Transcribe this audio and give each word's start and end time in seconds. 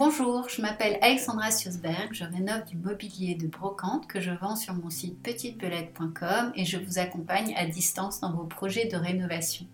Bonjour, 0.00 0.48
je 0.48 0.62
m'appelle 0.62 0.96
Alexandra 1.02 1.50
Siosberg, 1.50 2.08
je 2.12 2.24
rénove 2.24 2.64
du 2.64 2.78
mobilier 2.78 3.34
de 3.34 3.46
brocante 3.46 4.06
que 4.06 4.18
je 4.18 4.30
vends 4.30 4.56
sur 4.56 4.72
mon 4.72 4.88
site 4.88 5.22
petitebelette.com 5.22 6.52
et 6.54 6.64
je 6.64 6.78
vous 6.78 6.98
accompagne 6.98 7.54
à 7.54 7.66
distance 7.66 8.18
dans 8.18 8.32
vos 8.32 8.44
projets 8.44 8.86
de 8.86 8.96
rénovation. 8.96 9.66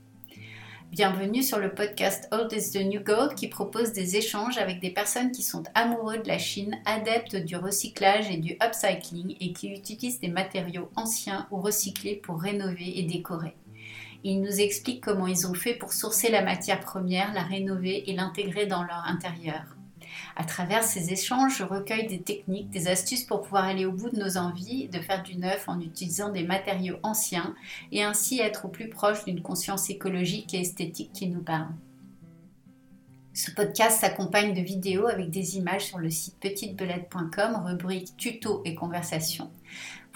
Bienvenue 0.90 1.44
sur 1.44 1.60
le 1.60 1.72
podcast 1.72 2.26
Old 2.32 2.52
is 2.52 2.72
the 2.72 2.84
New 2.84 3.04
Gold 3.04 3.36
qui 3.36 3.46
propose 3.46 3.92
des 3.92 4.16
échanges 4.16 4.58
avec 4.58 4.80
des 4.80 4.90
personnes 4.90 5.30
qui 5.30 5.44
sont 5.44 5.62
amoureux 5.76 6.18
de 6.18 6.26
la 6.26 6.38
Chine, 6.38 6.76
adeptes 6.86 7.36
du 7.36 7.54
recyclage 7.54 8.28
et 8.28 8.38
du 8.38 8.56
upcycling 8.60 9.36
et 9.38 9.52
qui 9.52 9.68
utilisent 9.68 10.18
des 10.18 10.26
matériaux 10.26 10.90
anciens 10.96 11.46
ou 11.52 11.60
recyclés 11.60 12.16
pour 12.16 12.40
rénover 12.40 12.98
et 12.98 13.04
décorer. 13.04 13.54
Ils 14.24 14.40
nous 14.40 14.60
expliquent 14.60 15.04
comment 15.04 15.28
ils 15.28 15.46
ont 15.46 15.54
fait 15.54 15.74
pour 15.74 15.92
sourcer 15.92 16.32
la 16.32 16.42
matière 16.42 16.80
première, 16.80 17.32
la 17.32 17.44
rénover 17.44 18.10
et 18.10 18.12
l'intégrer 18.12 18.66
dans 18.66 18.82
leur 18.82 19.04
intérieur. 19.06 19.75
À 20.38 20.44
travers 20.44 20.84
ces 20.84 21.14
échanges, 21.14 21.56
je 21.56 21.64
recueille 21.64 22.06
des 22.06 22.20
techniques, 22.20 22.68
des 22.68 22.88
astuces 22.88 23.24
pour 23.24 23.40
pouvoir 23.40 23.64
aller 23.64 23.86
au 23.86 23.92
bout 23.92 24.10
de 24.10 24.18
nos 24.18 24.36
envies, 24.36 24.86
de 24.88 24.98
faire 24.98 25.22
du 25.22 25.36
neuf 25.36 25.66
en 25.66 25.80
utilisant 25.80 26.28
des 26.28 26.42
matériaux 26.42 26.98
anciens 27.02 27.54
et 27.90 28.04
ainsi 28.04 28.38
être 28.40 28.66
au 28.66 28.68
plus 28.68 28.90
proche 28.90 29.24
d'une 29.24 29.40
conscience 29.40 29.88
écologique 29.88 30.52
et 30.52 30.60
esthétique 30.60 31.12
qui 31.14 31.28
nous 31.28 31.42
parle. 31.42 31.70
Ce 33.32 33.50
podcast 33.50 34.00
s'accompagne 34.00 34.54
de 34.54 34.60
vidéos 34.60 35.06
avec 35.06 35.30
des 35.30 35.56
images 35.56 35.86
sur 35.86 35.98
le 35.98 36.10
site 36.10 36.36
petitebelette.com, 36.38 37.62
rubrique 37.64 38.14
tuto 38.18 38.60
et 38.66 38.74
conversation. 38.74 39.50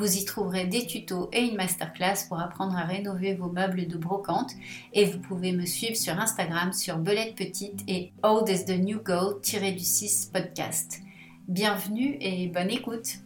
Vous 0.01 0.17
y 0.17 0.25
trouverez 0.25 0.65
des 0.65 0.87
tutos 0.87 1.29
et 1.31 1.43
une 1.43 1.57
masterclass 1.57 2.25
pour 2.27 2.41
apprendre 2.41 2.75
à 2.75 2.85
rénover 2.85 3.35
vos 3.35 3.53
meubles 3.53 3.87
de 3.87 3.99
brocante 3.99 4.53
et 4.95 5.05
vous 5.05 5.19
pouvez 5.19 5.53
me 5.53 5.67
suivre 5.67 5.95
sur 5.95 6.19
Instagram 6.19 6.73
sur 6.73 6.97
Belette 6.97 7.37
Petite 7.37 7.83
et 7.87 8.11
Old 8.23 8.49
is 8.49 8.65
the 8.65 8.79
New 8.79 9.03
Gold-du 9.03 9.79
6 9.79 10.31
podcast. 10.33 11.01
Bienvenue 11.49 12.17
et 12.19 12.49
bonne 12.49 12.71
écoute. 12.71 13.19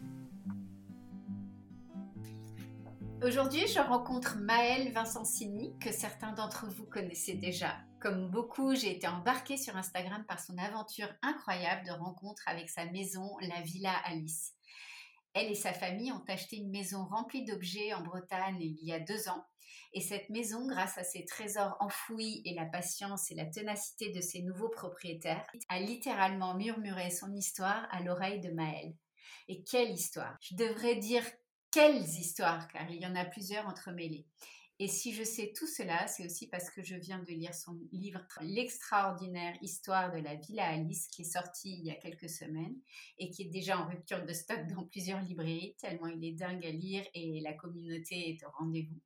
Aujourd'hui, 3.25 3.65
je 3.73 3.79
rencontre 3.79 4.37
Maëlle 4.41 4.91
Vincencini, 4.91 5.71
que 5.79 5.93
certains 5.93 6.33
d'entre 6.33 6.65
vous 6.67 6.85
connaissez 6.85 7.35
déjà. 7.35 7.77
Comme 8.01 8.29
beaucoup, 8.29 8.75
j'ai 8.75 8.91
été 8.97 9.07
embarquée 9.07 9.55
sur 9.55 9.77
Instagram 9.77 10.25
par 10.27 10.41
son 10.41 10.57
aventure 10.57 11.07
incroyable 11.21 11.85
de 11.87 11.91
rencontre 11.91 12.43
avec 12.47 12.69
sa 12.69 12.83
maison, 12.83 13.37
la 13.39 13.61
Villa 13.61 13.93
Alice. 14.03 14.51
Elle 15.35 15.51
et 15.51 15.55
sa 15.55 15.73
famille 15.73 16.13
ont 16.13 16.23
acheté 16.29 16.55
une 16.55 16.71
maison 16.71 17.03
remplie 17.03 17.43
d'objets 17.43 17.93
en 17.93 18.01
Bretagne 18.01 18.57
il 18.61 18.79
y 18.81 18.93
a 18.93 19.01
deux 19.01 19.27
ans. 19.27 19.45
Et 19.91 19.99
cette 19.99 20.29
maison, 20.29 20.65
grâce 20.65 20.97
à 20.97 21.03
ses 21.03 21.25
trésors 21.25 21.75
enfouis 21.81 22.41
et 22.45 22.53
la 22.53 22.65
patience 22.65 23.31
et 23.31 23.35
la 23.35 23.45
ténacité 23.45 24.11
de 24.11 24.21
ses 24.21 24.43
nouveaux 24.43 24.69
propriétaires, 24.69 25.45
a 25.67 25.79
littéralement 25.79 26.55
murmuré 26.55 27.11
son 27.11 27.33
histoire 27.33 27.85
à 27.91 28.01
l'oreille 28.01 28.39
de 28.39 28.51
Maëlle. 28.51 28.95
Et 29.49 29.61
quelle 29.63 29.91
histoire 29.91 30.37
Je 30.41 30.55
devrais 30.55 30.95
dire 30.95 31.23
quelles 31.69 32.05
histoires, 32.05 32.69
car 32.69 32.89
il 32.89 33.01
y 33.01 33.05
en 33.05 33.15
a 33.15 33.25
plusieurs 33.25 33.67
entremêlées. 33.67 34.25
Et 34.77 34.89
si 34.89 35.13
je 35.13 35.23
sais 35.23 35.53
tout 35.55 35.67
cela, 35.67 36.05
c'est 36.07 36.25
aussi 36.25 36.49
parce 36.49 36.69
que 36.69 36.83
je 36.83 36.95
viens 36.95 37.19
de 37.19 37.31
lire 37.31 37.55
son 37.55 37.79
livre 37.93 38.19
L'extraordinaire 38.41 39.55
histoire 39.61 40.11
de 40.11 40.17
la 40.17 40.35
Villa 40.35 40.67
Alice 40.67 41.07
qui 41.07 41.21
est 41.21 41.31
sorti 41.31 41.77
il 41.77 41.85
y 41.85 41.91
a 41.91 41.95
quelques 41.95 42.29
semaines 42.29 42.75
et 43.17 43.29
qui 43.29 43.43
est 43.43 43.49
déjà 43.49 43.79
en 43.79 43.87
rupture 43.87 44.25
de 44.25 44.33
stock 44.33 44.67
dans 44.67 44.83
plusieurs 44.83 45.21
librairies, 45.21 45.77
tellement 45.79 46.07
il 46.07 46.23
est 46.25 46.33
dingue 46.33 46.65
à 46.65 46.71
lire 46.71 47.05
et 47.13 47.39
la 47.39 47.53
communauté 47.53 48.31
est 48.31 48.45
au 48.45 48.49
rendez-vous. 48.51 48.99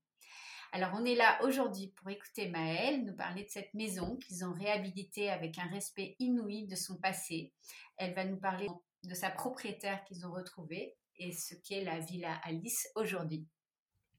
Alors 0.71 0.91
on 0.95 1.05
est 1.05 1.15
là 1.15 1.39
aujourd'hui 1.43 1.93
pour 1.95 2.09
écouter 2.09 2.49
Maëlle 2.49 3.05
nous 3.05 3.15
parler 3.15 3.43
de 3.43 3.49
cette 3.49 3.73
maison 3.75 4.17
qu'ils 4.17 4.43
ont 4.45 4.53
réhabilitée 4.53 5.29
avec 5.29 5.59
un 5.59 5.67
respect 5.67 6.15
inouï 6.17 6.65
de 6.65 6.75
son 6.75 6.97
passé. 6.97 7.53
Elle 7.97 8.15
va 8.15 8.25
nous 8.25 8.39
parler 8.39 8.67
de 9.03 9.13
sa 9.13 9.29
propriétaire 9.29 10.03
qu'ils 10.05 10.25
ont 10.25 10.31
retrouvée 10.31 10.95
et 11.17 11.31
ce 11.31 11.53
qu'est 11.53 11.83
la 11.83 11.99
Villa 11.99 12.39
Alice 12.43 12.87
aujourd'hui. 12.95 13.47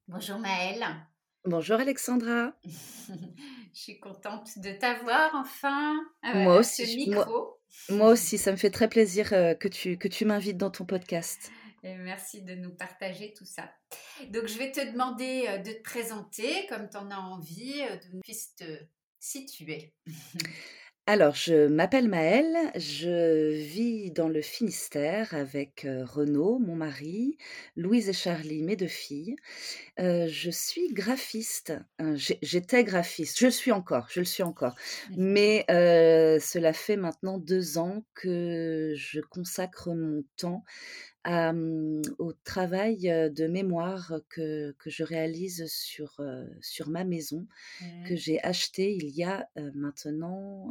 Bonjour 0.06 0.38
Maëlle. 0.38 1.09
Bonjour 1.46 1.80
Alexandra. 1.80 2.52
je 2.64 2.70
suis 3.72 3.98
contente 3.98 4.58
de 4.58 4.72
t'avoir 4.72 5.34
enfin. 5.34 5.96
Euh, 6.26 6.34
moi 6.34 6.58
aussi. 6.58 7.10
Moi, 7.88 8.10
aussi, 8.10 8.36
ça 8.36 8.50
me 8.52 8.56
fait 8.56 8.70
très 8.70 8.88
plaisir 8.88 9.32
euh, 9.32 9.54
que 9.54 9.68
tu, 9.68 9.96
que 9.96 10.08
tu 10.08 10.26
m'invites 10.26 10.58
dans 10.58 10.70
ton 10.70 10.84
podcast. 10.84 11.50
Et 11.82 11.94
merci 11.94 12.42
de 12.42 12.54
nous 12.56 12.74
partager 12.74 13.32
tout 13.32 13.46
ça. 13.46 13.72
Donc, 14.28 14.48
je 14.48 14.58
vais 14.58 14.70
te 14.70 14.92
demander 14.92 15.46
euh, 15.48 15.58
de 15.58 15.72
te 15.72 15.82
présenter 15.82 16.66
comme 16.68 16.90
tu 16.90 16.98
en 16.98 17.10
as 17.10 17.16
envie, 17.16 17.80
de 17.80 18.12
nous 18.12 18.20
puisses 18.20 18.54
te 18.56 18.78
situer. 19.18 19.94
Alors, 21.12 21.34
je 21.34 21.66
m'appelle 21.66 22.08
Maëlle, 22.08 22.56
je 22.76 23.50
vis 23.50 24.12
dans 24.12 24.28
le 24.28 24.42
Finistère 24.42 25.34
avec 25.34 25.84
Renaud, 25.84 26.60
mon 26.60 26.76
mari, 26.76 27.36
Louise 27.74 28.08
et 28.08 28.12
Charlie, 28.12 28.62
mes 28.62 28.76
deux 28.76 28.86
filles. 28.86 29.34
je 29.98 30.50
suis 30.52 30.86
graphiste. 30.92 31.72
Hein, 31.98 32.14
j'étais 32.14 32.84
graphiste, 32.84 33.40
je 33.40 33.46
le 33.46 33.50
suis 33.50 33.72
encore, 33.72 34.06
je 34.08 34.20
le 34.20 34.24
suis 34.24 34.44
encore. 34.44 34.76
Mais 35.16 35.64
cela 35.68 36.72
fait 36.72 36.96
maintenant 36.96 37.38
deux 37.38 37.76
ans 37.76 38.04
que 38.14 38.94
je 38.96 39.18
consacre 39.18 39.92
mon 39.92 40.22
temps 40.36 40.62
Mmh, 41.26 42.00
au 42.18 42.32
travail 42.32 43.00
de 43.34 43.46
mémoire 43.46 44.14
que, 44.30 44.72
que 44.78 44.88
je 44.88 45.04
réalise 45.04 45.66
sur, 45.66 46.18
sur 46.62 46.88
ma 46.88 47.04
maison, 47.04 47.46
que 48.06 48.14
mmh. 48.14 48.16
j'ai 48.16 48.42
achetée 48.42 48.94
il 48.94 49.10
y 49.10 49.22
a 49.22 49.48
maintenant 49.74 50.70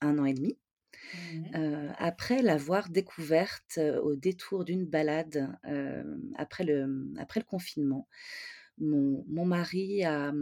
un 0.00 0.18
an 0.18 0.24
et 0.24 0.34
demi. 0.34 0.56
Mmh. 1.22 1.92
après 1.98 2.42
l'avoir 2.42 2.88
découverte 2.88 3.78
au 4.02 4.16
détour 4.16 4.64
d'une 4.64 4.86
balade 4.86 5.54
après, 6.36 6.64
le, 6.64 7.12
après 7.18 7.40
le 7.40 7.44
confinement. 7.44 8.08
Mon, 8.78 9.24
mon 9.28 9.46
mari 9.46 10.04
a, 10.04 10.32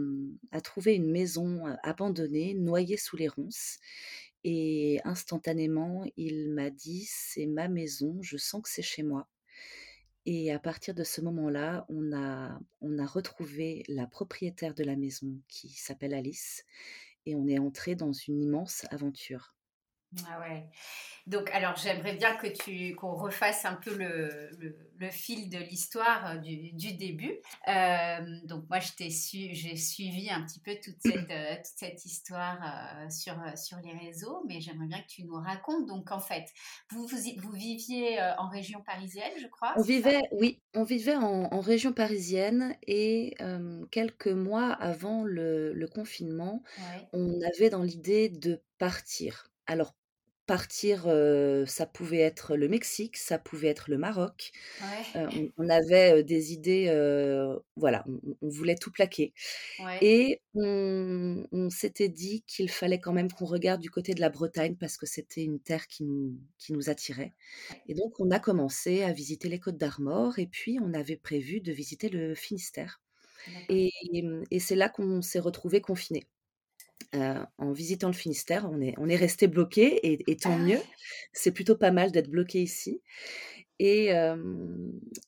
a, 0.51 0.61
trouvé 0.61 0.95
une 0.95 1.09
maison 1.09 1.63
abandonnée, 1.83 2.53
noyée 2.53 2.97
sous 2.97 3.15
les 3.15 3.29
ronces, 3.29 3.77
et 4.47 5.01
instantanément, 5.05 6.05
il 6.17 6.51
m'a 6.51 6.69
dit, 6.69 7.07
c'est 7.09 7.47
ma 7.47 7.67
maison, 7.67 8.19
je 8.21 8.37
sens 8.37 8.61
que 8.61 8.69
c'est 8.69 8.83
chez 8.83 9.01
moi. 9.01 9.27
Et 10.27 10.51
à 10.51 10.59
partir 10.59 10.93
de 10.93 11.03
ce 11.03 11.19
moment-là, 11.21 11.83
on 11.89 12.13
a, 12.13 12.59
on 12.79 12.99
a 12.99 13.07
retrouvé 13.07 13.83
la 13.87 14.05
propriétaire 14.05 14.75
de 14.75 14.83
la 14.83 14.95
maison 14.95 15.41
qui 15.47 15.69
s'appelle 15.69 16.13
Alice 16.13 16.63
et 17.25 17.35
on 17.35 17.47
est 17.47 17.57
entré 17.57 17.95
dans 17.95 18.13
une 18.13 18.39
immense 18.39 18.85
aventure. 18.91 19.54
Ah 20.29 20.39
ouais. 20.39 20.69
Donc, 21.27 21.49
alors, 21.53 21.75
j'aimerais 21.75 22.13
bien 22.13 22.35
que 22.35 22.45
tu 22.45 22.93
qu'on 22.95 23.15
refasse 23.15 23.65
un 23.65 23.73
peu 23.73 23.95
le, 23.95 24.51
le, 24.99 25.09
fil 25.09 25.49
de 25.49 25.57
l'histoire 25.57 26.31
euh, 26.31 26.37
du, 26.37 26.71
du, 26.73 26.93
début. 26.93 27.39
Euh, 27.67 28.19
donc, 28.43 28.65
moi, 28.69 28.79
j'ai 28.79 29.09
suivi 29.09 30.29
un 30.29 30.43
petit 30.43 30.59
peu 30.59 30.75
toute 30.75 30.97
cette, 30.99 31.31
euh, 31.31 31.55
toute 31.55 31.77
cette 31.77 32.05
histoire 32.05 32.59
sur, 33.09 33.35
sur 33.57 33.79
les 33.79 33.93
réseaux, 33.93 34.43
mais 34.47 34.61
j'aimerais 34.61 34.85
bien 34.85 35.01
que 35.01 35.07
tu 35.07 35.23
nous 35.23 35.35
racontes. 35.35 35.87
Donc, 35.87 36.11
en 36.11 36.19
fait, 36.19 36.45
vous, 36.91 37.07
vous, 37.07 37.17
vous 37.37 37.51
viviez 37.51 38.21
en 38.37 38.47
région 38.47 38.81
parisienne, 38.81 39.31
je 39.41 39.47
crois 39.47 39.73
On 39.77 39.81
vivait, 39.81 40.21
oui, 40.31 40.61
on 40.75 40.83
vivait 40.83 41.15
en, 41.15 41.45
en 41.51 41.59
région 41.59 41.91
parisienne 41.91 42.75
et 42.85 43.35
quelques 43.89 44.27
mois 44.27 44.73
avant 44.73 45.23
le, 45.23 45.73
le 45.73 45.87
confinement, 45.87 46.61
on 47.13 47.41
avait 47.41 47.71
dans 47.71 47.81
l'idée 47.81 48.29
de 48.29 48.61
partir. 48.77 49.49
Alors, 49.65 49.95
partir, 50.45 51.03
ça 51.67 51.85
pouvait 51.85 52.19
être 52.19 52.55
le 52.55 52.67
Mexique, 52.67 53.17
ça 53.17 53.37
pouvait 53.37 53.67
être 53.67 53.89
le 53.89 53.97
Maroc. 53.97 54.51
on, 55.57 55.69
avait 55.69 56.23
des 56.23 56.53
idées, 56.53 56.87
voilà, 57.75 58.05
on, 58.41 58.49
voulait 58.49 58.75
tout 58.75 58.91
plaquer. 58.91 59.33
Et 60.01 60.41
on, 60.53 61.69
s'était 61.69 62.09
dit 62.09 62.43
qu'il 62.47 62.69
fallait 62.69 62.99
quand 62.99 63.13
même 63.13 63.31
qu'on 63.31 63.45
regarde 63.45 63.81
du 63.81 63.89
côté 63.89 64.13
de 64.13 64.21
la 64.21 64.29
Bretagne 64.29 64.75
parce 64.75 64.97
que 64.97 65.05
c'était 65.05 65.43
une 65.43 65.59
terre 65.59 65.87
qui 65.87 66.03
nous, 66.03 66.37
qui 66.57 66.73
nous 66.73 66.89
attirait. 66.89 67.33
Et 67.87 67.93
donc 67.93 68.19
on 68.19 68.31
a 68.31 68.39
commencé 68.39 69.03
à 69.03 69.11
visiter 69.11 69.49
les 69.49 69.59
Côtes 69.59 69.77
d'Armor 69.77 70.39
et 70.39 70.47
puis 70.47 70.79
on 70.81 70.93
avait 70.93 71.17
prévu 71.17 71.61
de 71.61 71.71
visiter 71.71 72.09
le 72.09 72.35
Finistère. 72.35 73.01
Et, 73.69 73.91
et 74.49 74.59
c'est 74.59 74.75
là 74.75 74.89
qu'on 74.89 75.21
s'est 75.21 75.39
retrouvé 75.39 75.81
confinés 77.15 77.47
en 77.57 77.71
visitant 77.71 78.07
le 78.07 78.13
Finistère, 78.13 78.69
on 78.71 78.81
est, 78.81 78.93
on 78.97 79.09
est 79.09 79.15
resté 79.15 79.47
bloqué 79.47 79.99
et, 80.27 80.35
tant 80.37 80.57
mieux. 80.57 80.79
Ah. 80.81 80.95
C'est 81.33 81.51
plutôt 81.51 81.75
pas 81.75 81.91
mal 81.91 82.11
d'être 82.11 82.29
bloqué 82.29 82.61
ici. 82.61 83.01
Et, 83.77 84.11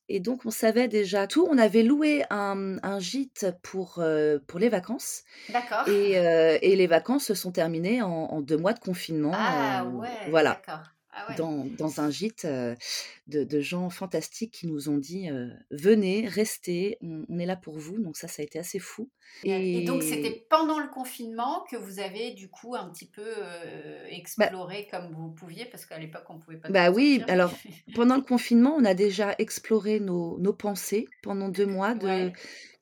et, 0.07 0.19
donc, 0.21 0.45
on 0.45 0.51
savait 0.51 0.87
déjà 0.87 1.27
tout. 1.27 1.45
On 1.49 1.57
avait 1.57 1.83
loué 1.83 2.23
un, 2.29 2.99
gîte 2.99 3.47
pour, 3.61 4.01
pour 4.47 4.59
les 4.59 4.69
vacances. 4.69 5.23
D'accord. 5.49 5.87
Et, 5.89 6.13
et, 6.13 6.75
les 6.75 6.87
vacances 6.87 7.25
se 7.25 7.33
sont 7.33 7.51
terminées 7.51 8.01
en, 8.01 8.41
deux 8.41 8.57
mois 8.57 8.73
de 8.73 8.79
confinement. 8.79 9.33
Ah 9.33 9.85
ouais. 9.85 10.29
Voilà. 10.29 10.61
D'accord. 10.65 10.85
Ah 11.17 11.33
dans, 11.35 11.65
dans, 11.77 11.99
un 11.99 12.09
gîte 12.09 12.45
de, 12.45 13.43
de, 13.43 13.61
gens 13.61 13.89
fantastiques 13.89 14.53
qui 14.53 14.67
nous 14.67 14.89
ont 14.89 14.97
dit 14.97 15.29
venez, 15.71 16.27
restez, 16.27 16.97
on, 17.01 17.39
est 17.39 17.45
là 17.45 17.55
pour 17.55 17.77
vous. 17.77 17.99
Donc 17.99 18.17
ça, 18.17 18.27
ça 18.27 18.41
a 18.41 18.45
été 18.45 18.59
assez 18.59 18.79
fou. 18.79 19.09
Et, 19.43 19.83
donc 19.85 20.03
c'était 20.03 20.45
pendant 20.49 20.79
le 20.79 20.87
confinement 20.89 21.65
que 21.69 21.75
vous 21.75 21.99
avez 21.99 22.31
du 22.31 22.49
coup 22.49 22.75
un 22.75 22.89
petit 22.89 23.09
peu 23.09 23.25
bah 23.25 24.09
exploré 24.09 24.87
comme 24.89 25.11
vous 25.13 25.31
pouviez, 25.31 25.65
parce 25.65 25.85
qu'à 25.85 25.97
l'époque 25.97 26.25
on 26.29 26.39
pouvait 26.39 26.57
pas. 26.57 26.69
Bah 26.69 26.91
oui, 26.91 27.23
alors 27.27 27.53
pendant 27.95 28.15
le 28.15 28.21
confinement, 28.21 28.75
on 28.77 28.85
a 28.85 28.93
déjà 28.93 29.35
exploré 29.39 29.99
nos, 29.99 30.37
nos 30.39 30.53
pensées 30.53 31.07
pendant 31.23 31.49
deux 31.49 31.65
mois 31.65 31.95
de 31.95 32.31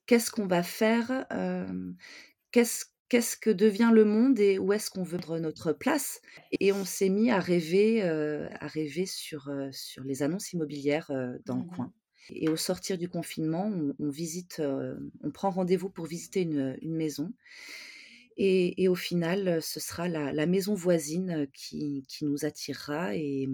qu'est-ce 0.06 0.32
qu'on 0.32 0.48
va 0.48 0.64
faire, 0.64 1.26
qu'est-ce 2.52 2.86
qu'est-ce 3.16 3.38
que 3.38 3.50
devient 3.50 3.92
le 3.94 4.04
monde 4.04 4.42
et 4.42 4.60
où 4.60 4.74
est-ce 4.74 4.90
qu'on 4.90 5.04
veut 5.04 5.18
notre 5.40 5.72
place 5.72 6.22
Et 6.60 6.74
on 6.74 6.84
s'est 6.84 7.08
mis 7.08 7.32
à 7.32 7.40
rêver, 7.40 8.02
à 8.02 8.68
rêver 8.68 9.06
sur, 9.06 9.50
sur 9.72 10.04
les 10.04 10.22
annonces 10.22 10.52
immobilières 10.52 11.10
dans 11.46 11.56
le 11.56 11.62
mmh 11.62 11.68
coin. 11.68 11.94
Et 12.32 12.50
au 12.50 12.58
sortir 12.58 12.98
du 12.98 13.08
confinement, 13.08 13.72
on, 14.00 14.10
visite, 14.10 14.62
on 15.24 15.32
prend 15.32 15.50
rendez-vous 15.50 15.90
pour 15.90 16.08
visiter 16.08 16.42
une, 16.42 16.78
maison. 16.84 17.32
Et, 18.36 18.90
au 18.90 18.96
final, 18.96 19.62
ce 19.62 19.80
sera 19.80 20.10
la, 20.10 20.46
maison 20.46 20.74
voisine 20.74 21.48
qui, 21.54 22.04
qui, 22.10 22.26
nous 22.26 22.44
attirera. 22.44 23.16
Et, 23.16 23.48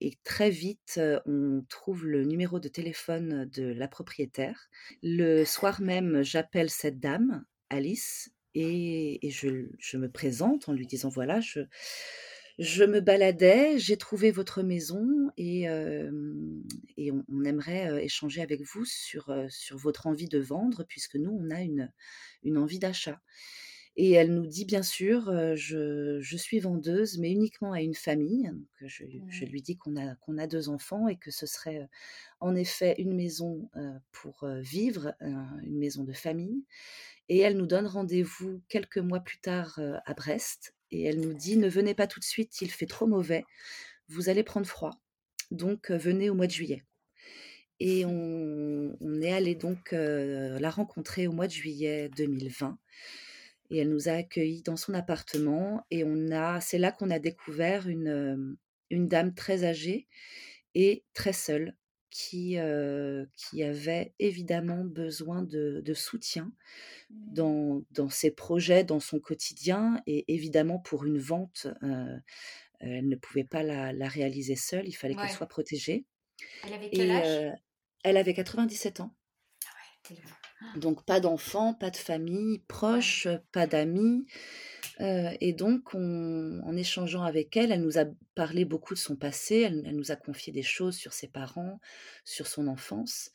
et 0.00 0.18
très 0.24 0.50
vite, 0.50 1.00
on 1.26 1.64
trouve 1.68 2.06
le 2.06 2.24
numéro 2.24 2.58
de 2.58 2.66
téléphone 2.66 3.48
de 3.54 3.66
la 3.66 3.86
propriétaire. 3.86 4.68
Le 5.04 5.44
soir 5.44 5.80
même, 5.80 6.24
j'appelle 6.24 6.70
cette 6.70 6.98
dame, 6.98 7.44
Alice, 7.70 8.33
et, 8.54 9.18
je, 9.30 9.96
me 9.96 10.08
présente 10.08 10.68
en 10.68 10.72
lui 10.72 10.86
disant 10.86 11.08
voilà, 11.08 11.40
je, 11.40 12.84
me 12.84 13.00
baladais, 13.00 13.78
j'ai 13.78 13.96
trouvé 13.96 14.30
votre 14.30 14.62
maison 14.62 15.30
et, 15.36 15.68
on, 15.68 17.44
aimerait 17.44 18.04
échanger 18.04 18.42
avec 18.42 18.62
vous 18.62 18.84
sur, 18.84 19.32
votre 19.72 20.06
envie 20.06 20.28
de 20.28 20.38
vendre, 20.38 20.84
puisque 20.88 21.16
nous, 21.16 21.30
on 21.30 21.50
a 21.50 21.62
une 21.62 22.58
envie 22.58 22.78
d'achat. 22.78 23.20
Et 23.96 24.12
elle 24.12 24.34
nous 24.34 24.46
dit 24.46 24.64
bien 24.64 24.82
sûr, 24.82 25.32
je, 25.54 26.18
je, 26.20 26.36
suis 26.36 26.58
vendeuse, 26.58 27.18
mais 27.18 27.30
uniquement 27.30 27.72
à 27.72 27.80
une 27.80 27.94
famille. 27.94 28.50
Donc 28.52 28.88
je, 28.88 29.04
je, 29.28 29.44
lui 29.44 29.62
dis 29.62 29.76
qu'on 29.76 29.96
a, 29.96 30.16
qu'on 30.16 30.36
a 30.36 30.48
deux 30.48 30.68
enfants 30.68 31.06
et 31.06 31.16
que 31.16 31.30
ce 31.30 31.46
serait 31.46 31.88
en 32.40 32.56
effet 32.56 32.96
une 32.98 33.14
maison 33.14 33.70
pour 34.10 34.48
vivre, 34.60 35.14
une 35.20 35.78
maison 35.78 36.02
de 36.02 36.12
famille. 36.12 36.64
Et 37.28 37.38
elle 37.38 37.56
nous 37.56 37.66
donne 37.66 37.86
rendez-vous 37.86 38.62
quelques 38.68 38.98
mois 38.98 39.20
plus 39.20 39.38
tard 39.38 39.78
à 40.04 40.14
Brest. 40.14 40.74
Et 40.90 41.04
elle 41.04 41.20
nous 41.20 41.34
dit, 41.34 41.56
ne 41.56 41.68
venez 41.68 41.94
pas 41.94 42.08
tout 42.08 42.20
de 42.20 42.24
suite, 42.24 42.60
il 42.62 42.70
fait 42.70 42.86
trop 42.86 43.06
mauvais, 43.06 43.44
vous 44.08 44.28
allez 44.28 44.42
prendre 44.42 44.66
froid. 44.66 44.90
Donc 45.52 45.92
venez 45.92 46.30
au 46.30 46.34
mois 46.34 46.48
de 46.48 46.52
juillet. 46.52 46.82
Et 47.78 48.04
on, 48.04 48.96
on 49.00 49.22
est 49.22 49.32
allé 49.32 49.54
donc 49.54 49.92
la 49.92 50.70
rencontrer 50.70 51.28
au 51.28 51.32
mois 51.32 51.46
de 51.46 51.52
juillet 51.52 52.08
2020 52.16 52.76
et 53.70 53.78
elle 53.78 53.88
nous 53.88 54.08
a 54.08 54.12
accueillis 54.12 54.62
dans 54.62 54.76
son 54.76 54.94
appartement 54.94 55.86
et 55.90 56.04
on 56.04 56.30
a 56.30 56.60
c'est 56.60 56.78
là 56.78 56.92
qu'on 56.92 57.10
a 57.10 57.18
découvert 57.18 57.88
une, 57.88 58.56
une 58.90 59.08
dame 59.08 59.34
très 59.34 59.64
âgée 59.64 60.06
et 60.74 61.04
très 61.14 61.32
seule 61.32 61.76
qui, 62.10 62.56
qui 63.36 63.62
avait 63.64 64.14
évidemment 64.20 64.84
besoin 64.84 65.42
de, 65.42 65.82
de 65.84 65.94
soutien 65.94 66.52
mmh. 67.10 67.34
dans, 67.34 67.82
dans, 67.90 68.10
ses 68.10 68.30
projets, 68.30 68.84
dans 68.84 69.00
son 69.00 69.18
quotidien 69.18 70.00
et 70.06 70.24
évidemment 70.32 70.78
pour 70.78 71.04
une 71.04 71.18
vente, 71.18 71.66
elle 72.80 73.08
ne 73.08 73.16
pouvait 73.16 73.44
pas 73.44 73.62
la, 73.62 73.92
la 73.92 74.08
réaliser 74.08 74.56
seule, 74.56 74.86
il 74.86 74.92
fallait 74.92 75.14
qu'elle 75.14 75.30
soit 75.30 75.46
protégée. 75.46 76.04
Elle 76.64 76.74
avait 76.74 76.90
quel 76.90 77.10
âge? 77.10 77.58
Elle 78.02 78.18
avait 78.18 78.34
97 78.34 79.00
ans. 79.00 79.14
Ah 79.66 79.70
ouais, 80.10 80.16
donc 80.76 81.04
pas 81.04 81.20
d'enfants, 81.20 81.74
pas 81.74 81.90
de 81.90 81.96
famille 81.96 82.58
proche, 82.68 83.28
pas 83.52 83.66
d'amis. 83.66 84.26
et 85.00 85.52
donc, 85.52 85.94
en 85.94 86.76
échangeant 86.76 87.22
avec 87.22 87.56
elle, 87.56 87.72
elle 87.72 87.82
nous 87.82 87.98
a 87.98 88.04
parlé 88.34 88.64
beaucoup 88.64 88.94
de 88.94 88.98
son 88.98 89.16
passé, 89.16 89.60
elle, 89.60 89.96
nous 89.96 90.10
a 90.10 90.16
confié 90.16 90.52
des 90.52 90.62
choses 90.62 90.96
sur 90.96 91.12
ses 91.12 91.28
parents, 91.28 91.80
sur 92.24 92.46
son 92.46 92.68
enfance. 92.68 93.30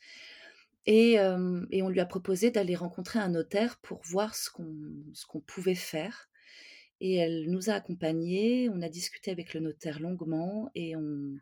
Et, 0.86 1.18
on 1.20 1.88
lui 1.88 2.00
a 2.00 2.06
proposé 2.06 2.50
d'aller 2.50 2.74
rencontrer 2.74 3.18
un 3.18 3.28
notaire 3.28 3.78
pour 3.78 4.00
voir 4.04 4.34
ce 4.34 4.50
qu'on 4.50 5.40
pouvait 5.40 5.74
faire. 5.74 6.28
Et 7.02 7.16
elle 7.16 7.50
nous 7.50 7.70
a 7.70 7.74
accompagnés, 7.74 8.68
on 8.68 8.82
a 8.82 8.90
discuté 8.90 9.30
avec 9.30 9.54
le 9.54 9.60
notaire 9.60 10.00
longuement 10.00 10.70
et 10.74 10.96
on, 10.96 11.38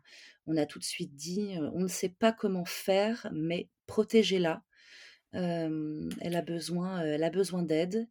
on 0.47 0.55
a 0.55 0.65
tout 0.65 0.79
de 0.79 0.85
suite 0.85 1.15
dit, 1.15 1.55
on 1.73 1.81
ne 1.81 1.87
sait 1.87 2.09
pas 2.09 2.31
comment 2.31 2.63
faire, 2.63 3.29
mais 3.33 3.67
protégez-la 3.85 4.63
elle 5.33 6.35
a 6.35 6.41
besoin, 6.41 7.01
elle 7.01 7.23
a 7.23 7.29
besoin 7.29 7.63
d'aide. 7.63 8.07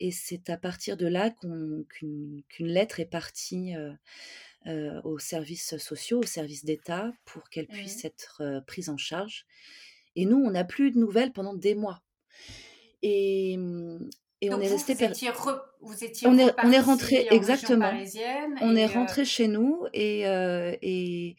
Et 0.00 0.10
c'est 0.10 0.50
à 0.50 0.56
partir 0.56 0.96
de 0.96 1.06
là 1.06 1.30
qu'une 1.30 2.42
lettre 2.60 3.00
est 3.00 3.06
partie 3.06 3.74
aux 4.66 5.18
services 5.18 5.76
sociaux, 5.76 6.20
aux 6.20 6.26
services 6.26 6.64
d'État, 6.64 7.12
pour 7.24 7.48
qu'elle 7.48 7.66
puisse 7.66 8.04
être 8.04 8.62
prise 8.66 8.88
en 8.88 8.96
charge. 8.96 9.46
Et 10.16 10.26
nous, 10.26 10.38
on 10.38 10.50
n'a 10.50 10.64
plus 10.64 10.90
de 10.90 10.98
nouvelles 10.98 11.32
pendant 11.32 11.54
des 11.54 11.74
mois. 11.74 12.02
Et, 13.02 13.58
et 14.40 14.52
on 14.52 14.60
est 14.60 14.68
resté. 14.68 14.94
Vous 14.94 15.04
étiez, 15.04 15.30
vous 15.80 16.04
étiez 16.04 16.28
on, 16.28 16.38
est, 16.38 16.52
on 16.62 16.70
est 16.70 16.80
rentré 16.80 17.26
exactement. 17.30 17.92
On 18.60 18.76
est 18.76 18.86
rentré 18.86 19.24
chez 19.24 19.48
nous 19.48 19.86
et, 19.92 20.22
et, 20.82 21.36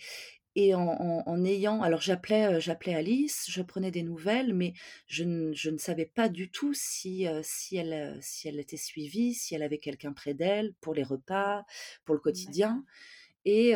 et 0.56 0.74
en, 0.74 1.44
ayant, 1.44 1.82
alors 1.82 2.02
j'appelais, 2.02 2.62
j'appelais 2.62 2.96
Alice, 2.96 3.46
je 3.50 3.62
prenais 3.62 3.92
des 3.92 4.04
nouvelles, 4.04 4.54
mais 4.54 4.74
je 5.08 5.24
ne, 5.24 5.54
je 5.54 5.70
ne 5.70 5.78
savais 5.78 6.06
pas 6.06 6.30
du 6.30 6.50
tout 6.50 6.74
si, 6.74 7.28
si, 7.44 7.76
elle, 7.78 8.18
si 8.22 8.48
elle 8.48 8.60
était 8.60 8.78
suivie, 8.78 9.34
si 9.34 9.54
elle 9.54 9.64
avait 9.64 9.80
quelqu'un 9.80 10.14
près 10.14 10.34
d'elle 10.34 10.74
pour 10.82 10.94
les 10.94 11.04
repas, 11.04 11.66
pour 12.06 12.16
le 12.16 12.22
quotidien. 12.22 12.86
Et, 13.44 13.74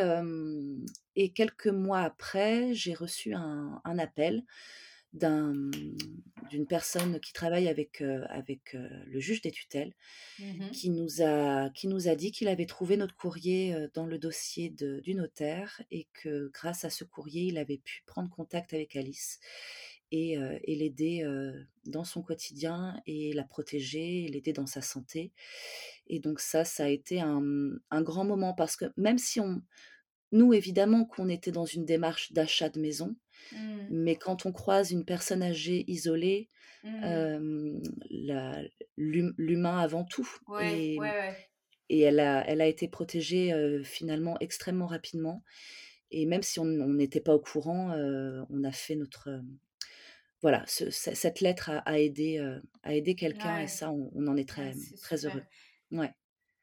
et 1.16 1.32
quelques 1.32 1.68
mois 1.68 2.00
après, 2.00 2.74
j'ai 2.74 2.94
reçu 2.94 3.34
un, 3.34 3.80
un 3.84 3.98
appel 3.98 4.44
d'une 5.12 6.66
personne 6.68 7.18
qui 7.20 7.32
travaille 7.32 7.68
avec, 7.68 8.00
avec 8.28 8.74
le 8.74 9.20
juge 9.20 9.42
des 9.42 9.50
tutelles, 9.50 9.94
mmh 10.38 10.70
qui, 10.70 10.90
nous 10.90 11.22
a, 11.22 11.70
qui 11.70 11.88
nous 11.88 12.08
a 12.08 12.14
dit 12.14 12.30
qu'il 12.30 12.48
avait 12.48 12.66
trouvé 12.66 12.96
notre 12.96 13.16
courrier 13.16 13.74
dans 13.94 14.06
le 14.06 14.18
dossier 14.18 14.70
de, 14.70 15.00
du 15.00 15.14
notaire 15.14 15.82
et 15.90 16.06
que 16.12 16.50
grâce 16.52 16.84
à 16.84 16.90
ce 16.90 17.04
courrier, 17.04 17.44
il 17.44 17.58
avait 17.58 17.78
pu 17.78 18.02
prendre 18.06 18.30
contact 18.30 18.72
avec 18.72 18.94
Alice 18.94 19.40
et, 20.12 20.38
et 20.64 20.76
l'aider 20.76 21.24
dans 21.86 22.04
son 22.04 22.22
quotidien 22.22 23.00
et 23.06 23.32
la 23.32 23.44
protéger, 23.44 24.28
l'aider 24.28 24.52
dans 24.52 24.66
sa 24.66 24.80
santé. 24.80 25.32
Et 26.06 26.20
donc 26.20 26.40
ça, 26.40 26.64
ça 26.64 26.84
a 26.84 26.88
été 26.88 27.20
un, 27.20 27.42
un 27.90 28.02
grand 28.02 28.24
moment 28.24 28.54
parce 28.54 28.76
que 28.76 28.86
même 28.96 29.18
si 29.18 29.40
on... 29.40 29.62
Nous, 30.32 30.54
évidemment 30.54 31.04
qu'on 31.04 31.28
était 31.28 31.50
dans 31.50 31.64
une 31.64 31.84
démarche 31.84 32.32
d'achat 32.32 32.68
de 32.68 32.80
maison, 32.80 33.16
Mmh. 33.52 33.78
Mais 33.90 34.16
quand 34.16 34.46
on 34.46 34.52
croise 34.52 34.90
une 34.90 35.04
personne 35.04 35.42
âgée 35.42 35.84
isolée, 35.90 36.48
mmh. 36.84 37.78
l'humain 38.96 39.78
avant 39.78 40.04
tout. 40.04 40.28
et, 40.62 40.98
et 41.88 42.00
elle, 42.00 42.20
a, 42.20 42.46
elle 42.46 42.60
a 42.60 42.66
été 42.66 42.88
protégée 42.88 43.52
finalement 43.84 44.36
extrêmement 44.40 44.86
rapidement. 44.86 45.42
Et 46.12 46.26
même 46.26 46.42
si 46.42 46.58
on 46.58 46.64
n'était 46.64 47.20
pas 47.20 47.34
au 47.34 47.40
courant, 47.40 47.92
on 48.50 48.64
a 48.64 48.72
fait 48.72 48.96
notre... 48.96 49.28
voilà, 50.42 50.64
cette 50.66 51.40
lettre 51.40 51.70
a, 51.84 52.00
aidé, 52.00 52.38
a 52.82 52.94
aidé 52.94 53.14
quelqu'un 53.14 53.60
et 53.60 53.66
ça, 53.68 53.90
on, 53.90 54.26
en 54.26 54.36
est 54.36 54.48
très, 54.48 54.72
très 55.02 55.26
heureux. 55.26 55.42
Ouais. 55.90 56.12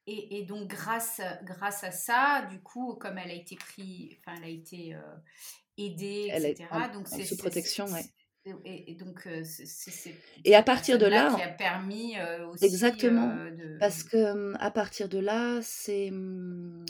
Et, 0.05 0.37
et, 0.37 0.45
donc 0.45 0.69
grâce, 0.69 1.19
grâce 1.43 1.83
à 1.83 1.91
ça, 1.91 2.47
du 2.49 2.61
coup, 2.61 2.95
comme 2.95 3.17
elle 3.17 3.31
a 3.31 3.33
été 3.33 3.57
prise, 3.57 4.15
enfin 4.19 4.37
elle 4.37 4.45
a 4.45 4.49
été 4.49 4.95
aider, 5.77 6.31
etc. 6.33 6.67
donc 6.93 7.07
c'est 7.07 7.23
sous 7.23 7.37
protection, 7.37 7.85
ouais. 7.85 8.05
Et, 8.63 8.95
donc, 8.95 9.27
c'est. 9.43 10.15
Et 10.45 10.55
à 10.55 10.63
partir 10.63 10.97
de 10.97 11.05
là. 11.05 11.33
Qui 11.35 11.41
a 11.41 11.49
permis 11.49 12.15
aussi. 12.49 12.65
Exactement. 12.65 13.35
Parce 13.79 14.03
que 14.03 14.55
à 14.57 14.71
partir 14.71 15.09
de 15.09 15.19
là, 15.19 15.59
c'est. 15.61 16.11
Mmh, 16.11 16.85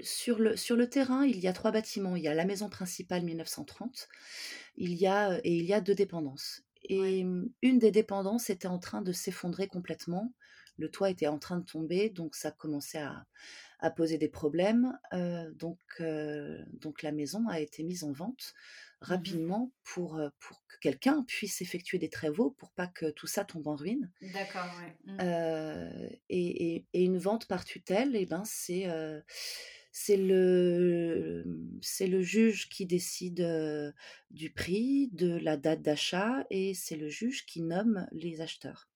sur, 0.00 0.38
le, 0.38 0.56
sur 0.56 0.76
le 0.76 0.88
terrain, 0.88 1.24
il 1.24 1.38
y 1.38 1.48
a 1.48 1.52
trois 1.52 1.72
bâtiments. 1.72 2.16
Il 2.16 2.22
y 2.22 2.28
a 2.28 2.34
la 2.34 2.44
maison 2.44 2.68
principale 2.68 3.22
1930, 3.22 4.08
il 4.76 4.94
y 4.94 5.06
a, 5.06 5.38
et 5.44 5.54
il 5.56 5.64
y 5.64 5.74
a 5.74 5.80
deux 5.80 5.94
dépendances. 5.94 6.62
Et 6.84 7.24
mmh, 7.24 7.50
une 7.62 7.78
des 7.78 7.90
dépendances 7.90 8.50
était 8.50 8.68
en 8.68 8.78
train 8.78 9.02
de 9.02 9.12
s'effondrer 9.12 9.66
complètement. 9.66 10.32
Le 10.78 10.90
toit 10.90 11.10
était 11.10 11.26
en 11.26 11.38
train 11.38 11.58
de 11.58 11.64
tomber, 11.64 12.10
donc 12.10 12.34
ça 12.34 12.50
commençait 12.50 13.02
à, 13.02 13.90
posé 13.90 14.16
des 14.16 14.28
problèmes. 14.28 14.98
donc, 15.54 15.80
donc 16.72 17.02
la 17.02 17.12
maison 17.12 17.48
a 17.48 17.60
été 17.60 17.82
mise 17.82 18.04
en 18.04 18.12
vente 18.12 18.54
mmh 18.54 19.04
rapidement 19.04 19.72
pour, 19.82 20.20
pour 20.38 20.64
que 20.68 20.76
quelqu'un 20.80 21.24
puisse 21.24 21.60
effectuer 21.60 21.98
des 21.98 22.08
travaux 22.08 22.52
pour 22.52 22.70
pas 22.70 22.86
que 22.86 23.10
tout 23.10 23.26
ça 23.26 23.44
tombe 23.44 23.66
en 23.66 23.74
ruine. 23.74 24.12
D'accord, 24.32 24.70
ouais. 24.78 24.96
Mmh. 25.12 26.14
et, 26.28 26.86
et, 26.92 27.02
une 27.02 27.18
vente 27.18 27.48
par 27.48 27.64
tutelle, 27.64 28.14
et 28.14 28.20
eh 28.20 28.26
ben, 28.26 28.44
c'est 28.44 28.86
c'est 29.92 30.16
le, 30.16 31.44
c'est 31.82 32.06
le 32.06 32.22
juge 32.22 32.70
qui 32.70 32.86
décide 32.86 33.46
du 34.30 34.50
prix, 34.50 35.10
de 35.12 35.36
la 35.36 35.58
date 35.58 35.82
d'achat 35.82 36.46
et 36.50 36.72
c'est 36.72 36.96
le 36.96 37.08
juge 37.08 37.44
qui 37.44 37.60
nomme 37.60 38.08
les 38.10 38.40
acheteurs. 38.40 38.88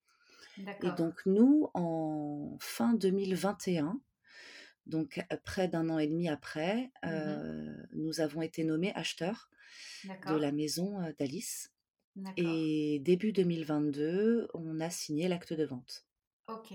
Et 0.58 0.90
donc 0.96 1.24
nous, 1.26 1.70
en 1.74 2.56
fin 2.60 2.94
2021, 2.94 4.00
donc 4.86 5.24
près 5.44 5.68
d'un 5.68 5.90
an 5.90 5.98
et 5.98 6.06
demi 6.06 6.28
après, 6.28 6.90
mmh 7.02 7.86
nous 7.92 8.20
avons 8.20 8.42
été 8.42 8.62
nommés 8.64 8.92
acheteurs 8.94 9.50
de 10.04 10.36
la 10.36 10.52
maison 10.52 11.00
d'Alice. 11.18 11.72
Et 12.36 13.00
début 13.00 13.32
2022, 13.32 14.48
on 14.54 14.80
a 14.80 14.90
signé 14.90 15.28
l'acte 15.28 15.52
de 15.52 15.64
vente. 15.64 16.06
Ok. 16.48 16.72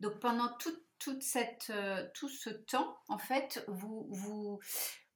Donc 0.00 0.18
pendant 0.20 0.56
toute 0.98 1.22
cette, 1.22 1.72
tout 2.14 2.28
ce 2.28 2.50
temps, 2.50 2.96
en 3.08 3.18
fait, 3.18 3.64
vous, 3.68 4.06
vous, 4.10 4.60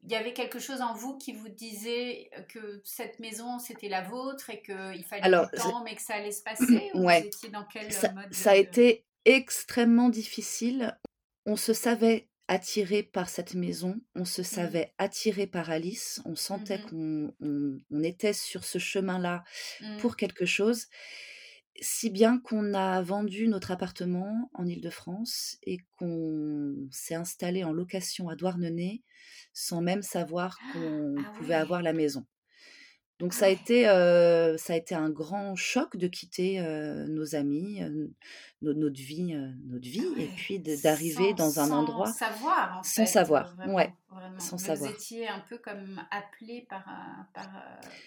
il 0.05 0.13
y 0.13 0.17
avait 0.17 0.33
quelque 0.35 0.59
chose 0.59 0.81
en 0.81 0.95
vous 0.95 1.17
qui 1.17 1.33
vous 1.33 1.49
disait 1.49 2.31
que 2.49 2.81
cette 2.85 3.21
maison 3.21 3.59
c'était 3.59 3.89
la 3.89 4.03
vôtre 4.03 4.51
et 4.51 4.61
qu'il 4.61 5.05
fallait 5.05 5.23
du 5.23 5.59
temps 5.59 5.83
mais 5.83 5.95
que 5.95 6.03
ça 6.03 6.15
allait 6.15 6.33
se 6.33 6.43
passer 6.43 6.91
ou 6.95 7.07
ouais. 7.07 7.29
dans 7.53 7.65
quel 7.65 7.93
ça, 7.93 8.13
mode 8.13 8.33
ça 8.33 8.53
a 8.53 8.57
été 8.57 9.05
extrêmement 9.25 10.09
difficile. 10.09 10.99
On 11.47 11.57
se 11.57 11.73
savait 11.73 12.29
attiré 12.49 13.03
par 13.03 13.29
cette 13.29 13.55
maison, 13.55 14.01
on 14.15 14.25
se 14.25 14.43
mmh. 14.43 14.45
savait 14.45 14.95
attiré 14.99 15.47
par 15.47 15.71
Alice, 15.71 16.21
on 16.27 16.37
sentait 16.37 16.79
mmh 16.79 16.87
qu'on 16.91 17.35
on, 17.91 18.03
était 18.03 18.35
sur 18.35 18.65
ce 18.65 18.79
chemin-là 18.79 19.45
mmh. 19.81 19.97
pour 19.99 20.17
quelque 20.17 20.45
chose, 20.45 20.89
si 21.81 22.11
bien 22.11 22.39
qu'on 22.39 22.75
a 22.75 23.03
vendu 23.03 23.49
notre 23.49 23.71
appartement 23.71 24.51
en 24.55 24.67
Île-de-France 24.67 25.59
et 25.65 25.79
qu'on 25.99 26.75
s'est 26.91 27.15
installé 27.15 27.65
en 27.65 27.73
location 27.73 28.29
à 28.29 28.37
Douarnenez 28.37 29.03
sans 29.53 29.81
même 29.81 30.03
savoir 30.03 30.59
qu'on 30.73 31.17
ah 31.19 31.33
pouvait 31.37 31.55
avoir 31.55 31.83
la 31.83 31.93
maison. 31.93 32.25
Donc 33.21 33.33
ça 33.33 33.47
a 33.47 33.49
été 33.49 33.85
ça 33.85 34.73
a 34.73 34.77
été 34.77 34.95
un 34.95 35.11
grand 35.11 35.55
choc 35.55 35.97
de 35.97 36.09
quitter 36.09 36.61
nos 37.09 37.37
amis, 37.37 37.81
notre 38.61 39.01
vie, 39.01 39.35
notre 39.67 39.89
vie, 39.89 40.07
et 40.19 40.29
puis 40.37 40.59
d'arriver 40.59 41.33
dans 41.35 41.61
un 41.61 41.71
endroit 41.71 42.07
sans 42.07 42.27
savoir, 42.27 42.79
en 42.79 42.83
sans 42.83 43.07
savoir, 43.07 43.57
ouais, 43.69 43.93
sans 44.39 44.59
savoir. 44.59 44.91
Vous 44.91 44.97
étiez 44.97 45.29
un 45.29 45.45
peu 45.49 45.59
comme 45.59 46.03
appelé 46.11 46.67
par, 46.69 46.85
par, 47.35 47.49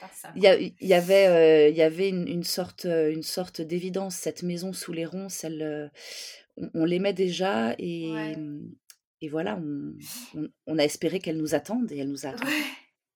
par 0.01 0.13
ça. 0.13 0.31
Il 0.35 0.43
y, 0.43 0.47
avait, 0.93 1.71
il 1.71 1.77
y 1.77 1.81
avait 1.81 2.09
une, 2.09 2.43
sorte, 2.43 2.85
une 2.85 3.23
sorte 3.23 3.61
d'évidence. 3.61 4.15
Cette 4.15 4.43
maison 4.43 4.73
sous 4.73 4.91
les 4.91 5.05
ronces, 5.05 5.45
elle, 5.45 5.91
on, 6.73 6.85
l'aimait 6.85 7.13
déjà 7.13 7.73
et, 7.77 8.11
et 9.21 9.29
voilà, 9.29 9.57
on, 10.35 10.49
on, 10.65 10.77
a 10.77 10.83
espéré 10.83 11.19
qu'elle 11.19 11.37
nous 11.37 11.55
attende 11.55 11.91
et 11.91 11.97
elle 11.97 12.09
nous 12.09 12.25
a 12.25 12.29
attendus. 12.29 12.51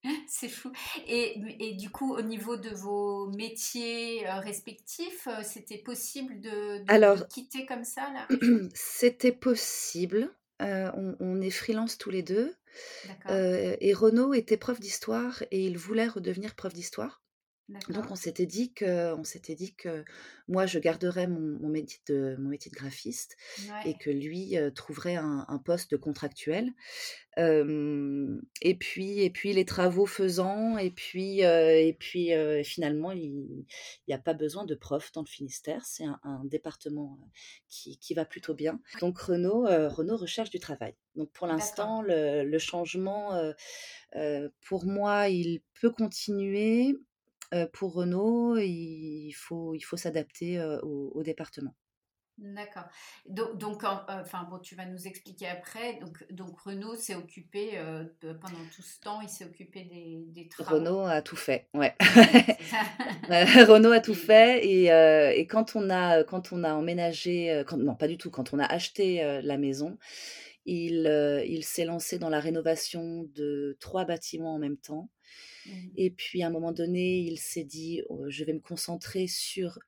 C'est 0.27 0.49
fou. 0.49 0.71
Et, 1.07 1.39
et, 1.59 1.73
du 1.73 1.89
coup, 1.89 2.15
au 2.15 2.21
niveau 2.21 2.57
de 2.57 2.69
vos 2.69 3.27
métiers 3.31 4.27
euh, 4.27 4.39
respectifs, 4.39 5.27
euh, 5.27 5.43
c'était 5.43 5.77
possible 5.77 6.39
de, 6.41 6.83
Alors, 6.87 7.27
quitter 7.27 7.65
comme 7.65 7.83
ça 7.83 8.09
là? 8.13 8.27
C'était 8.73 9.31
possible. 9.31 10.33
Euh, 10.61 10.91
on, 11.19 11.41
est 11.41 11.49
freelance 11.49 11.97
tous 11.97 12.11
les 12.11 12.21
deux. 12.21 12.55
et 13.29 13.93
Renaud 13.93 14.33
était 14.33 14.57
prof 14.57 14.79
d'histoire 14.79 15.43
et 15.49 15.65
il 15.65 15.77
voulait 15.77 16.07
redevenir 16.07 16.53
prof 16.55 16.73
d'histoire. 16.73 17.20
Donc 17.89 18.05
on 18.09 18.15
s'était 18.15 18.45
dit 18.45 18.73
que, 18.73 19.13
on 19.13 19.23
s'était 19.23 19.55
dit 19.55 19.73
que 19.73 20.03
moi 20.47 20.65
je 20.65 20.79
garderais 20.79 21.27
mon, 21.27 21.69
métier, 21.69 21.99
de, 22.07 22.35
mon 22.39 22.49
métier 22.49 22.69
de 22.71 22.75
graphiste 22.75 23.37
et 23.85 23.97
que 23.97 24.09
lui 24.09 24.55
trouverait 24.75 25.15
un, 25.15 25.61
poste 25.63 25.91
de 25.91 25.97
contractuel. 25.97 26.71
et 27.37 28.77
puis 28.79 29.21
et 29.21 29.29
puis 29.29 29.53
les 29.53 29.65
travaux 29.65 30.05
faisant 30.05 30.77
et 30.77 30.91
puis 30.91 31.41
et 31.41 31.95
puis 31.99 32.31
finalement 32.63 33.11
il 33.11 33.65
n'y 34.07 34.13
a 34.13 34.19
pas 34.19 34.33
besoin 34.33 34.65
de 34.65 34.75
prof 34.75 35.11
dans 35.13 35.21
le 35.21 35.27
Finistère. 35.27 35.85
C'est 35.85 36.05
un, 36.05 36.41
département 36.45 37.19
qui, 37.69 37.97
qui, 37.97 38.13
va 38.13 38.25
plutôt 38.25 38.53
bien. 38.53 38.79
Donc 38.99 39.17
Renaud 39.19 39.65
Renaud 39.65 40.17
recherche 40.17 40.49
du 40.49 40.59
travail. 40.59 40.95
Donc 41.15 41.31
pour 41.31 41.47
l'instant 41.47 42.01
le, 42.01 42.43
le, 42.43 42.59
changement 42.59 43.53
pour 44.61 44.85
moi 44.85 45.29
il 45.29 45.61
peut 45.79 45.91
continuer 45.91 46.97
pour 47.73 47.93
Renault, 47.93 48.57
il 48.57 49.33
faut, 49.33 49.73
il 49.73 49.81
faut 49.81 49.97
s'adapter 49.97 50.61
au, 50.83 51.21
département. 51.23 51.75
D'accord. 52.37 52.85
Donc, 53.27 53.57
donc 53.57 53.83
enfin 53.83 54.47
bon, 54.49 54.57
tu 54.57 54.75
vas 54.75 54.85
nous 54.85 55.05
expliquer 55.05 55.47
après. 55.47 55.99
Donc, 55.99 56.25
donc 56.31 56.59
Renault 56.59 56.95
s'est 56.95 57.13
occupé 57.13 57.79
pendant 58.21 58.63
tout 58.75 58.81
ce 58.81 58.99
temps, 58.99 59.21
il 59.21 59.29
s'est 59.29 59.45
occupé 59.45 59.83
des, 59.83 60.23
des, 60.27 60.47
travaux. 60.47 60.77
Renault 60.77 61.01
a 61.01 61.21
tout 61.21 61.35
fait, 61.35 61.67
ouais. 61.75 61.93
Renault 63.29 63.91
a 63.91 63.99
tout 63.99 64.15
fait 64.15 64.65
et, 64.65 64.85
et, 65.39 65.45
quand 65.45 65.75
on 65.75 65.89
a 65.89 66.23
quand 66.23 66.51
on 66.51 66.63
a 66.63 66.73
emménagé, 66.73 67.63
quand, 67.67 67.77
non 67.77 67.95
pas 67.95 68.07
du 68.07 68.17
tout, 68.17 68.31
quand 68.31 68.53
on 68.53 68.59
a 68.59 68.65
acheté 68.65 69.41
la 69.43 69.57
maison, 69.57 69.99
il, 70.65 71.43
il 71.47 71.63
s'est 71.63 71.85
lancé 71.85 72.17
dans 72.17 72.29
la 72.29 72.39
rénovation 72.39 73.29
de 73.35 73.77
trois 73.79 74.05
bâtiments 74.05 74.55
en 74.55 74.59
même 74.59 74.77
temps. 74.77 75.09
Mmh. 75.65 75.71
Et 75.97 76.09
puis 76.09 76.43
à 76.43 76.47
un 76.47 76.49
moment 76.49 76.71
donné, 76.71 77.19
il 77.19 77.39
s'est 77.39 77.63
dit, 77.63 78.01
«Oh, 78.09 78.25
je 78.29 78.43
vais 78.43 78.53
me 78.53 78.59
concentrer 78.59 79.27
sur 79.27 79.79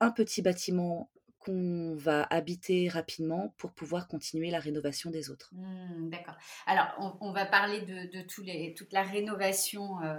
un 0.00 0.10
petit 0.10 0.42
bâtiment 0.42 1.11
qu'on 1.42 1.94
va 1.96 2.22
habiter 2.30 2.88
rapidement 2.88 3.54
pour 3.58 3.72
pouvoir 3.72 4.06
continuer 4.08 4.50
la 4.50 4.60
rénovation 4.60 5.10
des 5.10 5.30
autres. 5.30 5.50
Mmh, 5.52 6.10
d'accord. 6.10 6.34
Alors, 6.66 7.16
on, 7.20 7.32
va 7.32 7.46
parler 7.46 7.80
de, 7.80 8.22
tous 8.22 8.42
les, 8.42 8.74
toute 8.74 8.92
la 8.92 9.02
rénovation 9.02 10.00
euh, 10.02 10.16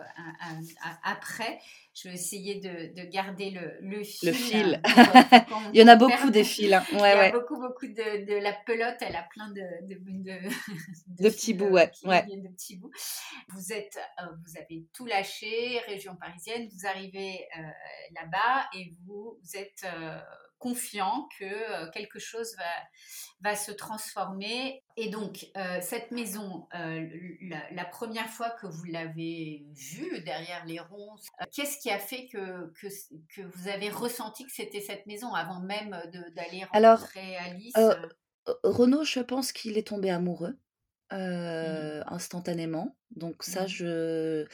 après. 1.03 1.59
Je 1.93 2.09
vais 2.09 2.15
essayer 2.15 2.59
de, 2.59 3.09
garder 3.09 3.51
le, 3.51 3.77
le 3.81 4.03
fil. 4.03 4.29
Le 4.29 4.33
fil. 4.33 4.81
Euh, 4.85 5.39
Il 5.73 5.79
y 5.79 5.83
en 5.83 5.87
a 5.87 5.95
beaucoup 5.95 6.29
des 6.29 6.43
fils. 6.43 6.73
Hein. 6.73 6.83
Ouais, 6.93 7.13
Il 7.13 7.17
y 7.17 7.21
a 7.27 7.31
beaucoup, 7.31 7.59
beaucoup 7.59 7.87
de, 7.87 8.41
la 8.41 8.53
pelote. 8.65 8.97
Elle 9.01 9.15
a 9.15 9.23
plein 9.23 9.49
de, 9.51 9.63
petits 11.21 11.53
bouts. 11.53 11.69
Ouais. 11.69 11.91
De 11.93 12.47
petits 12.49 12.77
bouts. 12.77 12.91
Vous, 13.49 13.71
êtes, 13.71 13.97
euh, 14.21 14.25
vous 14.45 14.57
avez 14.57 14.85
tout 14.93 15.05
lâché, 15.05 15.79
région 15.87 16.15
parisienne. 16.15 16.67
Vous 16.73 16.85
arrivez 16.85 17.47
là-bas 18.15 18.67
et 18.75 18.93
vous, 19.05 19.37
vous 19.41 19.57
êtes 19.57 19.85
confiant 20.63 21.27
que 21.38 21.43
euh, 21.43 21.89
quelque 21.91 22.20
chose 22.20 22.55
va, 22.55 23.50
va 23.50 23.55
se 23.55 23.72
transformer. 23.74 24.82
Et 24.96 25.10
donc, 25.10 25.46
euh, 25.58 25.79
cette 25.82 26.12
maison, 26.12 26.67
euh, 26.74 27.05
la, 27.72 27.84
première 27.84 28.29
fois 28.29 28.50
que 28.51 28.65
vous 28.65 28.86
l'avez 28.86 29.65
vue 29.74 30.22
derrière 30.22 30.65
les 30.65 30.79
ronces, 30.79 31.27
qu'est-ce 31.53 31.77
qui 31.79 31.91
a 31.91 32.00
fait 32.00 32.27
que, 32.27 32.72
que, 32.79 32.88
que, 33.36 33.41
vous 33.41 33.67
avez 33.67 33.89
ressenti 33.89 34.46
que 34.46 34.53
c'était 34.53 34.79
cette 34.79 35.05
maison 35.05 35.34
avant 35.34 35.60
même 35.60 35.91
d'aller 36.34 36.63
rencontrer 36.63 36.77
Alors, 36.77 37.05
Alice 37.46 37.74
Renaud, 38.63 39.03
je 39.03 39.20
pense 39.20 39.51
qu'il 39.51 39.77
est 39.77 39.88
tombé 39.88 40.10
amoureux. 40.10 40.58
Mmh. 41.12 42.01
instantanément. 42.08 42.96
Donc 43.12 43.43
ça, 43.43 43.65
mmh. 43.65 43.67
je, 43.67 44.48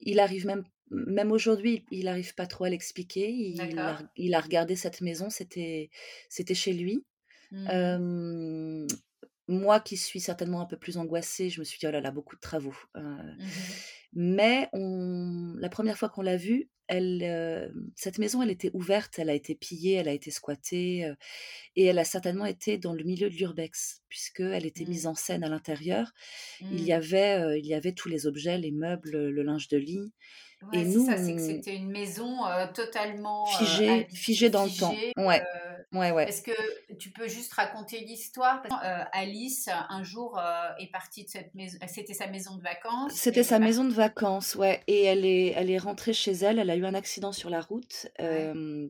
il 0.00 0.18
arrive 0.18 0.44
même 0.44 0.64
même 0.90 1.32
aujourd'hui, 1.32 1.84
il 1.90 2.06
n'arrive 2.06 2.34
pas 2.34 2.46
trop 2.46 2.64
à 2.64 2.70
l'expliquer. 2.70 3.30
Il, 3.30 4.34
a, 4.34 4.40
regardé 4.40 4.76
cette 4.76 5.00
maison, 5.00 5.28
c'était 5.30 5.88
chez 6.54 6.72
lui. 6.72 7.04
Mmh 7.52 8.86
moi 9.48 9.80
qui 9.80 9.96
suis 9.96 10.20
certainement 10.20 10.60
un 10.60 10.64
peu 10.64 10.76
plus 10.76 10.96
angoissée, 10.96 11.50
je 11.50 11.58
me 11.58 11.64
suis 11.64 11.80
dit, 11.80 11.86
oh 11.88 11.90
là 11.90 12.00
là, 12.00 12.12
beaucoup 12.12 12.36
de 12.36 12.40
travaux. 12.40 12.76
Mmh 12.94 13.38
mais 14.12 14.68
on, 14.72 15.54
la 15.58 15.68
première 15.68 15.96
fois 15.96 16.08
qu'on 16.08 16.22
l'a 16.22 16.36
vue, 16.36 16.68
elle, 16.86 17.72
cette 17.94 18.18
maison, 18.18 18.42
elle 18.42 18.50
était 18.50 18.70
ouverte, 18.74 19.18
elle 19.18 19.30
a 19.30 19.34
été 19.34 19.54
pillée, 19.54 19.94
elle 19.94 20.08
a 20.08 20.12
été 20.12 20.32
squattée, 20.32 21.12
et 21.76 21.84
elle 21.84 21.98
a 21.98 22.04
certainement 22.04 22.44
été 22.44 22.78
dans 22.78 22.92
le 22.92 23.04
milieu 23.04 23.30
de 23.30 23.34
l'urbex, 23.34 24.02
puisqu'elle 24.08 24.66
était 24.66 24.84
mise 24.84 25.06
en 25.06 25.14
scène 25.14 25.44
à 25.44 25.48
l'intérieur. 25.48 26.12
Il, 26.60 26.82
y 26.82 26.92
avait, 26.92 27.60
il 27.60 27.66
y 27.66 27.74
avait 27.74 27.92
tous 27.92 28.08
les 28.08 28.26
objets, 28.26 28.58
les 28.58 28.72
meubles, 28.72 29.28
le 29.28 29.42
linge 29.42 29.68
de 29.68 29.76
lit 29.76 30.12
et 30.72 30.84
nous, 30.84 31.06
ça, 31.06 31.16
c'est 31.16 31.34
que 31.34 31.40
c'était 31.40 31.74
une 31.76 31.90
maison 31.90 32.46
euh, 32.46 32.66
totalement 32.72 33.44
euh, 33.44 33.58
figée, 33.58 34.06
figée 34.12 34.50
dans 34.50 34.64
le 34.64 34.70
temps. 34.70 34.94
Ouais. 35.16 35.40
Euh, 35.40 35.98
ouais, 35.98 36.10
ouais. 36.10 36.28
Est-ce 36.28 36.42
que 36.42 36.94
tu 36.98 37.10
peux 37.10 37.28
juste 37.28 37.52
raconter 37.54 38.00
l'histoire? 38.00 38.62
Alice, 39.12 39.68
un 39.88 40.02
jour, 40.02 40.40
est 40.78 40.90
partie 40.90 41.24
de 41.24 41.28
cette 41.28 41.54
maison. 41.54 41.78
C'était 41.86 42.14
sa 42.14 42.26
maison 42.26 42.56
de 42.56 42.62
vacances. 42.62 43.12
C'était 43.12 43.42
sa 43.42 43.58
maison 43.58 43.84
de 43.84 43.92
vacances, 43.92 44.54
ouais. 44.54 44.82
Et 44.86 45.04
elle 45.04 45.24
est, 45.24 45.52
elle 45.56 45.70
est 45.70 45.78
rentrée 45.78 46.12
chez 46.12 46.32
elle. 46.32 46.58
Elle 46.58 46.70
a 46.70 46.76
eu 46.76 46.84
un 46.84 46.94
accident 46.94 47.32
sur 47.32 47.50
la 47.50 47.60
route 47.60 48.08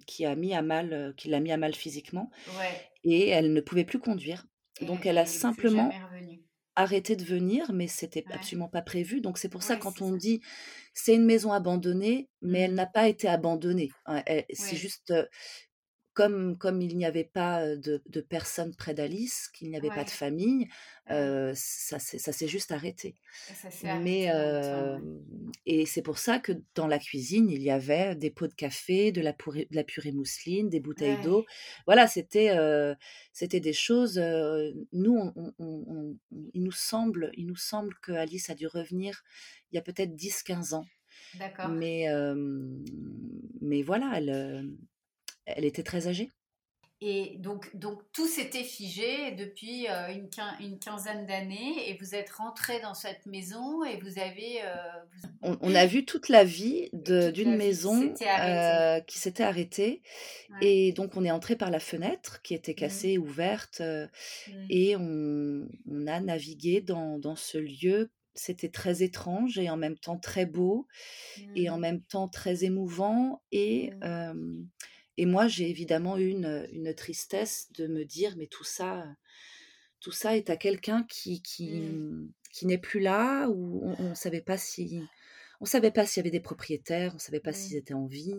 qui 0.07 0.25
a 0.25 0.35
mis 0.35 0.55
à 0.55 0.62
mal, 0.62 1.15
qui 1.17 1.29
l'a 1.29 1.41
mis 1.41 1.53
à 1.53 1.57
mal 1.57 1.75
physiquement. 1.75 2.31
Ouais. 2.59 2.91
Et 3.05 3.29
elle 3.29 3.53
ne 3.53 3.61
pouvait 3.61 3.85
plus 3.85 3.99
conduire. 3.99 4.47
Donc 4.83 5.05
elle 5.05 5.19
a 5.19 5.27
simplement 5.27 5.91
arrêté 6.80 7.16
de 7.16 7.25
venir, 7.25 7.72
mais 7.72 7.87
c'était 7.87 8.25
absolument 8.32 8.68
pas 8.68 8.82
prévu. 8.82 9.20
Donc 9.20 9.38
c'est 9.38 9.49
pour 9.49 9.62
ça 9.62 9.76
quand 9.76 10.02
on 10.02 10.12
dit 10.12 10.40
c'est 10.94 11.14
une 11.14 11.25
maison 11.25 11.52
abandonnée, 11.52 12.28
mais 12.42 12.60
elle 12.60 12.72
mmh. 12.72 12.76
n'a 12.76 12.87
pas 12.87 13.08
été 13.08 13.28
abandonnée. 13.28 13.90
Hein, 14.06 14.22
c'est 14.52 14.76
juste 14.76 15.12
comme, 16.12 16.59
comme 16.59 16.83
il 16.83 16.97
n'y 16.97 17.05
avait 17.05 17.25
pas 17.25 17.76
de, 17.76 18.02
de 18.07 18.21
personnes 18.21 18.75
près 18.75 18.95
d'Alice, 18.95 19.49
qu'il 19.55 19.71
n'y 19.71 19.76
avait 19.76 19.88
pas 19.88 20.05
de 20.05 20.11
famille, 20.11 20.69
ça, 21.07 21.99
s'est 21.99 22.49
juste 22.49 22.73
arrêté. 22.73 23.14
Mais, 24.00 24.29
et 25.67 25.87
c'est 25.87 26.02
pour 26.02 26.19
ça 26.19 26.38
que 26.38 26.52
dans 26.75 26.87
la 26.87 26.99
cuisine, 26.99 27.50
il 27.50 27.62
y 27.62 27.71
avait 27.71 28.14
des 28.14 28.31
pots 28.31 28.49
de 28.49 28.55
café, 28.55 29.12
de 29.12 29.21
la, 29.21 29.33
purée, 29.33 29.67
de 29.71 29.76
la 29.76 29.85
purée 29.85 30.12
mousseline, 30.12 30.69
des 30.69 30.81
bouteilles 30.81 31.21
d'eau. 31.23 31.47
Voilà, 31.87 32.07
c'était 32.07 32.57
c'était 33.33 33.61
des 33.61 33.73
choses. 33.73 34.19
nous, 34.93 35.33
il, 36.55 36.62
nous 36.62 36.73
semble, 36.73 37.31
il 37.35 37.47
nous 37.47 37.57
semble 37.57 37.95
que 38.02 38.12
Alice 38.12 38.50
a 38.50 38.55
dû 38.55 38.67
revenir 38.67 39.23
il 39.71 39.76
y 39.76 39.79
a 39.79 39.83
peut-être 39.83 40.14
10-15 40.14 40.75
ans. 40.75 40.87
D'accord. 41.38 41.69
Mais, 41.69 42.07
mais 43.61 43.83
voilà, 43.83 44.12
elle, 44.17 44.71
elle 45.57 45.64
était 45.64 45.83
très 45.83 46.07
âgée. 46.07 46.30
Et 47.02 47.37
donc, 47.38 47.75
donc 47.75 48.02
tout 48.12 48.26
s'était 48.26 48.62
figé 48.62 49.33
depuis 49.33 49.87
une, 49.87 50.28
une, 50.61 50.78
quinzaine 50.78 51.25
d'années 51.25 51.88
et 51.88 51.97
vous 51.99 52.14
êtes 52.14 52.28
rentré 52.28 52.78
dans 52.80 52.92
cette 52.92 53.25
maison 53.25 53.83
et 53.85 53.99
vous 54.00 54.19
avez... 54.19 54.61
On, 55.40 55.75
a 55.75 55.87
vu 55.87 56.04
toute 56.04 56.28
la 56.28 56.45
vie 56.45 56.90
d'une 56.92 57.57
maison 57.57 58.12
qui 59.07 59.19
s'était 59.19 59.42
arrêtée. 59.42 60.02
Et 60.61 60.92
donc 60.92 61.16
on 61.16 61.25
est 61.25 61.30
entré 61.30 61.57
par 61.57 61.71
la 61.71 61.80
fenêtre 61.80 62.42
qui 62.42 62.52
était 62.52 62.73
mmh. 62.73 62.76
cassée, 62.76 63.16
ouverte, 63.16 63.80
mmh. 63.80 64.66
et 64.69 64.97
on, 64.97 65.66
on, 65.90 66.07
a 66.07 66.21
navigué 66.21 66.83
dans, 66.83 67.19
dans 67.19 67.37
ce 67.37 67.57
lieu 67.57 68.11
c'était 68.35 68.69
très 68.69 69.02
étrange 69.02 69.59
et 69.59 69.71
en 69.71 69.76
même 69.76 69.99
temps 69.99 70.19
très 70.19 70.47
beau 70.47 70.87
et 71.57 71.69
en 71.71 71.78
mmh. 71.78 71.80
même 71.80 72.02
temps 72.02 72.28
très 72.28 72.64
émouvant. 72.64 73.40
Et. 73.52 73.90
Et 75.17 75.26
moi, 75.26 75.49
j'ai 75.49 75.69
évidemment 75.69 76.17
eu 76.17 76.29
une, 76.29 76.67
une, 76.73 76.95
tristesse 76.95 77.71
de 77.73 77.87
me 77.87 78.05
dire, 78.05 78.35
mais 78.37 78.47
tout 78.47 78.64
ça, 78.64 79.07
tout 80.00 80.12
ça 80.12 80.37
est 80.37 80.50
à 80.50 80.57
quelqu'un 80.57 81.05
qui, 81.09 81.43
qui, 81.43 81.81
mmh. 81.81 82.33
qui 82.52 82.67
n'est 82.67 82.79
plus 82.79 83.00
là, 83.00 83.49
ou 83.49 83.95
on 83.99 84.11
ne 84.11 84.14
savait 84.14 84.43
pas 84.43 84.59
si... 84.59 85.02
On 85.62 85.67
savait 85.67 85.90
pas 85.90 86.07
s'il 86.07 86.21
y 86.21 86.23
avait 86.23 86.31
des 86.31 86.40
propriétaires, 86.40 87.14
on 87.14 87.19
savait 87.19 87.38
pas 87.38 87.52
s'ils 87.52 87.76
étaient 87.76 87.93
en 87.93 88.07
vie. 88.07 88.35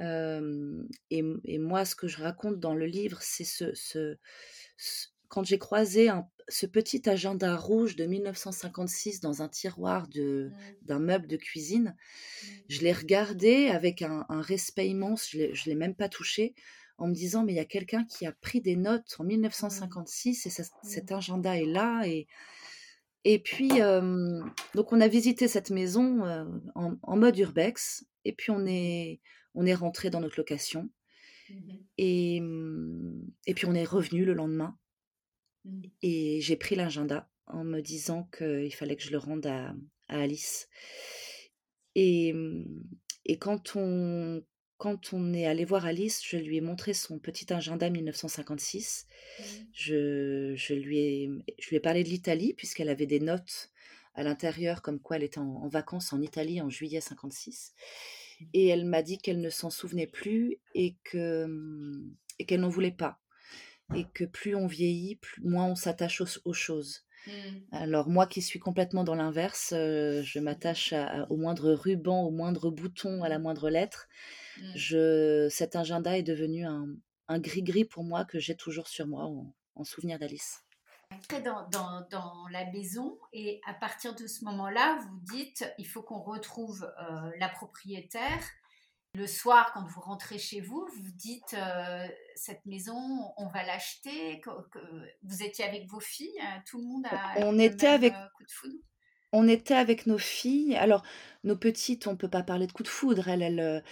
et, 0.00 1.22
et, 1.44 1.58
moi, 1.58 1.84
ce 1.84 1.94
que 1.94 2.08
je 2.08 2.20
raconte 2.20 2.58
dans 2.58 2.74
le 2.74 2.86
livre, 2.86 3.18
c'est 3.20 3.44
ce, 3.44 3.72
ce, 3.74 4.16
quand 5.28 5.44
j'ai 5.44 5.58
croisé 5.58 6.10
ce 6.48 6.66
petit 6.66 7.08
agenda 7.08 7.56
rouge 7.56 7.96
de 7.96 8.06
1956 8.06 9.20
dans 9.20 9.42
un 9.42 9.48
tiroir 9.48 10.08
mmh. 10.14 10.50
d'un 10.82 10.98
meuble 10.98 11.26
de 11.26 11.36
cuisine, 11.36 11.94
mmh. 11.94 12.46
je 12.68 12.80
l'ai 12.80 12.92
regardé 12.92 13.68
avec 13.68 14.02
un, 14.02 14.24
respect 14.28 14.88
immense, 14.88 15.28
je 15.30 15.38
ne 15.38 15.64
l'ai 15.66 15.74
même 15.74 15.94
pas 15.94 16.08
touché, 16.08 16.54
en 16.96 17.06
me 17.06 17.14
disant, 17.14 17.44
mais 17.44 17.52
il 17.52 17.56
y 17.56 17.60
a 17.60 17.64
quelqu'un 17.64 18.04
qui 18.04 18.26
a 18.26 18.32
pris 18.32 18.60
des 18.60 18.74
notes 18.74 19.14
en 19.18 19.24
1956 19.24 20.46
mmh. 20.46 20.48
et 20.48 20.64
cet 20.82 21.12
agenda 21.12 21.56
est 21.56 21.66
là. 21.66 22.02
Et, 22.06 22.26
et 23.24 23.38
puis, 23.38 23.68
donc 24.74 24.92
on 24.92 25.00
a 25.00 25.08
visité 25.08 25.46
cette 25.48 25.70
maison 25.70 26.22
en, 26.74 27.16
mode 27.16 27.38
urbex, 27.38 28.06
et 28.24 28.32
puis 28.32 28.50
on 28.50 28.66
est, 28.66 29.20
on 29.54 29.66
est 29.66 29.74
rentré 29.74 30.10
dans 30.10 30.20
notre 30.20 30.38
location. 30.38 30.88
Et, 31.98 32.42
et 33.46 33.54
puis 33.54 33.66
on 33.66 33.74
est 33.74 33.84
revenu 33.84 34.24
le 34.24 34.34
lendemain. 34.34 34.76
Mmh. 35.64 35.82
Et 36.02 36.40
j'ai 36.40 36.56
pris 36.56 36.74
l'agenda 36.74 37.28
en 37.46 37.64
me 37.64 37.80
disant 37.80 38.28
qu'il 38.36 38.74
fallait 38.74 38.96
que 38.96 39.02
je 39.02 39.10
le 39.10 39.18
rende 39.18 39.46
à, 39.46 39.74
Alice. 40.08 40.68
Et, 41.94 42.32
mmh, 42.32 42.64
et 43.26 43.38
quand, 43.38 43.76
on, 43.76 44.42
quand 44.76 45.12
on 45.12 45.32
est 45.34 45.46
allé 45.46 45.64
voir 45.64 45.86
Alice, 45.86 46.22
je 46.24 46.36
lui 46.36 46.56
ai 46.56 46.60
montré 46.60 46.94
son 46.94 47.18
petit 47.18 47.52
agenda 47.52 47.90
1956. 47.90 49.06
Mmh. 49.08 49.42
Je, 49.72 50.52
je, 50.56 50.74
lui 50.74 50.98
ai, 50.98 51.30
je 51.58 51.68
lui 51.68 51.76
ai 51.76 51.80
parlé 51.80 52.04
de 52.04 52.08
l'Italie, 52.08 52.54
puisqu'elle 52.54 52.88
avait 52.88 53.06
des 53.06 53.20
notes 53.20 53.70
à 54.18 54.24
l'intérieur, 54.24 54.82
comme 54.82 54.98
quoi 54.98 55.16
elle 55.16 55.22
était 55.22 55.38
en, 55.38 55.68
vacances 55.68 56.12
en 56.12 56.20
Italie 56.20 56.60
en 56.60 56.68
juillet 56.68 57.00
56. 57.00 57.72
Et 58.52 58.66
elle 58.66 58.84
m'a 58.84 59.02
dit 59.02 59.18
qu'elle 59.18 59.40
ne 59.40 59.48
s'en 59.48 59.70
souvenait 59.70 60.08
plus 60.08 60.58
et 60.74 60.96
que 61.04 61.46
et 62.40 62.44
qu'elle 62.44 62.60
n'en 62.60 62.68
voulait 62.68 62.90
pas 62.92 63.20
et 63.94 64.04
que 64.14 64.24
plus 64.24 64.54
on 64.54 64.66
vieillit, 64.66 65.16
plus, 65.16 65.42
moins 65.42 65.66
on 65.66 65.74
s'attache 65.74 66.22
aux, 66.44 66.52
choses. 66.52 67.04
Mmh. 67.26 67.30
Alors 67.72 68.08
moi 68.08 68.26
qui 68.26 68.42
suis 68.42 68.58
complètement 68.58 69.04
dans 69.04 69.14
l'inverse, 69.14 69.72
euh, 69.74 70.22
je 70.22 70.38
m'attache 70.38 70.94
au 71.30 71.36
moindre 71.36 71.72
ruban, 71.72 72.22
au 72.22 72.30
moindre 72.30 72.70
bouton, 72.70 73.22
à 73.22 73.28
la 73.28 73.38
moindre 73.38 73.70
lettre. 73.70 74.08
Mmh. 74.58 74.72
Je, 74.74 75.48
cet 75.50 75.76
agenda 75.76 76.16
est 76.18 76.22
devenu 76.22 76.66
un, 76.66 76.88
gris-gris 77.30 77.84
pour 77.84 78.04
moi 78.04 78.24
que 78.24 78.38
j'ai 78.38 78.56
toujours 78.56 78.88
sur 78.88 79.06
moi 79.06 79.24
en, 79.74 79.84
souvenir 79.84 80.18
d'Alice. 80.18 80.64
Dans, 81.30 81.66
dans, 81.70 82.06
dans, 82.10 82.48
la 82.50 82.70
maison 82.70 83.18
et 83.32 83.60
à 83.66 83.72
partir 83.72 84.14
de 84.14 84.26
ce 84.26 84.44
moment-là, 84.44 84.98
vous 85.00 85.20
dites 85.36 85.64
il 85.78 85.86
faut 85.86 86.02
qu'on 86.02 86.20
retrouve 86.20 86.84
euh, 87.00 87.30
la 87.38 87.48
propriétaire 87.48 88.42
le 89.18 89.26
soir, 89.26 89.72
quand 89.74 89.84
vous 89.84 90.00
rentrez 90.00 90.38
chez 90.38 90.60
vous, 90.60 90.86
vous 90.96 91.12
dites 91.14 91.54
euh, 91.54 92.06
cette 92.34 92.64
maison, 92.64 93.32
on 93.36 93.48
va 93.48 93.64
l'acheter. 93.64 94.40
Vous 95.22 95.42
étiez 95.42 95.64
avec 95.64 95.86
vos 95.88 96.00
filles, 96.00 96.38
euh, 96.40 96.58
tout 96.66 96.78
le 96.78 96.84
monde 96.84 97.06
a 97.10 97.34
on 97.38 97.58
était 97.58 97.88
avec 97.88 98.14
euh, 98.14 98.26
coup 98.36 98.44
de 98.44 98.50
foudre? 98.50 98.78
On 99.32 99.46
était 99.46 99.74
avec 99.74 100.06
nos 100.06 100.16
filles. 100.16 100.74
Alors, 100.76 101.02
nos 101.44 101.56
petites, 101.56 102.06
on 102.06 102.12
ne 102.12 102.16
peut 102.16 102.30
pas 102.30 102.42
parler 102.42 102.66
de 102.66 102.72
coup 102.72 102.82
de 102.82 102.88
foudre. 102.88 103.28
Elles, 103.28 103.42
elles, 103.42 103.84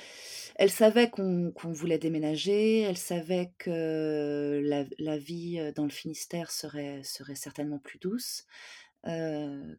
elles 0.54 0.70
savaient 0.70 1.10
qu'on 1.10 1.52
voulait 1.64 1.98
déménager. 1.98 2.80
Elles 2.80 2.96
savaient 2.96 3.52
que 3.58 4.62
la, 4.64 4.84
la, 4.98 5.18
vie 5.18 5.72
dans 5.74 5.84
le 5.84 5.90
Finistère 5.90 6.50
serait, 6.50 7.02
serait 7.02 7.34
certainement 7.34 7.78
plus 7.78 7.98
douce 7.98 8.46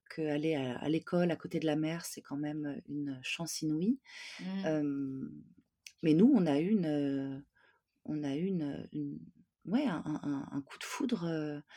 qu'aller 0.09 0.55
à, 0.55 0.77
à 0.77 0.89
l'école 0.89 1.31
à 1.31 1.35
côté 1.35 1.59
de 1.59 1.65
la 1.65 1.75
mer, 1.75 2.05
c'est 2.05 2.21
quand 2.21 2.37
même 2.37 2.81
une 2.87 3.19
chance 3.23 3.61
inouïe. 3.61 3.99
Mmh. 4.39 5.27
mais 6.03 6.13
nous, 6.13 6.31
on 6.33 6.45
a 6.45 6.59
eu 6.59 6.69
une, 6.69 7.43
on 8.05 8.23
a 8.23 8.35
une, 8.35 8.87
ouais, 9.65 9.85
un, 9.85 10.47
un, 10.51 10.61
coup 10.61 10.77
de 10.77 10.83
foudre, 10.83 11.25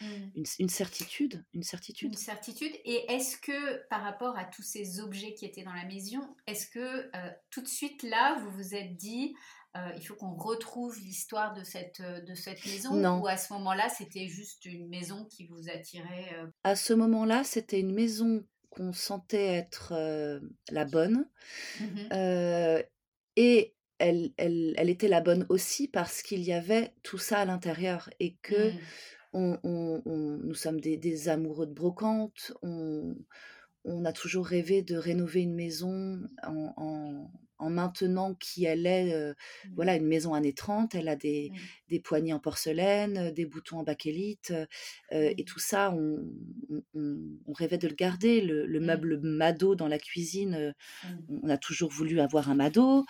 mmh. 0.01 0.05
une, 0.37 0.45
une, 0.61 0.69
certitude, 0.69 1.45
une 1.55 1.63
certitude. 1.63 2.13
Une 2.13 2.19
certitude. 2.19 2.73
Et 2.85 3.13
est-ce 3.13 3.37
que 3.37 3.87
par 3.89 4.03
rapport 4.03 4.37
à 4.39 4.45
tous 4.45 4.63
ces 4.63 5.01
objets 5.01 5.35
qui 5.35 5.45
étaient 5.45 5.65
dans 5.65 5.75
la 5.75 5.87
maison, 5.87 6.21
est-ce 6.47 6.67
que 6.69 7.11
tout 7.51 7.63
de 7.63 7.69
suite 7.69 8.03
là, 8.03 8.39
vous 8.41 8.51
vous 8.51 8.75
êtes 8.75 8.97
dit, 8.97 9.35
euh, 9.77 9.91
il 9.97 10.05
faut 10.05 10.17
qu'on 10.17 10.35
retrouve 10.35 10.99
l'histoire 11.01 11.55
de 11.55 11.63
cette, 11.63 12.01
euh, 12.01 12.21
de 12.21 12.35
cette 12.35 12.65
maison 12.67 12.95
Non. 12.95 13.21
Ou 13.21 13.29
à 13.29 13.37
ce 13.37 13.53
moment-là, 13.53 13.89
c'était 13.89 14.27
juste 14.27 14.65
une 14.65 14.89
maison 14.89 15.25
qui 15.27 15.47
vous 15.47 15.69
attirait 15.69 16.35
euh? 16.35 16.47
À 16.65 16.75
ce 16.75 16.93
moment-là, 16.93 17.45
c'était 17.45 17.79
une 17.79 17.95
maison 17.95 18.45
qu'on 18.71 18.93
sentait 18.93 19.47
être 19.47 19.93
la 20.71 20.85
bonne. 20.85 21.29
Mmh 21.81 22.83
et 23.37 23.75
elle, 23.99 24.33
elle, 24.37 24.75
elle, 24.77 24.91
était 24.91 25.09
la 25.09 25.21
bonne 25.21 25.47
aussi 25.49 25.87
parce 25.87 26.21
qu'il 26.23 26.43
y 26.43 26.53
avait 26.53 26.93
tout 27.03 27.17
ça 27.17 27.39
à 27.39 27.45
l'intérieur 27.45 28.11
et 28.19 28.35
que 28.43 28.73
mmh. 28.73 28.79
on, 29.33 29.61
on, 29.63 30.39
nous 30.43 30.55
sommes 30.55 30.81
des, 30.81 30.97
des, 30.97 31.29
amoureux 31.29 31.67
de 31.67 31.73
brocante. 31.73 32.53
On, 32.63 33.15
on 33.85 34.05
a 34.05 34.13
toujours 34.13 34.47
rêvé 34.47 34.83
de 34.83 34.97
rénover 34.97 35.43
une 35.43 35.55
maison 35.55 36.21
en, 36.43 36.75
en 36.77 37.31
maintenant 37.69 38.35
qui 38.35 38.65
elle 38.65 38.87
est, 38.87 39.13
euh, 39.13 39.33
mmh. 39.33 39.69
voilà, 39.75 39.97
une 39.97 40.07
maison 40.07 40.33
années 40.33 40.55
30, 40.55 40.95
elle 40.95 41.09
a 41.09 41.17
des, 41.17 41.51
mmh. 41.53 41.59
des 41.89 42.01
poignées 42.01 42.33
en 42.33 42.39
porcelaine, 42.39 43.33
des 43.33 43.45
boutons 43.45 43.79
en 43.79 43.83
bakélite, 43.83 44.53
euh, 44.53 45.35
et 45.37 45.43
mmh. 45.43 45.45
tout 45.45 45.59
ça, 45.59 45.93
on, 45.93 46.25
on, 46.95 47.53
rêvait 47.53 47.79
de 47.79 47.89
le 47.89 47.95
garder. 47.95 48.41
Le, 48.41 48.81
meuble 48.81 49.21
Mado 49.21 49.75
dans 49.75 49.89
la 49.89 49.99
cuisine, 49.99 50.75
on 51.29 51.49
a 51.51 51.59
toujours 51.59 51.91
voulu 51.91 52.21
avoir 52.21 52.49
un 52.49 52.55
Mado. 52.55 53.05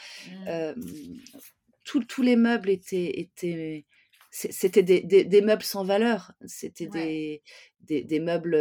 tous 1.85 2.23
les 2.23 2.37
meubles 2.37 2.71
étaient, 2.71 3.21
étaient 3.21 3.87
c'était 4.33 4.83
des, 4.83 5.03
des, 5.03 5.43
meubles 5.43 5.63
sans 5.63 5.85
valeur, 5.85 6.33
c'était 6.47 6.87
des, 6.87 7.43
des, 7.81 8.21
meubles 8.21 8.55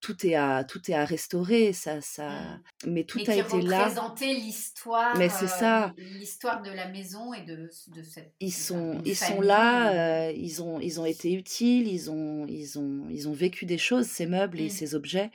tout 0.00 0.26
est 0.26 0.34
à 0.34 0.64
tout 0.64 0.90
est 0.90 0.94
à 0.94 1.04
restaurer 1.04 1.72
ça 1.72 2.00
ça 2.00 2.28
mmh. 2.28 2.90
mais 2.90 3.04
tout 3.04 3.18
a 3.26 3.34
été 3.34 3.62
là 3.62 3.84
représenter 3.84 4.34
l'histoire 4.34 5.16
mais 5.16 5.28
c'est 5.28 5.48
ça 5.48 5.94
l'histoire 5.96 6.62
de 6.62 6.70
la 6.70 6.88
maison 6.88 7.32
et 7.32 7.42
de, 7.42 7.68
de 7.88 8.02
cette 8.02 8.34
ils 8.40 8.52
sont 8.52 9.00
ils 9.04 9.16
sont 9.16 9.40
là 9.40 10.28
euh, 10.28 10.32
ils 10.32 10.62
ont 10.62 10.80
ils 10.80 11.00
ont 11.00 11.06
été 11.06 11.32
utiles 11.32 11.88
ils 11.88 12.10
ont 12.10 12.46
ils 12.46 12.78
ont 12.78 13.06
ils 13.10 13.28
ont 13.28 13.32
vécu 13.32 13.64
des 13.64 13.78
choses 13.78 14.06
ces 14.06 14.26
meubles 14.26 14.60
et 14.60 14.66
mmh. 14.66 14.70
ces 14.70 14.94
objets 14.94 15.30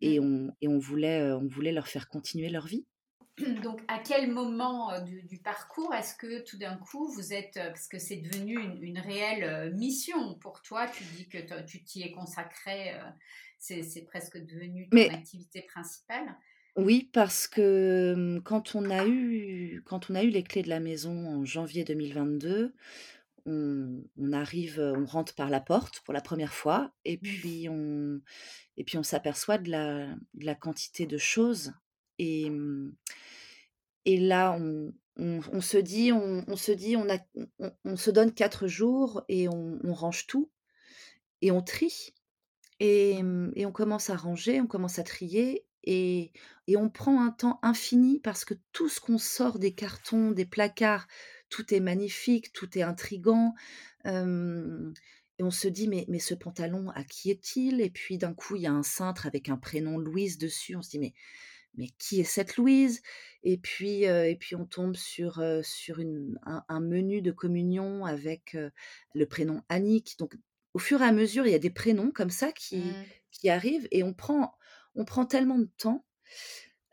et 0.00 0.20
mmh. 0.20 0.24
on 0.24 0.54
et 0.60 0.68
on 0.68 0.78
voulait 0.78 1.20
euh, 1.20 1.38
on 1.38 1.48
voulait 1.48 1.72
leur 1.72 1.88
faire 1.88 2.08
continuer 2.08 2.50
leur 2.50 2.66
vie 2.66 2.84
donc, 3.62 3.80
à 3.88 3.98
quel 3.98 4.30
moment 4.30 4.92
euh, 4.92 5.00
du, 5.00 5.38
parcours 5.38 5.94
est-ce 5.94 6.14
que 6.14 6.44
tout 6.44 6.58
d'un 6.58 6.76
coup 6.76 7.10
vous 7.12 7.32
êtes, 7.32 7.54
parce 7.54 7.88
que 7.88 7.98
c'est 7.98 8.18
devenu 8.18 8.60
une, 8.60 8.82
une, 8.82 8.98
réelle 8.98 9.72
mission 9.74 10.34
pour 10.34 10.60
toi, 10.60 10.86
tu 10.86 11.02
dis 11.16 11.30
que 11.30 11.62
tu 11.62 11.82
t'y 11.82 12.02
es 12.02 12.12
consacré 12.12 12.92
c'est 13.62 14.04
presque 14.04 14.38
devenu 14.38 14.90
ton 14.90 15.08
activité 15.08 15.62
principale. 15.62 16.36
Oui, 16.76 17.10
parce 17.12 17.48
que, 17.48 18.14
mmh, 18.16 18.42
quand 18.44 18.74
on 18.74 18.88
a 18.90 19.06
eu 19.06 19.82
quand 19.84 20.08
on 20.10 20.14
a 20.14 20.22
eu 20.22 20.30
les 20.30 20.42
clés 20.42 20.62
de 20.62 20.70
la 20.70 20.80
maison 20.80 21.26
en 21.28 21.44
janvier 21.44 21.84
2022, 21.84 22.74
on 23.46 24.04
on 24.18 24.32
arrive, 24.32 24.80
heu, 24.80 24.92
on 24.96 25.04
rentre 25.04 25.34
par 25.34 25.50
la 25.50 25.60
porte 25.60 26.00
pour 26.04 26.14
la 26.14 26.22
première 26.22 26.54
fois 26.54 26.92
et 27.04 27.18
Mmh. 27.20 27.42
puis 27.42 27.68
on 27.70 28.20
et 28.78 28.84
puis 28.84 28.98
on 28.98 29.02
s'aperçoit 29.04 29.58
de 29.58 29.70
la 29.70 30.08
de 30.34 30.46
la 30.46 30.54
quantité 30.56 31.06
de 31.06 31.18
choses 31.18 31.74
et 32.18 32.50
mmh 32.50 32.94
et 34.04 34.18
là 34.18 34.56
on 34.58 34.92
on 35.16 35.40
on 35.52 35.60
se 35.60 35.76
dit 35.76 36.12
on 36.12 36.44
on 36.48 36.56
se 36.56 36.72
dit: 36.72 36.96
«On 36.96 37.08
a 37.08 37.18
on 37.84 37.96
se 37.96 38.10
donne 38.10 38.32
4 38.32 38.66
jours 38.66 39.22
et 39.28 39.48
on 39.48 39.78
range 39.94 40.26
tout 40.26 40.50
et 41.42 41.50
on 41.52 41.62
trie». 41.62 42.14
Et 42.84 43.22
on 43.64 43.70
commence 43.70 44.10
à 44.10 44.16
ranger, 44.16 44.60
on 44.60 44.66
commence 44.66 44.98
à 44.98 45.04
trier 45.04 45.64
et 45.84 46.32
on 46.76 46.90
prend 46.90 47.24
un 47.24 47.30
temps 47.30 47.60
infini 47.62 48.18
parce 48.18 48.44
que 48.44 48.54
tout 48.72 48.88
ce 48.88 48.98
qu'on 48.98 49.18
sort 49.18 49.60
des 49.60 49.72
cartons, 49.72 50.32
des 50.32 50.46
placards, 50.46 51.06
tout 51.48 51.72
est 51.72 51.78
magnifique, 51.78 52.52
tout 52.52 52.76
est 52.76 52.82
intrigant, 52.82 53.54
et 54.04 54.10
on 55.44 55.50
se 55.52 55.68
dit: 55.68 55.86
«Mais 55.86 56.06
mais 56.08 56.18
ce 56.18 56.34
pantalon, 56.34 56.90
à 56.90 57.04
qui 57.04 57.30
est-il?» 57.30 57.80
et 57.80 57.90
puis 57.90 58.18
d'un 58.18 58.34
coup, 58.34 58.56
il 58.56 58.62
y 58.62 58.66
a 58.66 58.72
un 58.72 58.82
cintre 58.82 59.26
avec 59.26 59.48
un 59.48 59.58
prénom 59.58 59.96
Louise 59.98 60.36
dessus, 60.38 60.74
on 60.74 60.82
se 60.82 60.90
dit: 60.90 60.98
«Mais 60.98 61.14
mais 61.74 61.88
qui 61.98 62.20
est 62.20 62.24
cette 62.24 62.56
Louise?» 62.56 63.00
et 63.44 63.58
puis, 63.58 64.02
et 64.04 64.36
puis 64.40 64.56
on 64.56 64.66
tombe 64.66 64.96
sur, 64.96 65.40
sur 65.62 66.00
un 66.00 66.80
menu 66.80 67.22
de 67.22 67.30
communion 67.30 68.04
avec, 68.06 68.56
le 69.14 69.26
prénom 69.26 69.62
Annick. 69.68 70.18
Donc 70.18 70.36
au 70.74 70.78
fur 70.78 71.02
et 71.02 71.06
à 71.06 71.12
mesure, 71.12 71.46
il 71.46 71.52
y 71.52 71.54
a 71.54 71.58
des 71.60 71.70
prénoms 71.70 72.10
comme 72.12 72.30
ça 72.30 72.52
qui 72.52 72.98
Mmh. 72.98 73.12
qui 73.30 73.48
arrivent 73.50 73.88
et 73.92 74.02
on 74.04 74.14
prend 74.14 74.54
on 74.94 75.04
prend 75.06 75.26
tellement 75.26 75.58
de 75.58 75.70
temps, 75.78 76.06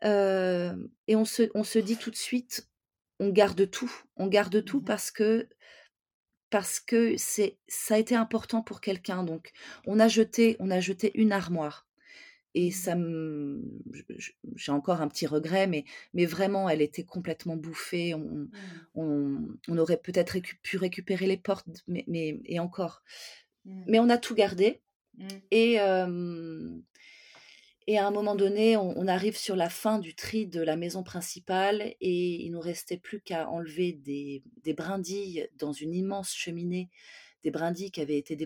et 0.04 1.16
on 1.16 1.24
se 1.24 1.50
on 1.54 1.64
se 1.64 1.78
dit 1.78 1.98
tout 1.98 2.10
de 2.10 2.16
suite: 2.16 2.68
«On 3.20 3.30
garde 3.30 3.70
tout, 3.70 3.92
on 4.16 4.26
garde 4.28 4.64
tout 4.64 4.80
Mmh 4.80 4.82
parce 4.82 5.10
que 5.10 5.48
parce 6.50 6.80
que 6.80 7.16
c'est 7.16 7.58
ça 7.68 7.94
a 7.94 7.98
été 7.98 8.16
important 8.16 8.62
pour 8.62 8.80
quelqu'un». 8.80 9.24
Donc 9.24 9.52
on 9.86 10.00
a 10.00 10.08
jeté 10.08 10.56
on 10.60 10.70
a 10.70 10.80
jeté 10.80 11.12
une 11.20 11.32
armoire. 11.32 11.88
Et 12.54 12.72
Mmh. 12.72 12.72
ça 12.72 12.96
me 12.96 13.62
j'ai 14.56 14.72
encore 14.72 15.02
un 15.02 15.08
petit 15.08 15.26
regret, 15.26 15.66
mais 15.68 15.84
mais 16.14 16.26
vraiment, 16.26 16.68
elle 16.68 16.82
était 16.82 17.04
complètement 17.04 17.56
bouffée. 17.56 18.14
On 18.14 18.48
on 18.94 19.48
on 19.68 19.78
aurait 19.78 19.98
peut-être 19.98 20.30
récu 20.32 20.56
pu 20.62 20.76
récupérer 20.78 21.26
les 21.28 21.36
portes, 21.38 21.66
mais 21.88 22.04
mais 22.08 22.40
et 22.46 22.60
encore. 22.60 23.02
Mmh. 23.64 23.82
Mais 23.86 23.98
on 23.98 24.08
a 24.08 24.18
tout 24.18 24.34
gardé 24.34 24.82
Mmh. 25.18 25.26
et 25.50 25.78
et 27.86 27.98
à 27.98 28.06
un 28.06 28.10
moment 28.10 28.36
donné, 28.36 28.76
on 28.76 28.96
on 28.96 29.08
arrive 29.08 29.36
sur 29.36 29.56
la 29.56 29.68
fin 29.70 29.98
du 29.98 30.14
tri 30.14 30.46
de 30.46 30.60
la 30.60 30.76
maison 30.76 31.02
principale 31.02 31.94
et 32.00 32.44
il 32.44 32.50
nous 32.52 32.60
restait 32.60 32.98
plus 32.98 33.20
qu'à 33.20 33.48
enlever 33.48 33.92
des 33.92 34.42
des 34.62 34.74
brindilles 34.74 35.48
dans 35.56 35.72
une 35.72 35.94
immense 35.94 36.32
cheminée, 36.34 36.90
des 37.44 37.50
brindilles 37.50 37.90
qui 37.90 38.00
avaient 38.00 38.18
été 38.18 38.36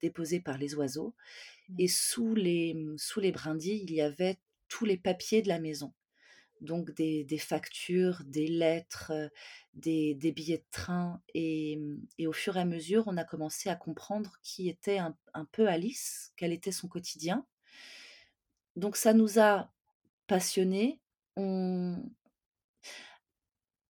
déposées 0.00 0.40
par 0.40 0.58
les 0.58 0.74
oiseaux 0.74 1.14
et 1.78 1.86
Mmh. 1.86 1.88
sous 1.88 2.34
les, 2.34 2.76
sous 2.98 3.20
les 3.20 3.32
brindilles, 3.32 3.82
il 3.84 3.92
y 3.94 4.02
avait 4.02 4.38
tous 4.68 4.84
les 4.86 4.96
papiers 4.98 5.42
de 5.42 5.48
la 5.48 5.60
maison. 5.60 5.92
Donc 6.62 6.92
des 6.92 7.24
des 7.24 7.38
factures, 7.38 8.22
des 8.26 8.46
lettres, 8.48 9.12
heu, 9.14 9.30
des 9.74 10.14
des 10.14 10.32
billets 10.32 10.58
de 10.58 10.64
train 10.70 11.22
et 11.34 11.76
mmh 11.78 12.06
et 12.18 12.26
au 12.28 12.32
fur 12.32 12.56
et 12.56 12.60
à 12.60 12.64
mesure, 12.66 13.04
on 13.08 13.16
a 13.18 13.24
commencé 13.24 13.68
à 13.70 13.76
comprendre 13.76 14.38
qui 14.42 14.68
était 14.68 14.98
un 14.98 15.16
un 15.34 15.44
peu 15.46 15.68
Alice, 15.68 16.32
quel 16.36 16.52
était 16.52 16.72
son 16.72 16.88
quotidien. 16.88 17.46
Donc 18.76 18.96
ça 18.96 19.12
nous 19.14 19.38
a 19.38 19.72
passionnés. 20.26 21.00
On 21.36 22.02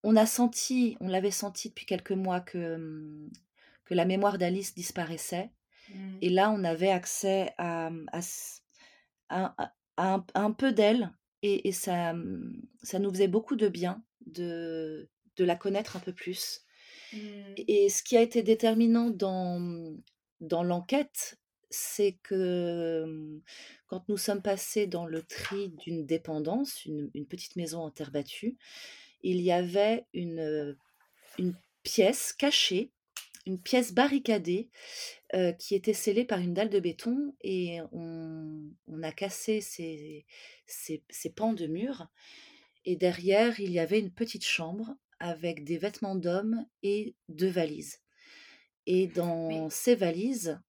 on 0.03 0.15
a 0.15 0.25
senti 0.25 0.97
on 0.99 1.07
l'avait 1.07 1.31
senti 1.31 1.69
depuis 1.69 1.85
quelques 1.85 2.11
mois 2.11 2.41
que, 2.41 2.77
mmh, 2.77 3.31
que 3.85 3.93
la 3.93 4.05
mémoire 4.05 4.37
d'Alice 4.37 4.73
disparaissait 4.75 5.51
Mmh. 5.87 6.23
et 6.23 6.29
là, 6.29 6.51
on 6.51 6.63
avait 6.65 6.89
accès 6.91 7.53
à, 7.59 7.91
à 8.13 8.19
à 9.29 9.55
un 9.97 10.25
à 10.33 10.41
un 10.41 10.51
peu 10.51 10.71
d'elle 10.73 11.11
et 11.43 11.67
et 11.67 11.71
ça, 11.71 12.13
mmh, 12.13 12.63
ça 12.83 12.99
nous 12.99 13.11
faisait 13.11 13.27
beaucoup 13.29 13.55
de 13.55 13.67
bien 13.69 14.03
de 14.27 15.09
de 15.37 15.45
la 15.45 15.55
connaître 15.55 15.97
un 15.97 16.01
peu 16.01 16.13
plus 16.13 16.63
Mmh. 17.13 17.53
et 17.67 17.89
ce 17.89 18.01
qui 18.03 18.17
a 18.17 18.21
été 18.21 18.41
déterminant 18.43 19.09
dans, 19.09 19.59
mmh, 19.59 20.01
dans 20.41 20.63
l'enquête, 20.63 21.39
c'est 21.69 22.13
que, 22.23 23.41
quand 23.87 24.07
nous 24.09 24.17
sommes 24.17 24.41
passés 24.41 24.87
dans 24.87 25.05
le 25.05 25.21
tri 25.23 25.69
d'une 25.79 26.05
dépendance, 26.05 26.85
une 26.85 27.09
une 27.13 27.25
petite 27.27 27.55
maison 27.55 27.81
en 27.81 27.91
terre 27.91 28.11
battue, 28.11 28.57
il 29.23 29.41
y 29.41 29.51
avait 29.51 30.05
une, 30.13 30.77
une 31.39 31.55
pièce 31.83 32.33
cachée, 32.33 32.91
une 33.45 33.59
pièce 33.59 33.93
barricadée 33.93 34.69
qui 35.59 35.75
était 35.75 35.93
scellée 35.93 36.25
par 36.25 36.39
une 36.39 36.53
dalle 36.53 36.69
de 36.69 36.79
béton 36.79 37.35
et 37.41 37.79
on 37.91 38.61
on 38.87 39.03
a 39.03 39.11
cassé 39.11 39.61
ces 39.61 40.25
ces 40.65 41.03
ces 41.09 41.29
pans 41.29 41.53
de 41.53 41.67
mur 41.67 42.07
et 42.85 42.95
derrière, 42.95 43.59
il 43.59 43.71
y 43.71 43.79
avait 43.79 43.99
une 43.99 44.11
petite 44.11 44.45
chambre 44.45 44.95
avec 45.19 45.63
des 45.63 45.77
vêtements 45.77 46.15
d'hommes 46.15 46.65
et 46.83 47.15
2 47.29 47.47
valises 47.47 47.99
et 48.85 49.07
dans 49.07 49.69
ces 49.69 49.95
valises, 49.95 50.59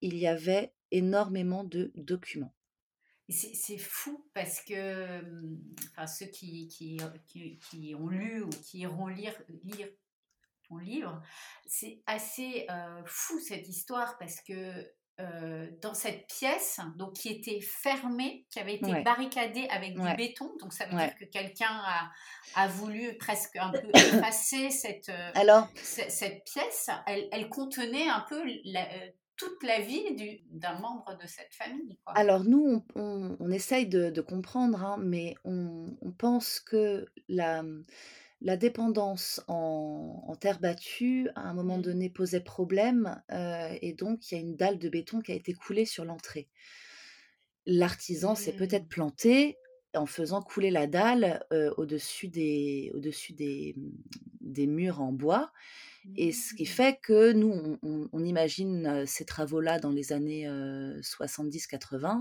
il 0.00 0.16
y 0.16 0.26
avait 0.26 0.72
énormément 0.90 1.64
de 1.64 1.92
documents. 1.94 2.54
c'est 3.28 3.78
fou 3.78 4.26
parce 4.34 4.60
que, 4.60 5.20
enfin, 5.90 6.06
ceux 6.06 6.26
qui 6.26 6.68
qui, 6.68 6.98
qui 7.26 7.58
qui 7.58 7.94
ont 7.94 8.08
lu 8.08 8.42
ou 8.42 8.50
qui 8.50 8.78
iront 8.80 9.08
lire 9.08 9.34
lire 9.64 9.88
ton 10.68 10.76
livre, 10.78 11.20
c'est 11.66 12.02
assez, 12.06 12.66
heu, 12.70 13.02
fou 13.06 13.38
cette 13.40 13.68
histoire 13.68 14.16
parce 14.18 14.40
que, 14.40 14.84
heu, 15.20 15.78
dans 15.82 15.94
cette 15.94 16.26
pièce, 16.26 16.80
donc 16.96 17.14
qui 17.14 17.28
était 17.28 17.60
fermée, 17.60 18.46
qui 18.50 18.58
avait 18.60 18.74
été 18.74 18.94
Ouais, 18.94 19.02
barricadée 19.02 19.66
avec 19.70 19.98
du 19.98 20.12
béton, 20.12 20.52
donc 20.60 20.72
ça 20.72 20.86
veut 20.86 20.94
dire 20.96 21.14
que 21.14 21.24
quelqu'un 21.24 21.66
a 21.84 22.10
a 22.54 22.68
voulu 22.68 23.16
presque 23.18 23.56
un 23.56 23.72
peu 23.74 23.90
effacer 23.96 24.70
cette, 24.70 25.08
heu, 25.08 25.32
Alors 25.34 25.68
ce 25.82 26.02
cette 26.08 26.44
pièce. 26.44 26.90
Elle 27.06 27.28
elle 27.32 27.48
contenait 27.48 28.08
un 28.08 28.20
peu 28.28 28.42
la, 28.64 28.88
toute 29.36 29.62
la 29.62 29.80
vie 29.80 30.14
du 30.16 30.40
d'un 30.50 30.78
membre 30.78 31.16
de 31.18 31.26
cette 31.26 31.54
famille, 31.54 31.98
quoi. 32.04 32.14
alors 32.14 32.44
nous, 32.44 32.84
on 32.94 33.00
on 33.00 33.36
on 33.40 33.50
essaye 33.50 33.86
de 33.88 34.10
de 34.10 34.20
comprendre, 34.20 34.82
hein, 34.84 34.96
mais 35.00 35.34
on 35.44 35.96
on 36.00 36.12
pense 36.12 36.60
que 36.60 37.06
la, 37.28 37.64
La 38.44 38.56
dépendance 38.56 39.42
en 39.48 40.22
en 40.28 40.36
terre 40.36 40.60
battue, 40.60 41.28
à 41.34 41.48
un 41.50 41.54
moment 41.54 41.78
Mmh. 41.78 41.80
donné, 41.80 42.10
posait 42.10 42.40
problème, 42.40 43.20
heu 43.32 43.76
et 43.82 43.92
donc 43.92 44.30
il 44.30 44.34
y 44.36 44.38
a 44.38 44.40
une 44.40 44.54
dalle 44.56 44.78
de 44.78 44.88
béton 44.88 45.20
qui 45.20 45.32
a 45.32 45.34
été 45.34 45.52
coulée 45.52 45.84
sur 45.86 46.04
l'entrée. 46.04 46.48
L'artisan 47.66 48.34
s'est 48.34 48.52
peut-être 48.52 48.86
Mmh. 48.86 48.88
planté 48.88 49.58
en 49.94 50.06
faisant 50.06 50.42
couler 50.42 50.70
la 50.70 50.86
dalle, 50.86 51.44
heu, 51.52 51.72
au-dessus 51.78 52.28
des 52.28 52.90
au-dessus 52.94 53.32
des, 53.32 53.74
des 54.40 54.66
murs 54.66 55.00
en 55.00 55.12
bois 55.12 55.52
et 56.16 56.32
ce 56.32 56.54
qui 56.54 56.66
Mmh. 56.66 56.66
fait 56.66 56.98
que 57.02 57.32
nous, 57.32 57.50
on 57.52 57.78
on 57.82 58.08
on 58.12 58.24
imagine, 58.24 58.86
heu, 58.88 59.06
ces 59.06 59.24
travaux-là 59.26 59.78
dans 59.80 59.92
les 59.92 60.12
années, 60.12 60.48
heu, 60.48 61.00
70-80 61.02 62.20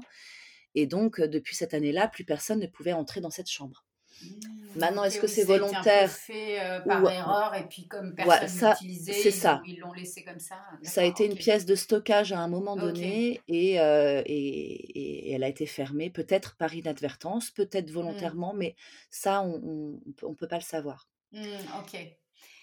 et 0.76 0.88
donc 0.88 1.22
depuis 1.22 1.56
cette 1.56 1.74
année-là, 1.76 2.08
plus 2.10 2.26
personne 2.26 2.60
ne 2.62 2.68
pouvait 2.68 2.94
entrer 2.94 3.22
dans 3.22 3.32
cette 3.32 3.50
chambre. 3.50 3.86
Mmh, 4.22 4.63
Maintenant, 4.76 5.04
est-ce 5.04 5.20
que 5.20 5.28
c'est 5.28 5.44
volontaire 5.44 6.22
fait, 6.26 6.60
heu, 6.62 6.86
par 6.88 7.06
ou 7.06 7.10
erreur 7.10 7.54
et 7.56 7.68
puis 7.68 7.88
comme 7.88 8.14
personne 8.16 8.56
l'utilisait, 8.58 9.14
c'est 9.14 9.32
ils 9.32 9.32
ça. 9.32 9.66
ils 9.66 9.80
l'ont 9.80 9.94
laissé 9.94 10.24
comme 10.24 10.40
ça. 10.40 10.56
Ça 10.84 11.02
a 11.02 11.06
été 11.06 11.26
une 11.26 11.38
pièce 11.38 11.66
de 11.66 11.76
stockage 11.76 12.32
à 12.34 12.40
un 12.40 12.48
moment 12.50 12.78
donné 12.78 13.44
et 13.48 13.80
heu 13.80 14.22
et 14.26 15.28
et 15.28 15.32
elle 15.32 15.44
a 15.44 15.48
été 15.50 15.66
fermée, 15.66 16.10
peut-être 16.10 16.56
par 16.58 16.74
inadvertance, 16.76 17.52
peut-être 17.52 17.90
Mmh. 18.00 18.30
volontairement, 18.30 18.54
mais 18.54 18.76
ça, 19.10 19.42
on 19.44 20.00
on 20.24 20.36
peut 20.36 20.48
pas 20.48 20.58
le 20.58 20.62
savoir. 20.64 21.08
Mmh, 21.32 21.68
OK. 21.80 21.94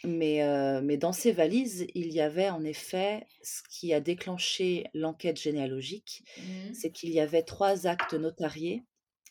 Mais 0.04 0.42
heu, 0.42 0.80
mais 0.82 0.96
dans 0.96 1.12
ces 1.12 1.32
valises, 1.32 1.86
il 1.94 2.10
y 2.12 2.20
avait 2.20 2.48
en 2.50 2.64
effet 2.64 3.26
ce 3.42 3.62
qui 3.68 3.92
a 3.92 4.00
déclenché 4.00 4.86
l'enquête 4.94 5.38
généalogique, 5.40 6.24
Mmh. 6.36 6.72
c'est 6.72 6.90
qu'il 6.90 7.10
y 7.10 7.20
avait 7.20 7.42
3 7.42 7.86
actes 7.86 8.14
notariés 8.14 8.82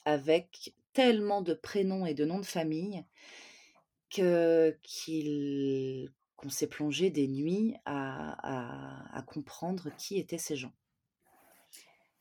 avec 0.06 0.76
tellement 1.00 1.42
de 1.42 1.54
prénoms 1.54 2.06
et 2.06 2.14
de 2.14 2.26
noms 2.26 2.40
de 2.40 2.46
famille 2.46 3.06
que 4.10 4.78
qu'il 4.84 6.10
qu'on 6.36 6.50
s'est 6.50 6.68
plongé 6.68 7.10
des 7.10 7.30
nuits 7.30 7.76
à 7.86 9.14
à 9.14 9.18
à 9.18 9.22
comprendre 9.22 9.96
qui 9.98 10.20
étaient 10.20 10.38
ces 10.38 10.58
gens. 10.58 10.74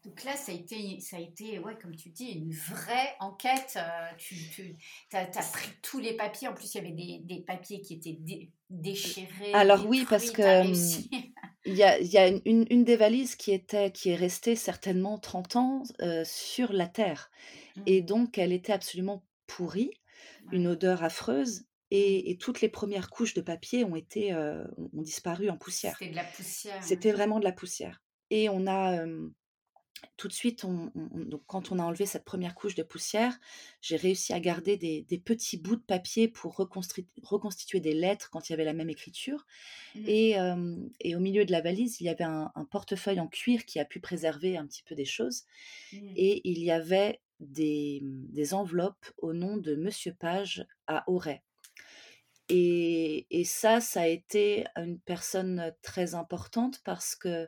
Donc 0.05 0.23
là, 0.23 0.37
ça 0.37 0.53
a 0.53 0.55
été 0.55 1.01
ça 1.01 1.17
a 1.17 1.21
été, 1.21 1.59
ouais, 1.59 1.77
comme 1.83 1.97
tu 1.97 2.11
dis, 2.11 2.27
une 2.27 2.53
vraie 2.53 3.17
enquête, 3.19 3.77
heu, 3.77 4.17
tu 4.17 4.77
as 5.17 5.27
pris 5.27 5.71
tous 5.83 5.99
les 5.99 6.17
papiers. 6.17 6.47
En 6.47 6.55
plus, 6.55 6.73
il 6.73 6.79
y 6.79 6.81
avait 6.81 6.93
des 6.93 7.19
des 7.25 7.43
papiers 7.43 7.81
qui 7.81 7.95
étaient 7.95 8.17
dé 8.21 8.53
déchirés, 8.71 9.55
alors 9.55 9.85
oui, 9.89 10.07
parce 10.09 10.31
que. 10.31 10.43
il 11.65 11.75
y 11.75 11.83
a, 11.83 11.99
il 11.99 12.07
y 12.07 12.19
a 12.19 12.29
une, 12.29 12.67
une, 12.71 12.85
des 12.85 12.97
valises 12.97 13.37
qui, 13.37 13.53
était, 13.53 13.91
qui 13.91 14.11
est 14.11 14.17
restée 14.17 14.57
certainement 14.57 15.19
30 15.19 15.57
ans 15.57 15.83
sur 16.25 16.73
la 16.73 16.87
terre. 16.87 17.31
Et 17.87 18.03
mmh. 18.03 18.07
donc, 18.07 18.39
elle 18.39 18.53
était 18.53 18.73
absolument 18.73 19.25
pourrie, 19.47 19.91
une 20.53 20.67
odeur 20.67 21.03
affreuse. 21.03 21.61
Mmh. 21.61 21.65
Et, 21.91 22.39
toutes 22.41 22.61
les 22.61 22.69
premières 22.69 23.11
couches 23.11 23.35
de 23.35 23.41
papier 23.41 23.85
ont 23.85 23.97
été 23.97 24.35
ont 24.35 25.03
disparu 25.03 25.51
en 25.51 25.57
poussière. 25.57 25.97
C'était 25.99 26.11
de 26.11 26.17
la 26.17 26.25
poussière. 26.25 26.85
C'était 26.85 27.13
vraiment 27.13 27.39
de 27.39 27.45
la 27.45 27.53
poussière. 27.53 28.03
Et 28.31 28.49
on 28.49 28.67
a 28.67 29.05
tout 30.17 30.29
de 30.29 30.33
suite, 30.33 30.65
donc 30.65 31.43
quand 31.47 31.71
on 31.73 31.79
a 31.79 31.83
enlevé 31.83 32.07
cette 32.07 32.25
première 32.25 32.55
couche 32.55 32.75
de 32.75 32.83
poussière, 32.83 33.39
j'ai 33.81 33.97
réussi 33.97 34.33
à 34.33 34.41
garder 34.41 34.77
des, 34.77 35.23
petits 35.25 35.57
bouts 35.57 35.77
de 35.77 35.83
papier 35.83 36.29
pour 36.29 36.57
reconstituer, 36.57 37.81
des 37.81 37.95
lettres 37.95 38.31
quand 38.31 38.49
il 38.49 38.53
y 38.53 38.55
avait 38.55 38.65
la 38.65 38.73
même 38.73 38.91
écriture. 38.91 39.47
Mmh. 39.95 40.05
Et, 40.07 41.15
au 41.15 41.21
milieu 41.21 41.45
de 41.45 41.53
la 41.53 41.61
valise, 41.61 42.01
il 42.01 42.05
y 42.05 42.09
avait 42.09 42.25
un, 42.25 42.51
portefeuille 42.71 43.21
en 43.21 43.29
cuir 43.29 43.65
qui 43.65 43.79
a 43.79 43.85
pu 43.85 44.01
préserver 44.01 44.57
un 44.57 44.67
petit 44.67 44.83
peu 44.83 44.95
des 44.95 45.05
choses. 45.05 45.45
Mmh. 45.93 46.13
Et 46.17 46.49
il 46.49 46.59
y 46.59 46.71
avait 46.71 47.21
des, 47.41 48.03
enveloppes 48.53 49.07
au 49.19 49.33
nom 49.33 49.57
de 49.57 49.75
Monsieur 49.77 50.15
Page 50.15 50.67
à 50.87 51.09
Auray. 51.09 51.43
Et, 52.51 53.27
et, 53.31 53.45
ça, 53.45 53.81
ça 53.81 54.03
a 54.03 54.07
été 54.07 54.65
une 54.77 54.99
personne 54.99 55.75
très 55.83 56.15
importante 56.15 56.81
parce 56.83 57.15
que 57.15 57.47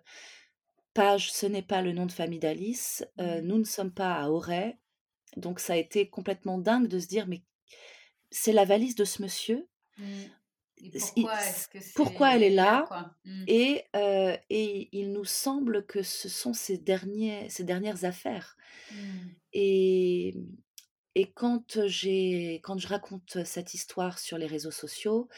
Page, 0.95 1.33
ce 1.33 1.47
n'est 1.47 1.63
pas 1.63 1.83
le 1.83 1.93
nom 1.93 2.07
de 2.07 2.13
famille 2.13 2.39
d'Alice. 2.39 3.05
Mmh. 3.19 3.41
nous 3.41 3.59
ne 3.59 3.65
sommes 3.65 3.93
pas 3.93 4.15
à 4.15 4.29
Auray. 4.29 4.77
Donc 5.37 5.61
ça 5.61 5.75
a 5.75 5.77
été 5.77 6.09
complètement 6.09 6.59
dingue 6.59 6.89
de 6.89 6.99
se 6.99 7.07
dire, 7.07 7.27
mais 7.27 7.43
c'est 8.31 8.53
la 8.53 8.65
valise 8.65 8.95
de 8.97 9.05
ce 9.05 9.23
monsieur. 9.23 9.69
Mmh. 9.99 10.05
pourquoi, 11.15 11.39
pourquoi, 11.95 12.37
elle 12.37 12.43
est 12.43 12.51
là, 12.51 13.15
mmh. 13.25 13.45
et, 13.47 13.85
et, 14.51 14.89
il 14.93 15.13
nous 15.13 15.25
semble 15.25 15.87
que 15.87 16.03
ce 16.03 16.29
sont 16.29 16.55
ses, 16.55 16.79
derniers, 16.79 17.49
ses 17.49 17.65
dernières 17.65 18.05
affaires. 18.05 18.57
Et, 19.53 20.35
et 21.21 21.31
quand, 21.33 21.87
j'ai, 21.87 22.63
quand 22.63 22.79
je 22.79 22.89
raconte 22.89 23.45
cette 23.45 23.75
histoire 23.75 24.19
sur 24.19 24.39
les 24.39 24.47
réseaux 24.47 24.71
sociaux, 24.71 25.29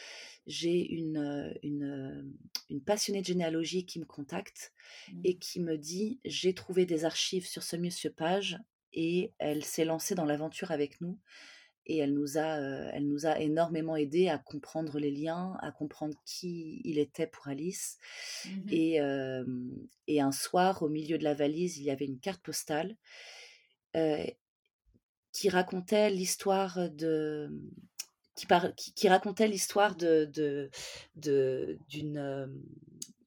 j'ai 0.47 0.79
une, 0.93 1.53
une, 1.61 2.33
une, 2.69 2.81
passionnée 2.81 3.19
de 3.19 3.25
généalogie 3.25 3.85
qui 3.85 3.99
me 3.99 4.05
contacte 4.05 4.71
et 5.25 5.33
mmh. 5.33 5.39
qui 5.39 5.59
me 5.59 5.77
dit 5.77 6.21
j'ai 6.23 6.53
trouvé 6.53 6.85
des 6.85 7.03
archives 7.03 7.45
sur 7.45 7.63
ce 7.63 7.75
monsieur 7.75 8.11
Page 8.11 8.59
et 8.93 9.33
elle 9.39 9.65
s'est 9.65 9.83
lancée 9.83 10.15
dans 10.15 10.23
l'aventure 10.23 10.71
avec 10.71 11.01
nous 11.01 11.19
et 11.85 11.97
elle 11.97 12.13
nous 12.13 12.37
a 12.37 12.59
elle 12.93 13.09
nous 13.09 13.25
a 13.25 13.41
énormément 13.41 13.97
aidé 13.97 14.29
à 14.29 14.37
comprendre 14.37 14.99
les 14.99 15.11
liens 15.11 15.57
à 15.61 15.73
comprendre 15.73 16.17
qui 16.25 16.81
il 16.85 16.97
était 16.97 17.27
pour 17.27 17.49
Alice 17.49 17.97
mmh 18.45 18.49
et, 18.69 18.99
et 20.07 20.21
un 20.21 20.31
soir 20.31 20.81
au 20.81 20.87
milieu 20.87 21.17
de 21.17 21.25
la 21.25 21.33
valise 21.33 21.77
il 21.77 21.83
y 21.83 21.91
avait 21.91 22.05
une 22.05 22.19
carte 22.19 22.41
postale 22.41 22.95
qui 25.33 25.49
racontait 25.49 26.09
l'histoire 26.09 26.89
de 26.91 27.51
qui, 28.35 28.47
qui, 28.95 29.09
racontait 29.09 29.47
l'histoire 29.47 29.95
de, 29.95 30.25
de, 31.15 31.77
d'une, 31.87 32.49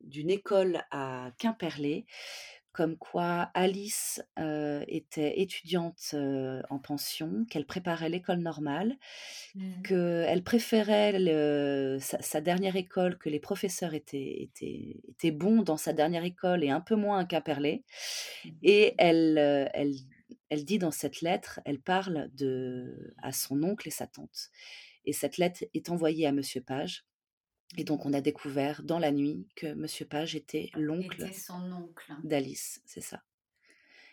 d'une 0.01 0.31
école 0.31 0.83
à 0.91 1.31
Quimperlé, 1.39 2.07
comme 2.73 2.97
quoi 2.97 3.51
Alice 3.55 4.21
était 4.37 5.41
étudiante 5.41 6.15
en 6.69 6.79
pension, 6.79 7.47
qu'elle 7.49 7.67
préparait 7.67 8.09
l'école 8.09 8.41
normale, 8.41 8.97
mmh. 9.55 9.83
qu'elle 9.83 10.43
préférait 10.43 11.99
sa, 12.01 12.41
dernière 12.41 12.77
école, 12.77 13.17
que 13.17 13.31
les 13.31 13.41
professeurs 13.41 13.95
étaient, 13.95 14.43
étaient, 14.43 14.97
étaient, 15.09 15.31
bons 15.31 15.63
dans 15.63 15.77
sa 15.77 15.93
dernière 15.93 16.25
école 16.25 16.65
et 16.65 16.71
un 16.71 16.81
peu 16.81 16.97
moins 16.97 17.21
à 17.21 17.25
Quimperlé. 17.25 17.85
Mmh. 18.45 18.51
Et 18.65 18.95
elle, 18.99 19.71
elle, 19.73 19.95
elle 20.49 20.65
dit 20.65 20.79
dans 20.79 20.91
cette 20.91 21.21
lettre, 21.21 21.61
elle 21.65 21.81
parle 21.81 22.31
de, 22.35 23.15
à 23.23 23.33
son 23.33 23.63
oncle 23.63 23.89
et 23.89 23.93
sa 23.93 24.07
tante. 24.07 24.51
Et 25.05 25.13
cette 25.13 25.39
lettre 25.39 25.65
est 25.75 25.91
envoyée 25.91 26.27
à 26.27 26.33
Monsieur 26.33 26.61
Page. 26.61 27.05
Et 27.77 27.85
donc, 27.85 28.07
on 28.07 28.13
a 28.13 28.21
découvert 28.21 28.83
dans 28.83 28.99
la 28.99 29.11
nuit 29.11 29.47
que 29.57 29.75
Monsieur 29.75 30.07
Page 30.07 30.37
était 30.37 30.71
l'oncle 30.75 31.29
d'Alice, 32.23 32.81
c'est 32.87 33.01
ça. 33.01 33.23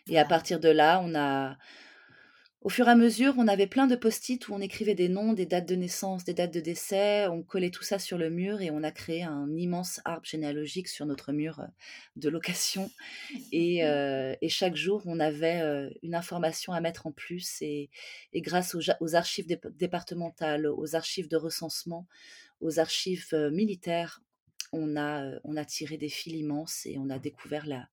Et 0.08 0.18
à 0.18 0.24
partir 0.24 0.60
de 0.60 0.68
là, 0.68 1.00
on 1.02 1.14
a, 1.14 1.56
au 2.64 2.70
fur 2.70 2.88
et 2.88 2.90
à 2.90 2.94
mesure, 2.94 3.34
on 3.36 3.46
avait 3.46 3.66
plein 3.66 3.86
de 3.86 3.94
post-it 3.94 4.48
où 4.48 4.54
on 4.54 4.60
écrivait 4.62 4.94
des 4.94 5.10
noms, 5.10 5.34
des 5.34 5.44
dates 5.44 5.68
de 5.68 5.74
naissance, 5.74 6.24
des 6.24 6.32
dates 6.32 6.54
de 6.54 6.60
décès, 6.60 7.28
on 7.28 7.42
collait 7.42 7.68
tout 7.68 7.82
ça 7.82 7.98
sur 7.98 8.16
le 8.16 8.30
mur 8.30 8.62
et 8.62 8.70
on 8.70 8.82
a 8.82 8.90
créé 8.90 9.22
un 9.22 9.54
immense 9.54 10.00
arbre 10.06 10.24
généalogique 10.24 10.88
sur 10.88 11.04
notre 11.04 11.32
mur 11.32 11.60
euh, 11.60 11.66
de 12.16 12.30
location. 12.30 12.90
Et, 13.52 13.84
euh, 13.84 14.34
chaque 14.48 14.76
jour, 14.76 15.02
on 15.04 15.20
avait 15.20 15.60
euh, 15.60 15.90
une 16.02 16.14
information 16.14 16.72
à 16.72 16.80
mettre 16.80 17.06
en 17.06 17.12
plus 17.12 17.60
et, 17.60 17.90
grâce 18.36 18.74
aux, 18.74 19.14
archives 19.14 19.46
départementales, 19.46 20.66
aux 20.66 20.94
archives 20.94 21.28
de 21.28 21.36
recensement, 21.36 22.06
aux 22.60 22.78
archives 22.78 23.34
militaires, 23.52 24.22
on 24.72 24.96
a, 24.96 25.38
on 25.44 25.56
a 25.56 25.64
tiré 25.64 25.98
des 25.98 26.08
fils 26.08 26.34
immenses 26.34 26.86
et 26.86 26.96
on 26.98 27.10
a 27.10 27.18
découvert 27.18 27.66
la, 27.66 27.88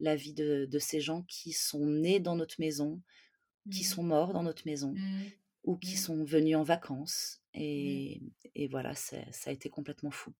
la 0.00 0.16
vie 0.16 0.32
de, 0.32 0.66
de 0.70 0.78
ces 0.78 1.00
gens 1.00 1.22
qui 1.22 1.52
sont 1.52 1.86
nés 1.86 2.20
dans 2.20 2.36
notre 2.36 2.60
maison, 2.60 3.00
qui 3.70 3.82
mmh. 3.82 3.86
sont 3.86 4.02
morts 4.02 4.32
dans 4.32 4.42
notre 4.42 4.66
maison 4.66 4.92
mmh. 4.92 5.24
ou 5.64 5.76
qui 5.76 5.94
mmh. 5.94 5.98
sont 5.98 6.24
venus 6.24 6.56
en 6.56 6.62
vacances. 6.62 7.40
Et, 7.54 8.22
et 8.54 8.68
voilà, 8.68 8.94
ça 8.94 9.16
a 9.46 9.50
été 9.50 9.70
complètement 9.70 10.10
fou. 10.10 10.32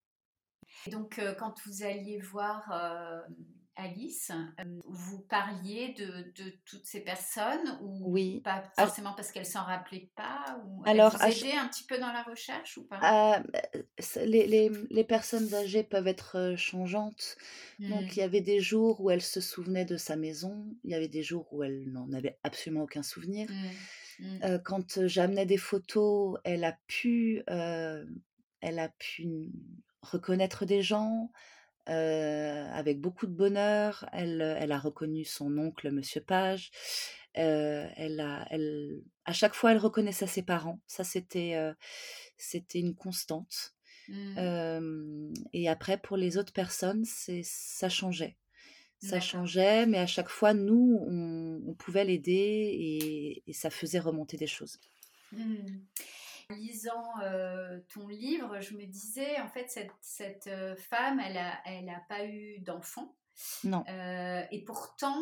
donc, 0.91 1.21
quand 1.39 1.55
vous 1.67 1.83
alliez 1.85 2.21
voir 2.21 2.73
Alice, 3.77 4.31
vous 4.85 5.21
parliez 5.23 5.95
de, 5.95 6.33
de, 6.37 6.53
toutes 6.65 6.87
ces 6.87 7.01
personnes 7.01 7.79
ou 7.83 8.13
oui. 8.13 8.41
pas 8.45 8.63
forcément 8.77 9.13
parce 9.15 9.33
qu'elles 9.33 9.47
s'en 9.47 9.65
rappelaient 9.65 10.11
pas 10.15 10.61
ou 10.65 10.83
Alors, 10.87 11.17
vous 11.17 11.25
aider 11.25 11.53
un 11.53 11.67
petit 11.69 11.85
peu 11.85 11.99
dans 11.99 12.13
la 12.13 12.23
recherche 12.23 12.79
ou 12.79 12.85
pas? 12.85 12.99
Ah, 13.03 13.43
bah, 13.53 13.61
les, 14.25 14.47
les, 14.47 14.71
les, 14.91 15.05
personnes 15.05 15.53
âgées 15.55 15.83
peuvent 15.83 16.07
être 16.07 16.55
changeantes. 16.57 17.37
Donc, 17.81 18.17
il 18.17 18.21
y 18.21 18.23
avait 18.23 18.41
des 18.41 18.61
jours 18.61 19.01
où 19.01 19.11
elle 19.11 19.23
se 19.23 19.41
souvenait 19.41 19.85
de 19.85 19.97
sa 19.97 20.15
maison, 20.15 20.67
il 20.85 20.91
y 20.91 20.95
avait 20.95 21.09
des 21.09 21.23
jours 21.23 21.53
où 21.53 21.65
elle 21.65 21.91
n'en 21.91 22.13
avait 22.13 22.39
absolument 22.45 22.85
aucun 22.85 23.03
souvenir. 23.03 23.49
Mmh. 24.21 24.59
quand 24.63 25.07
j'amenais 25.07 25.47
des 25.47 25.57
photos, 25.57 26.39
elle 26.45 26.63
a 26.65 26.79
pu, 26.87 27.43
elle 27.49 28.79
a 28.79 28.89
pu 28.99 29.51
reconnaître 30.03 30.65
des 30.65 30.83
gens 30.83 31.31
avec 31.87 33.01
beaucoup 33.01 33.27
de 33.27 33.33
bonheur. 33.33 34.09
Elle, 34.13 34.41
elle 34.41 34.73
a 34.73 34.79
reconnu 34.79 35.25
son 35.25 35.57
oncle, 35.59 35.91
Monsieur 35.91 36.21
Page. 36.21 36.71
elle 37.35 38.21
a, 38.21 38.47
elle, 38.51 39.03
à 39.25 39.33
chaque 39.33 39.55
fois, 39.55 39.73
elle 39.73 39.79
reconnaissait 39.79 40.27
ses 40.27 40.43
parents. 40.43 40.81
Ça, 40.87 41.05
c'était, 41.05 41.57
c'était 42.37 42.81
une 42.81 42.95
constante. 42.95 43.75
Mmh. 44.09 45.33
et 45.55 45.67
après, 45.69 45.97
pour 45.97 46.19
les 46.19 46.37
autres 46.37 46.53
personnes, 46.53 47.05
c'est, 47.07 47.41
ça 47.43 47.89
changeait. 47.89 48.37
Ça 49.01 49.21
changeait, 49.21 49.87
mais 49.87 49.99
à 49.99 50.07
chaque 50.07 50.29
fois, 50.29 50.55
nous, 50.55 50.99
on, 51.07 51.75
pouvait 51.75 52.05
l'aider 52.05 52.33
et, 52.33 53.43
et, 53.47 53.53
ça 53.53 53.69
faisait 53.69 53.99
remonter 53.99 54.37
des 54.37 54.47
choses. 54.47 54.79
Mmh. 55.33 55.67
En 56.51 56.55
lisant 56.57 57.15
ton 57.93 58.09
livre, 58.09 58.61
je 58.61 58.75
me 58.75 58.85
disais, 58.85 59.41
en 59.41 59.49
fait, 59.49 59.71
cette, 59.71 59.93
cette 60.01 60.51
femme, 60.79 61.21
elle 61.21 61.35
n'a 61.35 61.59
elle 61.65 61.89
a 61.89 62.03
pas 62.09 62.25
eu 62.27 62.59
d'enfant. 62.61 63.17
Non. 63.65 63.85
et 64.53 64.63
pourtant, 64.65 65.19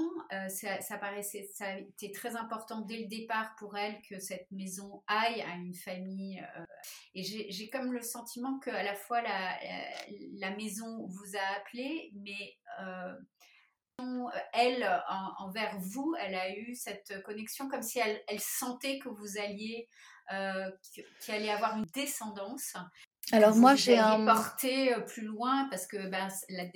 ça, 0.48 0.82
ça, 0.82 0.98
paraissait, 0.98 1.48
ça 1.54 1.68
a 1.68 1.78
été 1.78 2.12
très 2.12 2.36
important 2.36 2.82
dès 2.82 2.98
le 2.98 3.06
départ 3.06 3.54
pour 3.56 3.74
elle 3.74 4.02
que 4.02 4.18
cette 4.18 4.50
maison 4.50 5.02
aille 5.06 5.40
à 5.40 5.54
une 5.54 5.72
famille. 5.72 6.44
et 7.14 7.22
j'ai 7.22 7.70
comme 7.70 7.92
le 7.92 8.02
sentiment 8.02 8.58
que 8.58 8.68
à 8.68 8.82
la 8.82 8.94
fois 8.94 9.22
la, 9.22 9.56
la, 10.34 10.50
maison 10.56 11.06
vous 11.06 11.36
a 11.36 11.56
appelé, 11.56 12.12
mais 12.16 12.58
elle, 14.52 15.02
envers 15.38 15.78
vous, 15.78 16.14
elle 16.20 16.34
a 16.34 16.54
eu 16.56 16.74
cette 16.74 17.22
connexion 17.22 17.68
comme 17.68 17.82
si 17.82 17.98
elle, 17.98 18.22
elle 18.28 18.40
sentait 18.40 18.98
que 18.98 19.08
vous 19.08 19.38
alliez 19.38 19.88
euh, 20.32 20.70
qui 21.20 21.32
allait 21.32 21.50
avoir 21.50 21.76
une 21.76 21.86
descendance. 21.94 22.74
Alors 23.30 23.54
moi 23.54 23.76
j'ai 23.76 23.98
un 23.98 24.24
porté 24.24 24.92
euh, 24.92 25.00
plus 25.00 25.22
loin 25.22 25.68
parce 25.70 25.86
que 25.86 26.08
ben, 26.08 26.28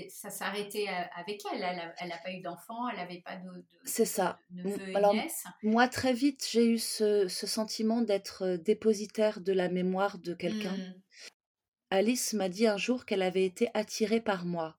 ça 0.09 0.31
s'arrêtait 0.31 0.87
avec 1.17 1.43
elle. 1.53 1.93
Elle 1.99 2.09
n'a 2.09 2.19
pas 2.19 2.31
eu 2.31 2.41
d'enfant, 2.41 2.89
elle 2.89 2.99
n'avait 2.99 3.23
pas 3.25 3.37
de, 3.37 3.65
C'est 3.85 4.05
ça. 4.05 4.39
Alors 4.95 5.15
moi 5.63 5.89
très 5.89 6.13
vite 6.13 6.47
j'ai 6.51 6.67
eu 6.67 6.79
ce, 6.79 7.27
sentiment 7.29 8.01
d'être 8.01 8.45
euh, 8.45 8.57
dépositaire 8.59 9.41
de 9.41 9.53
la 9.53 9.69
mémoire 9.69 10.19
de 10.19 10.35
quelqu'un. 10.35 10.77
Mmh. 10.77 10.95
Alice 11.91 12.33
m'a 12.33 12.49
dit 12.49 12.67
un 12.67 12.77
jour 12.77 13.07
qu'elle 13.07 13.23
avait 13.23 13.45
été 13.45 13.71
attirée 13.75 14.21
par 14.21 14.45
moi. 14.45 14.77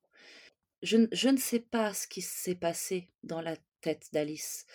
Je, 0.83 1.07
je 1.11 1.29
ne 1.29 1.37
sais 1.37 1.59
pas 1.59 1.93
ce 1.93 2.07
qui 2.07 2.21
s'est 2.21 2.55
passé 2.55 3.09
dans 3.23 3.41
la 3.41 3.55
tête 3.81 4.07
d'Alice. 4.13 4.65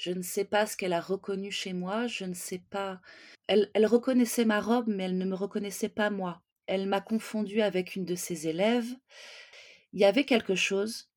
Je 0.00 0.12
ne 0.12 0.22
sais 0.22 0.46
pas 0.46 0.64
ce 0.64 0.78
qu'elle 0.78 0.94
a 0.94 1.00
reconnu 1.00 1.50
chez 1.50 1.74
moi, 1.74 2.06
je 2.06 2.24
ne 2.24 2.32
sais 2.32 2.62
pas. 2.70 3.02
Elle, 3.48 3.70
elle 3.74 3.84
reconnaissait 3.84 4.46
ma 4.46 4.58
robe, 4.58 4.86
mais 4.88 5.04
elle 5.04 5.18
ne 5.18 5.26
me 5.26 5.34
reconnaissait 5.34 5.90
pas 5.90 6.08
moi. 6.08 6.40
Elle 6.66 6.86
m'a 6.86 7.02
confondue 7.02 7.60
avec 7.60 7.96
une 7.96 8.06
de 8.06 8.14
ses 8.14 8.48
élèves. 8.48 8.88
il 9.92 10.00
y 10.00 10.06
avait 10.06 10.24
quelque 10.24 10.54
chose. 10.54 11.10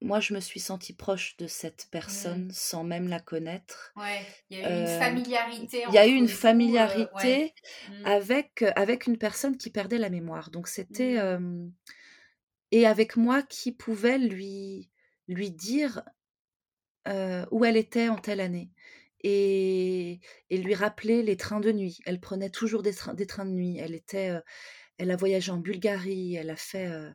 Moi, 0.00 0.18
je 0.18 0.34
me 0.34 0.40
suis 0.40 0.58
sentie 0.58 0.94
proche 0.94 1.36
de 1.36 1.46
cette 1.46 1.86
personne 1.92 2.50
sans 2.52 2.82
même 2.82 3.06
la 3.06 3.20
connaître. 3.20 3.92
Ouais, 3.94 4.26
il 4.50 4.58
y 4.58 4.64
a 4.64 4.68
eu 4.68 4.80
une 4.80 4.88
Euh, 4.88 4.98
familiarité 4.98 5.84
Il 5.86 5.94
y 5.94 5.98
a 5.98 6.06
eu 6.08 6.14
une 6.14 6.24
euh, 6.24 6.28
familiarité 6.28 7.08
ouais. 7.22 7.54
Mmh. 7.90 8.06
avec, 8.06 8.62
euh, 8.62 8.72
avec 8.74 9.06
une 9.06 9.18
personne 9.18 9.56
qui 9.56 9.70
perdait 9.70 9.98
la 9.98 10.10
mémoire. 10.10 10.50
Donc 10.50 10.66
c'était... 10.66 11.14
Mmh. 11.14 11.18
euh, 11.18 11.68
et 12.72 12.84
avec 12.84 13.16
moi 13.16 13.42
qui 13.42 13.70
pouvait 13.70 14.18
lui, 14.18 14.90
lui 15.28 15.52
dire 15.52 16.02
euh, 17.08 17.44
où 17.50 17.64
elle 17.64 17.76
était 17.76 18.08
en 18.08 18.16
telle 18.16 18.40
année. 18.40 18.70
Et, 19.24 20.20
et 20.50 20.58
lui 20.58 20.74
rappeler 20.76 21.24
les 21.24 21.36
trains 21.36 21.58
de 21.60 21.72
nuit. 21.72 21.98
Elle 22.06 22.20
prenait 22.20 22.50
toujours 22.50 22.82
des, 22.84 22.94
trains- 22.94 23.14
des 23.14 23.26
trains 23.26 23.46
de 23.46 23.50
nuit. 23.50 23.76
Elle 23.78 23.94
était, 23.94 24.30
euh, 24.30 24.40
elle 24.98 25.10
a 25.10 25.16
voyagé 25.16 25.50
en 25.50 25.56
Bulgarie. 25.58 26.36
Elle 26.36 26.50
a 26.50 26.56
fait, 26.56 26.86
euh, 26.86 27.10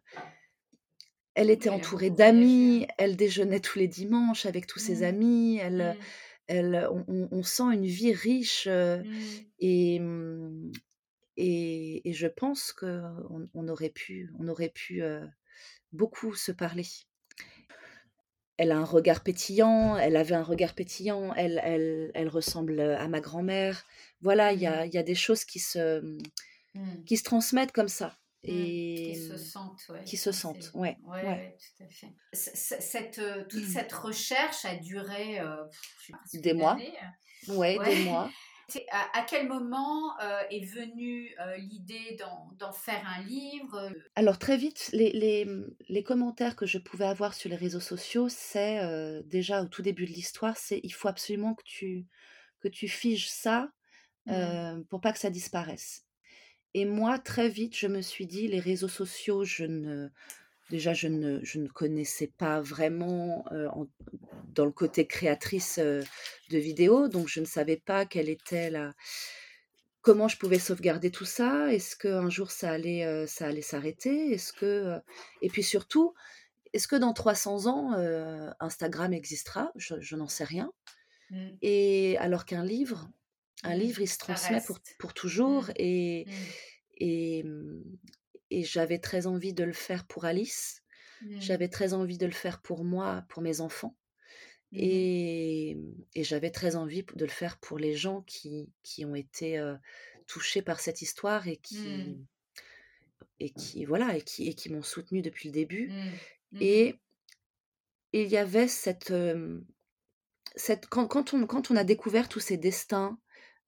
elle 1.36 1.50
était 1.50 1.70
elle 1.70 1.76
entourée 1.76 2.10
d'amis. 2.10 2.88
Elle 2.98 3.16
déjeunait 3.16 3.62
tous 3.62 3.80
les 3.80 3.88
dimanches 3.88 4.46
avec 4.46 4.68
tous 4.68 4.80
ses 4.80 5.02
Mmh. 5.02 5.04
amis. 5.04 5.58
Elle, 5.62 5.78
Mmh. 5.78 6.04
elle, 6.48 6.90
on, 7.32 7.44
sent 7.44 7.72
une 7.74 7.86
vie 7.86 8.14
riche 8.14 8.68
Mmh. 8.68 9.04
et, 9.60 10.02
et, 11.38 12.10
et 12.10 12.14
je 12.14 12.28
pense 12.28 12.74
qu'on 12.74 13.50
on 13.54 13.68
aurait 13.70 13.90
pu, 13.92 14.30
on 14.40 14.48
aurait 14.50 14.70
pu 14.76 15.02
beaucoup 15.94 16.36
se 16.36 16.52
parler. 16.52 16.86
Elle 18.64 18.72
a 18.72 18.78
un 18.78 18.86
regard 18.86 19.24
pétillant, 19.24 19.98
elle 19.98 20.16
avait 20.16 20.36
un 20.36 20.42
regard 20.44 20.74
pétillant, 20.74 21.34
elle, 21.36 21.60
elle, 21.66 22.12
elle 22.14 22.30
ressemble 22.30 22.80
à 22.80 23.10
ma 23.10 23.20
grand-mère. 23.20 23.84
Voilà, 24.22 24.54
il 24.54 24.60
y 24.62 24.68
a, 24.68 24.86
il 24.86 24.94
y 24.94 24.98
a 24.98 25.04
des 25.04 25.16
choses 25.16 25.44
qui 25.44 25.60
se, 25.60 26.00
Mmh. 26.76 27.04
qui 27.06 27.18
se 27.18 27.24
transmettent 27.24 27.74
comme 27.74 27.90
ça. 27.90 28.08
Mmh. 28.46 28.50
Et 28.50 29.12
Qui 29.14 29.28
se 29.28 29.38
sentent, 29.38 29.86
ouais. 29.90 30.04
qui 30.06 30.16
se 30.16 30.32
Ça, 30.32 30.40
sentent, 30.40 30.64
c'est- 30.64 30.76
ouais, 30.78 30.98
ouais, 31.04 31.22
ouais. 31.22 31.28
ouais, 31.28 31.58
tout 31.78 31.84
à 31.84 31.88
fait. 31.90 32.14
Cette, 32.32 33.20
euh, 33.20 33.44
toute 33.50 33.66
cette 33.66 33.92
recherche 33.92 34.64
a 34.66 34.76
duré, 34.78 35.40
euh, 35.42 35.66
pff, 35.66 35.82
je 36.00 36.06
sais 36.06 36.12
pas, 36.14 36.18
presque 36.20 36.42
Des 36.42 36.54
mois. 36.54 36.78
Ouais, 37.50 37.78
Ouais. 37.78 37.96
des 37.96 38.04
mois. 38.06 38.30
À, 38.92 39.20
à 39.20 39.24
quel 39.24 39.48
moment 39.48 40.20
euh, 40.22 40.42
est 40.50 40.66
venue 40.66 41.36
euh, 41.40 41.58
l'idée 41.58 42.18
d'en 42.60 42.72
faire 42.72 43.04
un 43.08 43.22
livre 43.24 43.92
Alors 44.16 44.40
très 44.40 44.58
vite, 44.58 44.90
les, 44.94 45.12
les, 45.12 45.48
les 45.90 46.04
commentaires 46.04 46.56
que 46.56 46.66
je 46.66 46.78
pouvais 46.78 47.06
avoir 47.06 47.34
sur 47.34 47.50
les 47.50 47.56
réseaux 47.56 47.80
sociaux, 47.80 48.30
c'est 48.30 48.80
euh, 48.80 49.22
déjà 49.26 49.62
au 49.62 49.68
tout 49.68 49.82
début 49.82 50.06
de 50.06 50.12
l'histoire, 50.12 50.58
c'est 50.58 50.80
il 50.84 50.92
faut 50.92 51.08
absolument 51.08 51.54
que 51.54 51.64
tu, 51.64 52.08
que 52.60 52.68
tu 52.68 52.88
figes 52.88 53.30
ça 53.30 53.70
Mmh. 54.26 54.32
euh, 54.32 54.84
pour 54.90 55.02
pas 55.02 55.12
que 55.12 55.20
ça 55.20 55.30
disparaisse. 55.30 56.06
Et 56.74 56.86
moi, 56.86 57.20
très 57.20 57.50
vite, 57.50 57.76
je 57.78 57.88
me 57.88 58.02
suis 58.02 58.26
dit, 58.26 58.48
les 58.48 58.60
réseaux 58.60 58.88
sociaux, 58.88 59.44
je 59.44 59.66
ne, 59.66 60.10
déjà, 60.70 60.94
je 60.94 61.08
ne, 61.08 61.40
je 61.44 61.60
ne 61.60 61.68
connaissais 61.68 62.28
pas 62.38 62.62
vraiment 62.62 63.46
euh, 63.52 63.68
en- 63.70 63.88
dans 64.54 64.66
le 64.66 64.72
côté 64.72 65.08
créatrice 65.08 65.80
euh, 65.80 66.02
de 66.52 66.58
vidéos, 66.58 67.08
donc 67.10 67.28
je 67.28 67.40
ne 67.40 67.46
savais 67.46 67.78
pas 67.78 68.06
quelle 68.06 68.30
était 68.30 68.70
la, 68.70 68.94
comment 70.02 70.28
je 70.28 70.38
pouvais 70.38 70.60
sauvegarder 70.60 71.12
tout 71.12 71.26
ça. 71.26 71.74
Est-ce 71.74 71.96
qu'un 71.96 72.30
jour 72.30 72.52
ça 72.52 72.72
allait, 72.72 73.06
euh, 73.06 73.26
ça 73.28 73.48
allait 73.48 73.62
s'arrêter? 73.62 74.32
Est-ce 74.34 74.54
que, 74.54 75.00
et 75.42 75.50
puis 75.50 75.64
surtout, 75.64 76.14
est-ce 76.74 76.88
que 76.88 76.96
dans 76.98 77.14
300 77.14 77.68
ans, 77.68 77.94
Instagram 78.62 79.14
existera? 79.14 79.72
Je, 79.78 79.96
je 80.02 80.16
n'en 80.18 80.28
sais 80.30 80.46
rien. 80.46 80.74
Mmh. 81.30 81.60
Et 81.62 82.18
alors 82.20 82.46
qu'un 82.46 82.66
livre, 82.66 83.10
un 83.64 83.76
Mmh. 83.76 83.78
livre, 83.78 84.02
il 84.02 84.08
se 84.10 84.18
transmet 84.20 84.62
pour, 84.62 84.80
pour 85.00 85.14
toujours. 85.14 85.70
Mmh. 85.70 85.74
Et, 85.78 86.28
et, 86.98 87.46
et 88.60 88.64
j'avais 88.64 89.00
très 89.00 89.26
envie 89.28 89.54
de 89.54 89.64
le 89.64 89.74
faire 89.74 90.06
pour 90.06 90.26
Alice. 90.26 90.84
Mmh. 91.22 91.40
J'avais 91.40 91.70
très 91.70 91.94
envie 91.94 92.18
de 92.18 92.26
le 92.26 92.32
faire 92.44 92.62
pour 92.62 92.84
moi, 92.84 93.24
pour 93.30 93.42
mes 93.42 93.62
enfants. 93.62 93.96
Mmh. 94.72 94.78
Et, 94.80 95.78
et 96.16 96.24
j'avais 96.24 96.52
très 96.52 96.76
envie 96.76 97.04
de 97.16 97.26
le 97.26 97.32
faire 97.32 97.58
pour 97.60 97.78
les 97.80 97.96
gens 97.96 98.22
qui, 98.22 98.70
qui 98.84 99.06
ont 99.06 99.16
été 99.16 99.58
euh, 99.58 99.76
touchés 100.28 100.62
par 100.62 100.80
cette 100.80 101.02
histoire 101.02 101.48
et 101.48 101.58
qui, 101.58 101.78
Mmh. 101.88 102.26
et 103.40 103.50
qui, 103.50 103.86
voilà, 103.86 104.16
et 104.18 104.22
qui, 104.22 104.48
et 104.48 104.54
qui 104.54 104.70
m'ont 104.70 104.84
soutenu 104.84 105.22
depuis 105.22 105.50
le 105.50 105.54
début. 105.54 105.92
Et 106.62 106.96
il 108.14 108.28
y 108.28 108.38
avait 108.38 108.68
cette... 108.68 109.12
euh, 109.12 109.62
cette 110.56 110.86
quand, 110.86 111.08
quand, 111.08 111.34
on, 111.34 111.48
quand 111.48 111.72
on 111.72 111.76
a 111.76 111.84
découvert 111.84 112.30
tous 112.30 112.40
ces 112.40 112.58
destins 112.58 113.18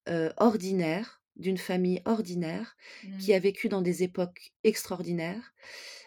euh, 0.08 0.32
ordinaires, 0.38 1.20
d'une 1.36 1.58
famille 1.58 2.02
ordinaire, 2.06 2.76
qui 3.18 3.34
Mmh. 3.34 3.34
a 3.34 3.40
vécu 3.40 3.70
dans 3.70 3.82
des 3.82 4.04
époques 4.04 4.54
extraordinaires, 4.64 5.54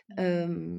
Mmh. 0.09 0.19
euh, 0.21 0.79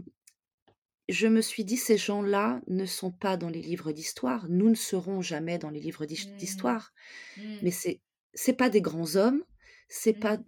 je 1.08 1.28
me 1.28 1.42
suis 1.42 1.66
dit, 1.66 1.78
ces 1.78 1.98
gens-là 1.98 2.62
ne 2.68 2.86
sont 2.86 3.12
pas 3.12 3.36
dans 3.38 3.50
les 3.50 3.62
livres 3.62 3.92
d'histoire, 3.92 4.48
nous 4.50 4.70
ne 4.70 4.76
serons 4.76 5.22
jamais 5.22 5.58
dans 5.58 5.70
les 5.72 5.80
livres 5.80 6.06
Mmh. 6.22 6.38
d'histoire, 6.38 6.94
Mmh. 7.36 7.62
mais 7.62 7.72
c'est 7.72 8.02
c'est 8.36 8.54
pas 8.54 8.70
des 8.70 8.82
grands 8.82 9.16
hommes, 9.18 9.44
c'est 9.90 10.14
pas, 10.14 10.40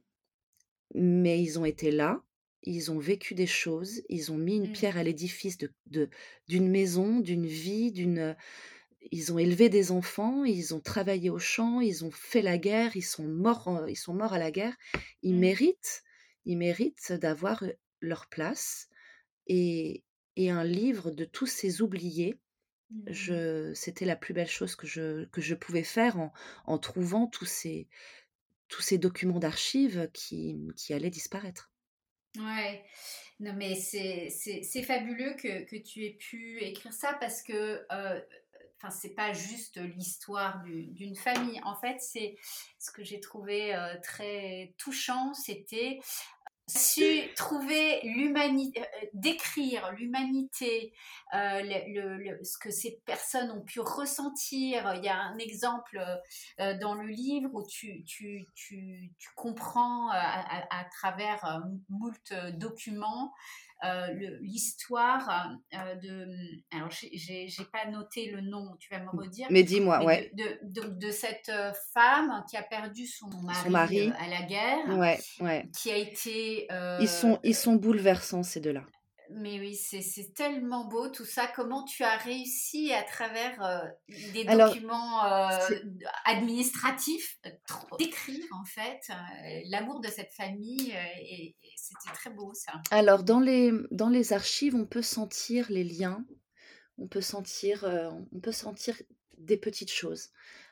mais 0.93 1.41
ils 1.41 1.59
ont 1.59 1.65
été 1.65 1.91
là, 1.91 2.23
ils 2.63 2.91
ont 2.91 2.99
vécu 2.99 3.33
des 3.33 3.47
choses, 3.47 4.01
ils 4.09 4.31
ont 4.31 4.37
mis 4.37 4.55
une 4.57 4.69
pierre 4.69 4.97
à 4.97 5.03
l'édifice 5.03 5.57
de 5.57 5.73
de- 5.87 6.09
d'une 6.47 6.69
maison, 6.69 7.19
d'une 7.19 7.45
vie, 7.45 7.91
d'une 7.91 8.35
ils 9.11 9.33
ont 9.33 9.39
élevé 9.39 9.69
des 9.69 9.91
enfants, 9.91 10.43
ils 10.45 10.73
ont 10.75 10.79
travaillé 10.79 11.29
au 11.29 11.39
champ, 11.39 11.81
ils 11.81 12.05
ont 12.05 12.11
fait 12.11 12.41
la 12.41 12.57
guerre, 12.57 12.95
ils 12.95 13.01
sont 13.03 13.27
morts, 13.27 13.67
en- 13.67 13.85
ils 13.87 13.95
sont 13.97 14.13
morts 14.13 14.33
à 14.33 14.39
la 14.39 14.51
guerre. 14.51 14.75
Ils 15.23 15.35
Mmh. 15.35 15.37
méritent, 15.37 16.03
ils 16.45 16.57
méritent 16.57 17.11
d'avoir 17.13 17.63
euh, 17.63 17.71
leur 18.01 18.27
place. 18.29 18.89
Et, 19.47 20.03
et 20.37 20.49
un 20.51 20.63
livre 20.65 21.11
de 21.11 21.25
tous 21.25 21.47
ces 21.47 21.81
oubliés, 21.81 22.39
Mmh. 22.89 23.07
je, 23.07 23.73
c'était 23.75 24.05
la 24.05 24.15
plus 24.15 24.33
belle 24.33 24.47
chose 24.49 24.75
que 24.75 24.87
je, 24.87 25.25
que 25.27 25.41
je 25.41 25.55
pouvais 25.55 25.83
faire 25.83 26.17
en, 26.19 26.33
en 26.65 26.77
trouvant 26.79 27.27
tous 27.27 27.45
ces, 27.45 27.89
tous 28.69 28.81
ces 28.81 28.97
documents 28.99 29.39
d'archives 29.39 30.09
qui, 30.13 30.57
qui 30.77 30.93
allaient 30.93 31.09
disparaître. 31.11 31.71
Ouais, 32.37 32.85
non 33.41 33.53
mais 33.53 33.75
c'est 33.75 34.83
fabuleux 34.83 35.33
que, 35.35 35.63
que 35.65 35.75
tu 35.75 36.05
aies 36.05 36.13
pu 36.17 36.59
écrire 36.61 36.93
ça 36.93 37.13
parce 37.19 37.41
que 37.43 37.85
euh, 37.91 38.21
enfin 38.81 38.89
c'est 38.89 39.13
pas 39.13 39.33
juste 39.33 39.77
l'histoire 39.77 40.61
du- 40.63 40.87
d'une 40.87 41.15
famille. 41.15 41.61
En 41.63 41.75
fait, 41.75 41.97
c'est 41.99 42.35
ce 42.79 42.91
que 42.91 43.03
j'ai 43.03 43.19
trouvé 43.19 43.75
euh, 43.75 43.95
très 44.01 44.73
touchant, 44.77 45.33
c'était 45.33 45.99
su 46.67 47.29
trouver 47.35 48.01
l'humanité, 48.03 48.81
euh, 48.81 49.05
décrire 49.13 49.91
l'humanité, 49.93 50.93
euh, 51.33 51.61
le, 51.63 52.43
ce 52.43 52.57
que 52.57 52.71
ces 52.71 53.01
personnes 53.05 53.51
ont 53.51 53.61
pu 53.61 53.79
ressentir. 53.79 54.93
Il 54.95 55.03
y 55.03 55.09
a 55.09 55.17
un 55.17 55.37
exemple 55.37 56.01
euh, 56.59 56.77
dans 56.79 56.95
le 56.95 57.07
livre 57.07 57.49
où 57.53 57.63
tu, 57.67 58.05
comprends 59.35 60.09
euh, 60.11 60.13
à, 60.13 60.85
travers 60.91 61.43
euh, 61.45 61.59
moult 61.89 62.33
documents 62.53 63.33
euh, 63.33 63.70
l'histoire 64.41 65.57
euh, 65.73 65.95
de. 65.95 66.27
Alors, 66.75 66.89
j'ai- 66.91 67.47
pas 67.71 67.89
noté 67.89 68.29
le 68.31 68.41
nom, 68.41 68.75
tu 68.79 68.89
vas 68.93 68.99
me 68.99 69.09
redire. 69.09 69.47
Mais 69.49 69.63
dis-moi, 69.63 70.03
ouais. 70.03 70.31
de, 70.33 70.43
de, 70.63 70.81
de- 70.89 70.95
de 71.07 71.11
cette 71.11 71.49
euh, 71.49 71.71
femme 71.93 72.43
qui 72.49 72.57
a 72.57 72.63
perdu 72.63 73.07
son 73.07 73.27
mari, 73.41 73.69
mari. 73.69 74.09
euh, 74.09 74.13
à 74.19 74.27
la 74.27 74.41
guerre, 74.43 74.97
Ouais, 74.97 75.19
ouais. 75.39 75.65
qui 75.77 75.91
a 75.91 75.97
été. 75.97 76.67
euh, 76.71 76.97
Ils 77.01 77.07
sont, 77.09 77.39
ils 77.43 77.55
sont 77.55 77.75
bouleversants, 77.75 78.43
ces 78.43 78.59
deux-là. 78.59 78.83
Mais 79.33 79.59
oui, 79.59 79.75
c'est 79.75 80.33
tellement 80.33 80.85
beau 80.85 81.09
tout 81.09 81.25
ça. 81.25 81.47
Comment 81.47 81.83
tu 81.83 82.03
as 82.03 82.17
réussi 82.17 82.93
à 82.93 83.03
travers 83.03 83.61
euh, 83.63 83.79
des 84.33 84.45
Alors, 84.47 84.67
documents 84.67 85.25
euh, 85.25 85.57
administratifs 86.25 87.37
euh, 87.45 87.49
d'écrire 87.97 88.43
en 88.51 88.65
fait 88.65 88.99
euh, 89.09 89.61
l'amour 89.69 90.01
de 90.01 90.07
cette 90.07 90.31
famille 90.33 90.93
et, 91.21 91.55
et 91.61 91.73
c'était 91.75 92.13
très 92.13 92.29
beau 92.29 92.53
ça. 92.53 92.73
Alors, 92.91 93.23
dans 93.23 93.39
les, 93.39 93.71
dans 93.91 94.09
les 94.09 94.33
archives, 94.33 94.75
on 94.75 94.85
peut 94.85 95.01
sentir 95.01 95.67
les 95.69 95.83
liens, 95.83 96.25
on 96.97 97.07
peut 97.07 97.21
sentir, 97.21 97.83
on 98.31 98.39
peut 98.39 98.51
sentir 98.51 99.01
des 99.37 99.57
petites 99.57 99.91
choses. 99.91 100.29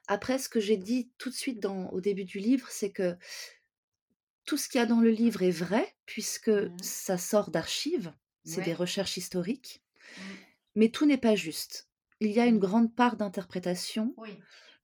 Après, 0.08 0.38
ce 0.38 0.50
que 0.50 0.60
j'ai 0.60 0.78
dit 0.78 1.12
tout 1.18 1.30
de 1.30 1.36
suite 1.36 1.60
dans, 1.60 1.90
au 1.90 2.02
début 2.02 2.26
du 2.26 2.40
livre, 2.40 2.68
c'est 2.70 2.92
que 2.92 3.16
tout 4.46 4.58
ce 4.58 4.68
qu'il 4.68 4.80
y 4.80 4.84
a 4.84 4.88
dans 4.88 5.00
le 5.02 5.12
livre 5.12 5.44
est 5.44 5.52
vrai, 5.52 5.96
puisque 6.06 6.50
Mhm. 6.50 6.78
ça 6.82 7.18
sort 7.18 7.52
d'archives, 7.52 8.14
c'est 8.50 8.62
des 8.64 8.74
recherches 8.74 9.18
historiques, 9.18 9.82
Mm. 10.18 10.22
mais 10.76 10.90
tout 10.90 11.06
n'est 11.06 11.18
pas 11.18 11.36
juste. 11.36 11.88
Il 12.20 12.32
y 12.32 12.40
a 12.40 12.46
une 12.46 12.60
grande 12.60 12.94
part 12.96 13.16
d'interprétation. 13.18 14.14
Oui. 14.18 14.30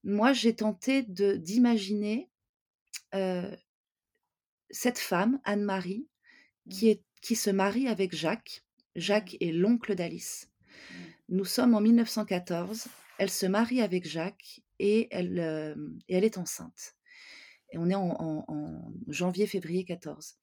Moi, 0.04 0.34
j'ai 0.34 0.56
tenté 0.56 1.02
de 1.04 1.36
d'imaginer 1.36 2.30
euh, 3.14 3.56
cette 4.70 5.00
femme, 5.00 5.40
Anne-Marie, 5.44 6.08
qui, 6.70 6.86
Mm. 6.86 6.90
est, 6.90 7.04
qui 7.22 7.36
se 7.36 7.50
marie 7.50 7.88
avec 7.88 8.16
Jacques. 8.16 8.64
Jacques 8.96 9.36
est 9.42 9.52
l'oncle 9.52 9.96
d'Alice. 9.96 10.50
Nous 11.30 11.46
sommes 11.46 11.74
en 11.76 11.82
1914. 11.82 12.88
Elle 13.18 13.30
se 13.32 13.46
marie 13.46 13.82
avec 13.82 14.06
Jacques 14.08 14.62
et 14.80 15.08
elle, 15.12 15.40
euh, 15.40 15.76
et 16.08 16.16
elle 16.18 16.24
est 16.24 16.38
enceinte. 16.38 16.96
Et 17.72 17.78
on 17.78 17.90
est 17.90 17.96
en, 17.96 18.10
en- 18.12 18.46
en 18.48 18.94
janvier-février 19.08 19.86
14. 19.86 20.36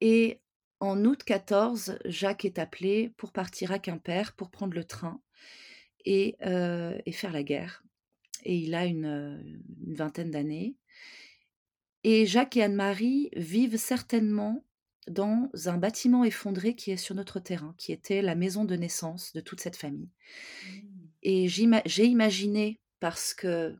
Et 0.00 0.40
en 0.80 1.04
août 1.04 1.22
14, 1.24 1.98
Jacques 2.04 2.44
est 2.44 2.58
appelé 2.58 3.12
pour 3.16 3.32
partir 3.32 3.72
à 3.72 3.78
Quimper, 3.78 4.32
pour 4.32 4.50
prendre 4.50 4.74
le 4.74 4.84
train 4.84 5.20
et, 6.04 6.36
et 6.40 7.12
faire 7.12 7.32
la 7.32 7.42
guerre. 7.42 7.84
Et 8.44 8.56
il 8.56 8.74
a 8.74 8.86
une, 8.86 9.60
une 9.86 9.94
vingtaine 9.94 10.30
d'années. 10.30 10.76
Et 12.04 12.24
Jacques 12.26 12.56
et 12.56 12.62
Anne-Marie 12.62 13.28
vivent 13.36 13.76
certainement 13.76 14.64
dans 15.06 15.50
un 15.66 15.76
bâtiment 15.76 16.24
effondré 16.24 16.74
qui 16.74 16.90
est 16.90 16.96
sur 16.96 17.14
notre 17.14 17.40
terrain, 17.40 17.74
qui 17.78 17.92
était 17.92 18.22
la 18.22 18.34
maison 18.34 18.64
de 18.64 18.76
naissance 18.76 19.32
de 19.32 19.40
toute 19.40 19.60
cette 19.60 19.76
famille. 19.76 20.08
Mmh. 20.64 21.00
Et 21.22 21.48
j'ai 21.48 22.04
imaginé, 22.06 22.80
parce 23.00 23.34
que, 23.34 23.76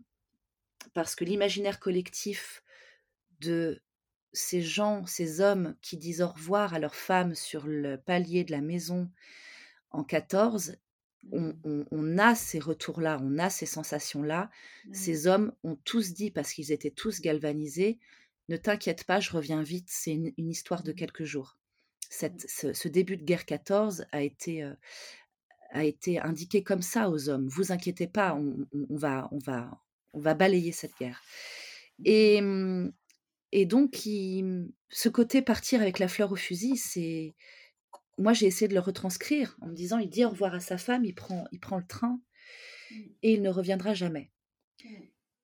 parce 0.93 1.15
que 1.15 1.25
l'imaginaire 1.25 1.79
collectif 1.79 2.63
de 3.41 3.83
ces 4.33 4.63
gens, 4.63 5.07
ces 5.07 5.41
hommes 5.41 5.75
qui 5.83 5.97
disent 5.97 6.23
au 6.23 6.29
revoir 6.29 6.75
à 6.75 6.79
leurs 6.79 6.95
femmes 6.95 7.35
sur 7.35 7.67
le 7.67 7.97
palier 7.97 8.45
de 8.45 8.53
la 8.53 8.61
maison 8.61 9.11
en 9.91 10.05
14, 10.05 10.77
mmh. 11.33 11.51
on, 11.91 12.19
a 12.19 12.35
ces 12.35 12.59
retours-là, 12.59 13.19
on 13.23 13.39
a 13.39 13.51
ces 13.51 13.67
sensations-là. 13.67 14.51
Mmh. 14.87 14.95
Ces 14.95 15.27
hommes 15.27 15.53
ont 15.65 15.77
tous 15.85 16.13
dit, 16.13 16.31
parce 16.31 16.53
qu'ils 16.53 16.73
étaient 16.73 16.91
tous 16.91 17.21
galvanisés, 17.21 17.99
ne 18.49 18.57
t'inquiète 18.57 19.05
pas, 19.05 19.21
je 19.21 19.33
reviens 19.33 19.63
vite, 19.63 19.89
c'est 19.89 20.13
une, 20.13 20.33
histoire 20.51 20.83
de 20.83 20.93
quelques 20.93 21.25
jours. 21.25 21.57
Cette, 22.09 22.49
ce, 22.49 22.89
début 22.89 23.17
de 23.17 23.25
guerre 23.25 23.47
14 23.47 24.07
a 24.11 24.23
été, 24.23 24.69
a 25.71 25.85
été 25.85 26.21
indiqué 26.21 26.65
comme 26.65 26.83
ça 26.83 27.09
aux 27.11 27.29
hommes. 27.29 27.47
Vous 27.49 27.71
inquiétez 27.71 28.09
pas, 28.09 28.35
on, 28.35 28.67
va, 28.91 29.29
on, 29.31 29.39
va, 29.39 29.81
on 30.13 30.21
va 30.21 30.35
balayer 30.35 30.73
cette 30.73 30.97
guerre. 30.99 31.23
Et, 32.05 32.41
mmh, 32.41 32.93
et 33.53 33.67
donc, 33.67 33.97
ce 33.97 35.09
côté 35.09 35.43
partir 35.43 35.81
avec 35.81 35.99
la 35.99 36.09
fleur 36.09 36.33
au 36.33 36.37
fusil, 36.37 36.77
c'est. 36.77 37.35
Moi, 38.19 38.33
j'ai 38.33 38.47
essayé 38.47 38.69
de 38.69 38.75
le 38.75 38.81
retranscrire 38.81 39.57
en 39.63 39.69
me 39.69 39.75
disant 39.75 39.99
il 39.99 40.11
dit 40.11 40.25
au 40.25 40.31
revoir 40.31 40.55
à 40.55 40.61
sa 40.61 40.77
femme, 40.77 41.05
il 41.05 41.15
prend, 41.15 41.47
il 41.53 41.61
prend 41.61 41.79
le 41.79 41.87
train 41.87 42.21
mmh. 42.91 42.95
et 43.23 43.33
il 43.33 43.43
ne 43.43 43.49
reviendra 43.49 43.95
jamais. 43.95 44.31
Mmh. 44.85 44.89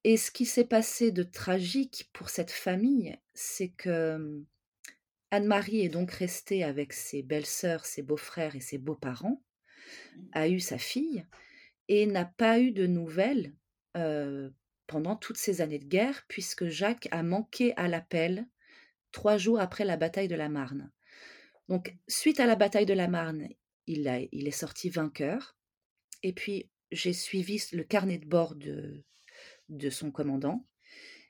Et 0.05 0.17
ce 0.19 0.31
qui 0.31 0.45
s'est 0.45 0.67
passé 0.67 1.11
de 1.11 1.23
tragique 1.23 2.11
pour 2.13 2.29
cette 2.29 2.51
famille, 2.51 3.17
c'est 3.33 3.71
que 3.71 4.19
mmh, 4.19 4.47
Anne-Marie 5.31 5.81
est 5.81 5.89
donc 5.89 6.11
restée 6.11 6.65
avec 6.65 6.93
ses 6.93 7.23
belles-sœurs, 7.23 7.87
ses 7.87 8.03
beaux-frères 8.03 8.55
et 8.57 8.61
ses 8.61 8.79
beaux-parents, 8.79 9.43
a 10.33 10.49
eu 10.49 10.61
sa 10.61 10.79
fille 10.79 11.25
et 11.89 12.07
n'a 12.07 12.27
pas 12.27 12.61
eu 12.61 12.73
de 12.73 12.87
nouvelles 12.87 13.55
pendant 14.87 15.17
toutes 15.17 15.37
ces 15.37 15.61
années 15.61 15.79
de 15.79 15.87
guerre, 15.87 16.25
puisque 16.29 16.67
Jacques 16.67 17.09
a 17.11 17.23
manqué 17.23 17.75
à 17.77 17.89
l'appel 17.89 18.47
trois 19.13 19.39
jours 19.39 19.61
après 19.61 19.85
la 19.85 19.97
bataille 19.97 20.29
de 20.29 20.35
la 20.35 20.49
Marne. 20.49 20.91
Donc, 21.69 21.97
suite 22.07 22.41
à 22.41 22.47
la 22.47 22.57
bataille 22.57 22.87
de 22.87 22.95
la 22.95 23.09
Marne, 23.09 23.49
il, 23.87 24.07
a, 24.09 24.21
il 24.33 24.47
est 24.47 24.53
sorti 24.53 24.89
vainqueur. 24.91 25.57
Et 26.23 26.33
puis, 26.33 26.71
j'ai 26.93 27.13
suivi 27.13 27.63
le 27.73 27.83
carnet 27.83 28.19
de 28.19 28.27
bord 28.27 28.55
de, 28.55 29.05
de 29.69 29.91
son 29.91 30.11
commandant. 30.11 30.67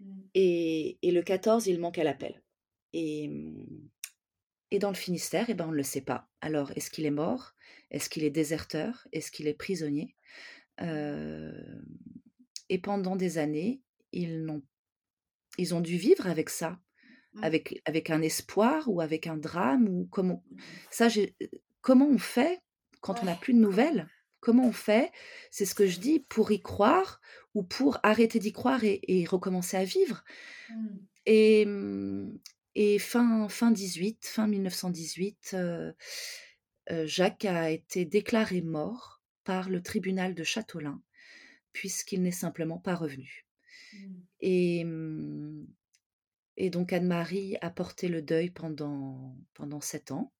Mmh. 0.00 0.20
Et, 0.34 0.98
et, 1.02 1.10
le 1.12 1.22
14, 1.22 1.66
il 1.66 1.80
manque 1.80 1.98
à 1.98 2.04
l'appel. 2.04 2.42
Et, 2.92 3.30
et 4.70 4.78
dans 4.78 4.90
le 4.90 4.96
Finistère, 4.96 5.46
eh 5.48 5.54
ben, 5.54 5.68
on 5.68 5.72
ne 5.72 5.76
le 5.76 5.82
sait 5.82 6.02
pas. 6.02 6.28
Alors, 6.40 6.72
est-ce 6.76 6.90
qu'il 6.90 7.06
est 7.06 7.10
mort? 7.10 7.54
Est-ce 7.90 8.10
qu'il 8.10 8.24
est 8.24 8.30
déserteur? 8.30 9.06
Est-ce 9.12 9.30
qu'il 9.30 9.48
est 9.48 9.54
prisonnier? 9.54 10.16
Euh, 10.82 11.80
et 12.68 12.78
pendant 12.78 13.16
des 13.16 13.38
années, 13.38 13.80
ils, 14.12 14.48
ont, 14.48 14.62
ils 15.58 15.74
ont 15.74 15.80
dû 15.80 15.96
vivre 15.96 16.26
avec 16.26 16.50
ça, 16.50 16.78
mmh. 17.34 17.44
avec, 17.44 17.82
avec 17.84 18.10
un 18.10 18.22
espoir 18.22 18.88
ou 18.88 19.00
avec 19.00 19.26
un 19.26 19.36
drame. 19.36 19.88
ou 19.88 20.08
comment, 20.10 20.42
mmh. 20.50 20.56
ça, 20.90 21.08
comment 21.80 22.08
on 22.08 22.18
fait 22.18 22.60
quand 23.00 23.22
on 23.22 23.26
n'a 23.26 23.36
plus 23.36 23.54
de 23.54 23.58
nouvelles? 23.58 24.08
Comment 24.40 24.68
on 24.68 24.72
fait? 24.72 25.10
C'est 25.50 25.64
ce 25.64 25.74
que 25.74 25.86
je 25.86 25.98
dis 25.98 26.20
pour 26.20 26.52
y 26.52 26.60
croire 26.60 27.20
ou 27.54 27.62
pour 27.62 27.98
arrêter 28.02 28.38
d'y 28.38 28.52
croire 28.52 28.80
et, 28.84 29.24
recommencer 29.28 29.76
à 29.76 29.84
vivre? 29.84 30.22
Mmh. 30.70 30.96
Et, 31.26 31.66
et 32.76 32.98
fin, 32.98 33.48
fin 33.48 33.70
18, 33.70 34.26
fin 34.26 34.46
1918, 34.46 35.52
euh, 35.54 35.92
euh, 36.90 37.06
Jacques 37.06 37.44
a 37.44 37.70
été 37.70 38.04
déclaré 38.04 38.60
mort 38.60 39.22
par 39.44 39.70
le 39.70 39.82
tribunal 39.82 40.34
de 40.34 40.44
Châteaulin 40.44 41.00
puisqu'il 41.76 42.22
n'est 42.22 42.30
simplement 42.30 42.78
pas 42.78 42.94
revenu. 42.94 43.44
Mmh. 43.92 44.14
Et, 44.40 44.84
mmh, 44.84 45.66
et 46.56 46.70
donc 46.70 46.94
Anne-Marie 46.94 47.58
a 47.60 47.68
porté 47.68 48.08
le 48.08 48.22
deuil 48.22 48.48
pendant, 48.48 49.36
pendant 49.52 49.82
sept 49.82 50.10
ans. 50.10 50.32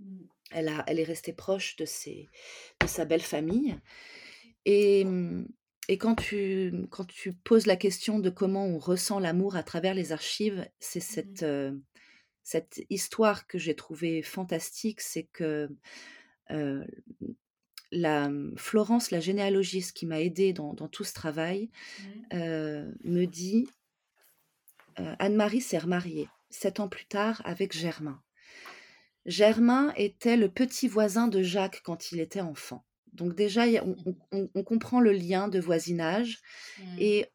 Mmh. 0.00 0.24
Elle, 0.50 0.68
a, 0.68 0.82
elle 0.88 0.98
est 0.98 1.04
restée 1.04 1.32
proche 1.32 1.76
de, 1.76 1.84
ses, 1.84 2.28
de 2.80 2.88
sa 2.88 3.04
belle 3.04 3.22
famille. 3.22 3.78
Et, 4.64 5.06
et 5.86 5.98
quand, 5.98 6.16
tu, 6.16 6.72
quand 6.90 7.04
tu 7.04 7.32
poses 7.32 7.66
la 7.66 7.76
question 7.76 8.18
de 8.18 8.28
comment 8.28 8.66
on 8.66 8.78
ressent 8.80 9.20
l'amour 9.20 9.54
à 9.54 9.62
travers 9.62 9.94
les 9.94 10.10
archives, 10.10 10.68
c'est 10.80 10.98
cette, 10.98 11.44
euh, 11.44 11.78
cette 12.42 12.84
histoire 12.90 13.46
que 13.46 13.56
j'ai 13.56 13.76
trouvée 13.76 14.20
fantastique, 14.20 15.00
c'est 15.00 15.28
que 15.32 15.70
euh, 16.50 16.84
la 17.92 18.28
mmh, 18.28 18.54
Florence, 18.56 19.10
la 19.10 19.20
généalogiste 19.20 19.96
qui 19.96 20.06
m'a 20.06 20.20
aidée 20.20 20.52
dans, 20.52 20.74
tout 20.74 21.04
ce 21.04 21.14
travail, 21.14 21.70
mmh. 21.70 22.04
euh, 22.34 22.92
me 23.04 23.26
dit 23.26 23.68
euh, 24.98 25.14
Anne-Marie 25.18 25.60
s'est 25.60 25.78
remariée 25.78 26.28
sept 26.50 26.80
ans 26.80 26.88
plus 26.88 27.06
tard 27.06 27.40
avec 27.44 27.72
Germain. 27.72 28.20
Germain 29.24 29.92
était 29.96 30.36
le 30.36 30.50
petit 30.50 30.88
voisin 30.88 31.28
de 31.28 31.42
Jacques 31.42 31.80
quand 31.84 32.12
il 32.12 32.20
était 32.20 32.40
enfant. 32.40 32.84
Donc 33.12 33.34
déjà, 33.34 33.64
on, 34.32 34.62
comprend 34.64 35.00
le 35.00 35.12
lien 35.12 35.48
de 35.48 35.60
voisinage. 35.60 36.40
Mmh. 36.78 36.96
Et, 36.98 37.26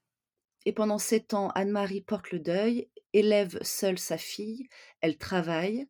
et 0.66 0.74
pendant 0.74 0.98
sept 0.98 1.34
ans, 1.34 1.50
Anne-Marie 1.50 2.02
porte 2.02 2.32
le 2.32 2.40
deuil, 2.40 2.90
élève 3.14 3.58
seule 3.62 4.00
sa 4.00 4.18
fille, 4.18 4.68
elle 5.02 5.18
travaille, 5.18 5.88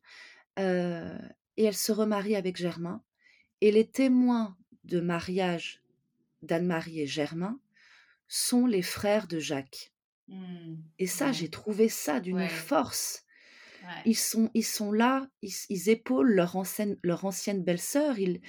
euh, 0.60 1.18
et 1.58 1.64
elle 1.64 1.76
se 1.76 1.92
remarie 1.92 2.36
avec 2.36 2.58
Germain. 2.58 3.04
Et 3.62 3.72
les 3.72 3.88
témoins 3.88 4.56
de 4.84 5.00
mariage 5.00 5.82
d'Anne-Marie 6.42 7.02
et 7.02 7.08
Germain 7.08 7.60
sont 8.28 8.66
les 8.66 8.82
frères 8.82 9.28
de 9.28 9.40
Jacques. 9.40 9.94
Mmh. 10.28 10.76
Et 11.00 11.08
ça, 11.08 11.32
j'ai 11.32 11.50
trouvé 11.50 11.90
ça 11.90 12.20
d'une 12.20 12.48
force. 12.48 13.24
Ils, 14.06 14.18
sont, 14.18 14.52
ils 14.54 14.66
sont 14.66 14.92
là, 14.92 15.30
ils, 15.42 15.90
épaulent 15.90 16.34
leur 16.34 16.58
ancienne, 16.58 16.98
leur 17.04 17.24
ancienne 17.24 17.64
belle-sœur, 17.64 18.20
ils, 18.20 18.40
mmh. 18.40 18.42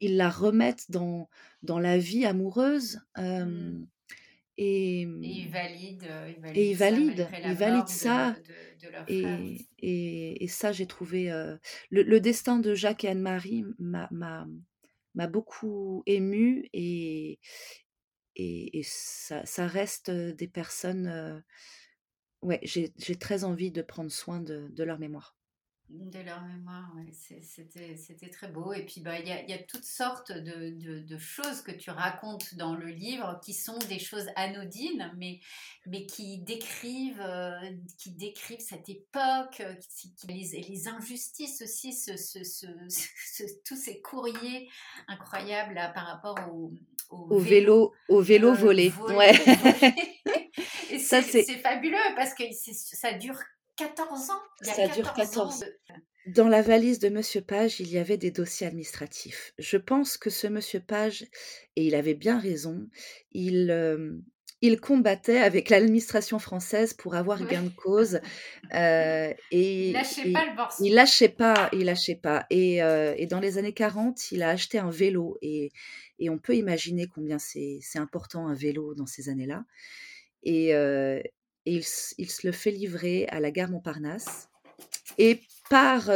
ils 0.00 0.16
la 0.18 0.28
remettent 0.28 0.90
dans, 0.90 1.30
dans 1.62 1.78
la 1.78 1.96
vie 1.96 2.26
amoureuse. 2.26 3.00
Mmh. 3.16 3.84
Et, 4.58 5.02
ils 5.02 5.48
valident, 5.50 6.10
et 6.54 6.70
ils 6.70 6.76
valident, 6.76 7.28
ils 7.42 7.56
valident 7.56 7.88
ça. 7.88 8.36
et, 9.08 9.66
et, 9.78 10.44
et, 10.44 10.48
ça, 10.48 10.72
j'ai 10.72 10.86
trouvé 10.86 11.30
le, 11.90 12.20
destin 12.20 12.58
de 12.58 12.74
Jacques 12.74 13.04
et 13.04 13.08
Anne-Marie 13.08 13.64
m'a 13.78 15.26
beaucoup 15.28 16.02
émue 16.06 16.68
et, 16.72 17.38
et, 18.36 18.82
ça, 18.84 19.44
ça, 19.46 19.66
reste 19.66 20.10
des 20.10 20.48
personnes. 20.48 21.42
ouais, 22.42 22.60
j'ai 22.62 23.16
très 23.18 23.44
envie 23.44 23.70
de 23.70 23.82
prendre 23.82 24.10
soin 24.10 24.40
de, 24.40 24.68
de 24.70 24.84
leur 24.84 24.98
mémoire. 24.98 25.36
De 25.94 26.20
leur 26.20 26.40
mémoire, 26.46 26.90
c'était 27.12 28.30
très 28.30 28.48
beau. 28.48 28.72
Et 28.72 28.82
puis, 28.86 29.02
bah, 29.02 29.18
il 29.18 29.28
y, 29.28 29.30
a, 29.30 29.42
y, 29.44 29.52
a, 29.52 29.58
toutes 29.58 29.84
sortes 29.84 30.32
de, 30.32 30.70
de, 31.00 31.18
choses 31.18 31.60
que 31.60 31.70
tu 31.70 31.90
racontes 31.90 32.54
dans 32.54 32.74
le 32.74 32.86
livre 32.86 33.38
qui 33.44 33.52
sont 33.52 33.76
des 33.90 33.98
choses 33.98 34.26
anodines, 34.36 35.12
mais, 35.18 35.40
mais 35.86 36.06
qui, 36.06 36.38
décrivent, 36.38 37.20
euh, 37.20 37.58
qui 37.98 38.12
décrivent 38.12 38.60
cette 38.60 38.88
époque, 38.88 39.60
euh, 39.60 39.74
qui, 39.98 40.14
les, 40.28 40.62
les, 40.66 40.88
injustices 40.88 41.60
aussi, 41.60 41.92
ce, 41.92 42.16
ce, 42.16 43.44
tous 43.66 43.76
ces 43.76 44.00
courriers 44.00 44.70
incroyables 45.08 45.74
là, 45.74 45.90
par 45.90 46.06
rapport 46.06 46.38
au, 46.50 46.72
au, 47.10 47.38
vélo, 47.38 47.92
au 48.08 48.22
vélo 48.22 48.48
euh, 48.48 48.54
volé. 48.54 48.92
Ouais. 49.08 49.32
Et 50.90 50.98
c'est 50.98 51.58
fabuleux 51.58 51.98
parce 52.16 52.32
que 52.32 52.44
ça 52.52 53.12
dure 53.12 53.38
14 53.86 54.30
ans? 54.30 54.42
Ça 54.62 54.88
dure 54.88 55.12
14 55.12 55.62
ans. 55.62 55.66
Dans 56.26 56.48
la 56.48 56.62
valise 56.62 57.00
de 57.00 57.08
Monsieur 57.08 57.40
Page, 57.40 57.80
il 57.80 57.88
y 57.88 57.98
avait 57.98 58.16
des 58.16 58.30
dossiers 58.30 58.66
administratifs. 58.66 59.52
Je 59.58 59.76
pense 59.76 60.16
que 60.16 60.30
ce 60.30 60.46
Monsieur 60.46 60.80
Page, 60.80 61.22
et 61.74 61.84
il 61.84 61.96
avait 61.96 62.14
bien 62.14 62.38
raison, 62.38 62.88
il, 63.32 63.72
il 64.62 64.80
combattait 64.80 65.38
avec 65.38 65.68
l'administration 65.68 66.38
française 66.38 66.94
pour 66.94 67.16
avoir 67.16 67.44
gain 67.44 67.62
de 67.62 67.68
cause. 67.68 68.20
Euh, 68.72 69.34
et, 69.50 69.88
il 69.88 69.92
lâchait 69.92 70.32
pas 70.32 70.46
le 70.46 70.54
morceau. 70.54 70.84
Il 70.84 70.94
lâchait 70.94 71.28
pas, 71.28 71.68
il 71.72 71.84
lâchait 71.84 72.14
pas. 72.14 72.46
Et, 72.48 72.80
euh, 72.82 73.12
et, 73.16 73.26
dans 73.26 73.40
les 73.40 73.58
années 73.58 73.74
40, 73.74 74.30
il 74.30 74.44
a 74.44 74.50
acheté 74.50 74.78
un 74.78 74.90
vélo. 74.90 75.36
Et, 75.42 75.72
et 76.20 76.30
on 76.30 76.38
peut 76.38 76.54
imaginer 76.54 77.08
combien 77.08 77.38
c'est 77.40 77.80
important 77.96 78.46
un 78.46 78.54
vélo 78.54 78.94
dans 78.94 79.06
ces 79.06 79.28
années-là. 79.28 79.64
Et, 80.44 80.76
euh, 80.76 81.20
et 81.66 81.80
il, 82.18 82.30
se 82.30 82.46
le 82.46 82.52
fait 82.52 82.70
livrer 82.70 83.26
à 83.28 83.40
la 83.40 83.50
gare 83.50 83.70
Montparnasse. 83.70 84.48
Et 85.18 85.40
par 85.70 86.10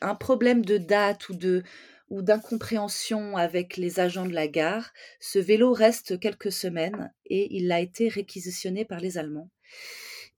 un 0.00 0.14
problème 0.14 0.64
de 0.64 0.78
date 0.78 1.28
ou 1.28 1.34
de 1.34 1.62
ou 2.10 2.22
d'incompréhension 2.22 3.36
avec 3.36 3.76
les 3.76 3.98
agents 3.98 4.26
de 4.26 4.34
la 4.34 4.46
gare, 4.46 4.92
ce 5.20 5.38
vélo 5.38 5.72
reste 5.72 6.20
quelques 6.20 6.52
semaines 6.52 7.12
et 7.24 7.56
il 7.56 7.72
a 7.72 7.80
été 7.80 8.08
réquisitionné 8.08 8.84
par 8.84 9.00
les 9.00 9.16
Allemands. 9.16 9.50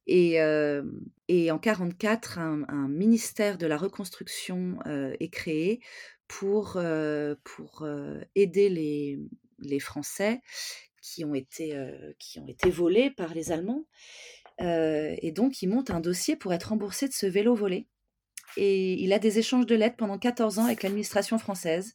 Et, 0.07 0.41
euh, 0.41 0.83
et 1.27 1.51
en 1.51 1.59
1944, 1.59 2.39
un, 2.39 2.63
un, 2.69 2.89
ministère 2.89 3.59
de 3.59 3.67
la 3.67 3.77
reconstruction 3.77 4.79
euh, 4.87 5.17
est 5.19 5.29
créé 5.29 5.81
pour, 6.29 6.77
euh, 6.77 7.35
pour 7.45 7.83
euh, 7.83 8.21
aider 8.35 8.69
les, 8.69 9.19
les, 9.59 9.81
Français 9.81 10.41
qui 11.03 11.25
ont, 11.25 11.35
été, 11.35 11.77
euh, 11.77 12.13
qui 12.19 12.39
ont 12.39 12.47
été 12.47 12.71
volés 12.71 13.11
par 13.11 13.35
les 13.35 13.53
Allemands. 13.53 13.87
Et 14.59 15.33
donc, 15.33 15.63
il 15.63 15.69
monte 15.69 15.91
un 15.91 16.01
dossier 16.01 16.37
pour 16.37 16.53
être 16.53 16.71
remboursé 16.71 17.09
de 17.09 17.13
ce 17.13 17.27
vélo 17.27 17.55
volé 17.55 17.87
et 18.57 18.95
il 19.03 19.13
a 19.13 19.19
des 19.19 19.39
échanges 19.39 19.67
de 19.67 19.75
lettres 19.75 19.97
pendant 19.97 20.19
14 20.19 20.59
ans 20.59 20.65
avec 20.65 20.83
l'administration 20.83 21.39
française. 21.39 21.95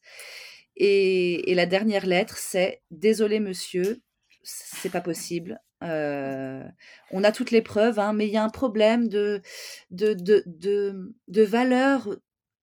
Et, 0.76 1.53
la 1.53 1.66
dernière 1.66 2.05
lettre, 2.05 2.38
c'est 2.38 2.82
Désolé 2.91 3.39
monsieur, 3.39 4.01
c'est 4.43 4.91
pas 4.91 5.01
possible. 5.01 5.59
Euh, 5.84 6.64
on 7.12 7.24
a 7.24 7.32
toutes 7.32 7.51
les 7.51 7.62
preuves, 7.62 7.99
hein, 7.99 8.14
mais 8.14 8.28
il 8.28 8.34
y 8.34 8.38
a 8.38 8.43
un 8.43 8.49
problème 8.49 9.07
de, 9.07 9.41
de, 9.89 10.14
de, 10.14 10.43
de, 10.45 11.14
de 11.28 11.41
valeur 11.41 12.07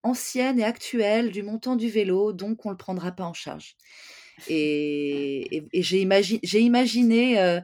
ancienne 0.05 0.61
et 0.61 0.65
actuelle 0.65 1.33
du 1.33 1.43
montant 1.43 1.75
du 1.75 1.89
vélo, 1.89 2.33
donc 2.33 2.65
on 2.65 2.69
ne 2.69 2.75
le 2.75 2.79
prendra 2.79 3.11
pas 3.11 3.25
en 3.25 3.35
charge. 3.35 3.77
Et, 4.47 5.57
et, 5.57 5.69
et 5.73 5.83
j'ai 5.83 6.01
imagi 6.01 6.39
imaginé 6.55 7.41
euh, 7.41 7.61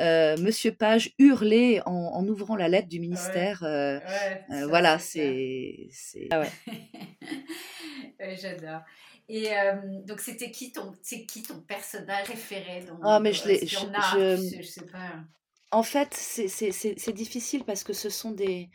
euh, 0.00 0.36
Monsieur 0.38 0.72
Page 0.72 1.14
hurler 1.18 1.80
en, 1.86 1.92
en, 1.92 2.26
ouvrant 2.28 2.56
la 2.56 2.68
lettre 2.68 2.88
du 2.88 3.00
ministère. 3.00 3.62
Ouais. 3.62 4.00
Ouais, 4.04 4.44
euh, 4.50 4.66
voilà, 4.66 4.98
c'est. 4.98 5.88
Ah 6.30 6.40
ouais. 8.20 8.36
J'adore. 8.36 8.82
Et 9.28 9.56
euh, 9.56 9.72
donc, 10.04 10.20
c'était 10.20 10.50
qui 10.50 10.72
ton, 10.72 10.92
c'est 11.02 11.26
qui 11.26 11.42
ton 11.42 11.60
personnage 11.60 12.24
préféré 12.24 12.82
donc, 12.86 13.00
Ah, 13.02 13.18
mais 13.20 13.32
je 13.32 13.48
l'ai. 13.48 13.66
Je, 13.66 13.76
je, 13.76 14.56
je, 14.58 14.62
sais 14.62 14.86
pas. 14.86 15.24
En 15.72 15.82
fait, 15.82 16.14
c'est 16.14 17.12
difficile 17.12 17.64
parce 17.64 17.82
que 17.82 17.92
ce 17.92 18.08
sont 18.08 18.30
des, 18.30 18.70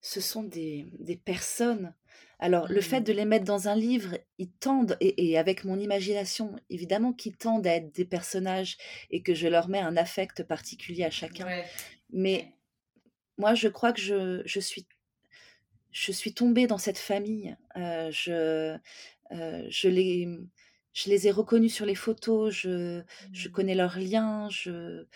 ce 0.00 0.20
sont 0.20 0.42
des, 0.42 0.86
des 0.98 1.16
personnes. 1.16 1.94
Alors, 2.42 2.68
mmh. 2.68 2.74
le 2.74 2.80
fait 2.80 3.00
de 3.02 3.12
les 3.12 3.24
mettre 3.24 3.44
dans 3.44 3.68
un 3.68 3.76
livre, 3.76 4.18
ils 4.38 4.50
tendent, 4.50 4.96
et, 5.00 5.30
et 5.30 5.38
avec 5.38 5.64
mon 5.64 5.78
imagination, 5.78 6.56
évidemment, 6.70 7.12
qu'ils 7.12 7.36
tendent 7.36 7.68
à 7.68 7.76
être 7.76 7.94
des 7.94 8.04
personnages 8.04 8.76
et 9.10 9.22
que 9.22 9.32
je 9.32 9.46
leur 9.46 9.68
mets 9.68 9.78
un 9.78 9.96
affect 9.96 10.42
particulier 10.42 11.04
à 11.04 11.10
chacun. 11.10 11.46
Ouais. 11.46 11.64
Mais 12.10 12.52
moi, 13.38 13.54
je 13.54 13.68
crois 13.68 13.92
que 13.92 14.00
je, 14.00 14.42
je 14.44 14.58
suis 14.58 14.86
je 15.92 16.10
suis 16.10 16.34
tombée 16.34 16.66
dans 16.66 16.78
cette 16.78 16.98
famille. 16.98 17.54
Euh, 17.76 18.10
je, 18.10 18.76
euh, 19.30 19.66
je, 19.68 19.88
les, 19.88 20.26
je 20.92 21.08
les 21.08 21.26
ai 21.26 21.30
reconnus 21.30 21.74
sur 21.74 21.86
les 21.86 21.94
photos, 21.94 22.52
je, 22.52 22.98
mmh. 22.98 23.04
je 23.32 23.48
connais 23.48 23.74
leurs 23.74 23.98
liens, 23.98 24.48
je, 24.50 25.02
mmh. 25.02 25.06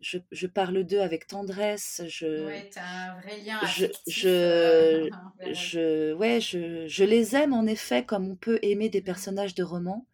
je, 0.00 0.18
je, 0.32 0.46
parle 0.46 0.84
d'eux 0.84 1.00
avec 1.00 1.28
tendresse. 1.28 2.02
Je, 2.08 2.46
ouais, 2.46 2.70
as 2.76 3.12
un 3.12 3.20
vrai 3.20 3.40
lien 3.40 3.60
je, 3.66 3.86
je, 4.08 4.28
euh, 4.28 5.10
je, 5.52 6.12
ouais, 6.14 6.40
je, 6.40 6.88
je 6.88 7.04
les 7.04 7.36
aime 7.36 7.52
en 7.52 7.66
effet 7.66 8.04
comme 8.04 8.28
on 8.28 8.36
peut 8.36 8.58
aimer 8.62 8.88
des 8.88 9.02
personnages 9.02 9.54
de 9.54 9.62
romans. 9.62 10.06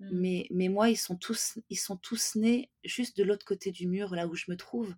Mmh. 0.00 0.08
Mais, 0.12 0.46
mais 0.50 0.68
moi, 0.68 0.90
ils 0.90 0.96
sont, 0.96 1.16
tous, 1.16 1.58
ils 1.70 1.76
sont 1.76 1.96
tous 1.96 2.34
nés 2.34 2.70
juste 2.84 3.16
de 3.16 3.24
l'autre 3.24 3.46
côté 3.46 3.70
du 3.70 3.86
mur, 3.86 4.14
là 4.14 4.26
où 4.26 4.34
je 4.34 4.46
me 4.48 4.56
trouve. 4.56 4.94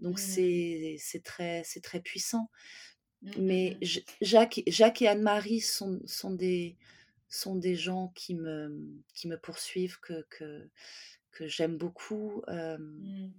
Donc 0.00 0.18
mmh. 0.18 0.96
c'est 0.98 1.22
très, 1.22 1.62
très 1.82 2.00
puissant. 2.00 2.50
Mmh. 3.22 3.30
Mais 3.38 3.78
Jacques, 4.20 4.62
Jacques 4.66 5.02
et 5.02 5.08
Anne-Marie 5.08 5.60
sont, 5.60 6.00
sont 6.04 6.32
des, 6.32 6.76
sont 7.28 7.56
des 7.56 7.74
gens 7.74 8.12
qui 8.14 8.34
me, 8.34 9.02
qui 9.14 9.28
me 9.28 9.38
poursuivent, 9.38 10.00
que, 10.00 10.26
que, 10.30 10.70
que 11.30 11.46
j'aime 11.46 11.76
beaucoup. 11.76 12.42
Euh, 12.48 12.78
mmh. 12.78 13.32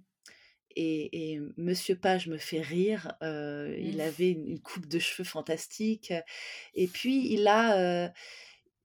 et, 0.76 1.32
et, 1.32 1.40
Monsieur 1.56 1.96
Page 1.96 2.28
me 2.28 2.38
fait 2.38 2.60
rire. 2.60 3.12
Euh, 3.22 3.68
mmh. 3.68 3.80
Il 3.80 4.00
avait 4.00 4.30
une, 4.30 4.46
une, 4.46 4.60
coupe 4.60 4.86
de 4.86 4.98
cheveux 4.98 5.26
fantastique. 5.26 6.12
Et 6.74 6.86
puis, 6.86 7.32
il 7.32 7.48
a, 7.48 7.78
euh, 7.78 8.08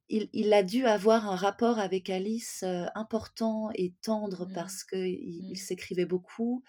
il, 0.09 0.29
il, 0.33 0.53
a 0.53 0.63
dû 0.63 0.85
avoir 0.85 1.29
un 1.29 1.35
rapport 1.35 1.79
avec 1.79 2.09
Alice 2.09 2.63
important 2.95 3.69
et 3.75 3.93
tendre 4.01 4.47
mmh. 4.47 4.53
parce 4.53 4.83
qu'il 4.83 5.51
il, 5.51 5.57
s'écrivait 5.57 6.05
beaucoup. 6.05 6.63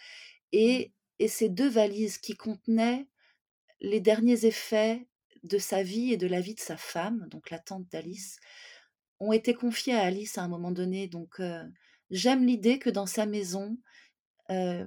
Et, 0.53 0.93
et 1.18 1.28
ces 1.28 1.49
deux 1.49 1.68
valises 1.68 2.18
qui 2.18 2.34
contenaient 2.34 3.09
les 3.80 4.01
derniers 4.01 4.47
effets 4.47 5.07
de 5.47 5.59
sa 5.59 5.82
vie 5.82 6.12
et 6.12 6.16
de 6.16 6.26
la 6.26 6.40
vie 6.40 6.55
de 6.55 6.61
sa 6.61 6.76
femme, 6.76 7.26
donc 7.30 7.51
la 7.51 7.59
tante 7.59 7.88
d'Alice, 7.90 8.38
ont 9.20 9.32
été 9.32 9.55
confiés 9.55 9.94
à 9.94 10.03
Alice 10.03 10.38
à 10.38 10.42
un 10.42 10.49
moment 10.49 10.72
donné. 10.72 11.09
Donc 11.09 11.40
euh, 11.40 11.62
j'aime 12.11 12.47
l'idée 12.47 12.78
que 12.78 12.90
dans 12.90 13.07
sa 13.07 13.26
maison, 13.26 13.78
euh, 14.51 14.84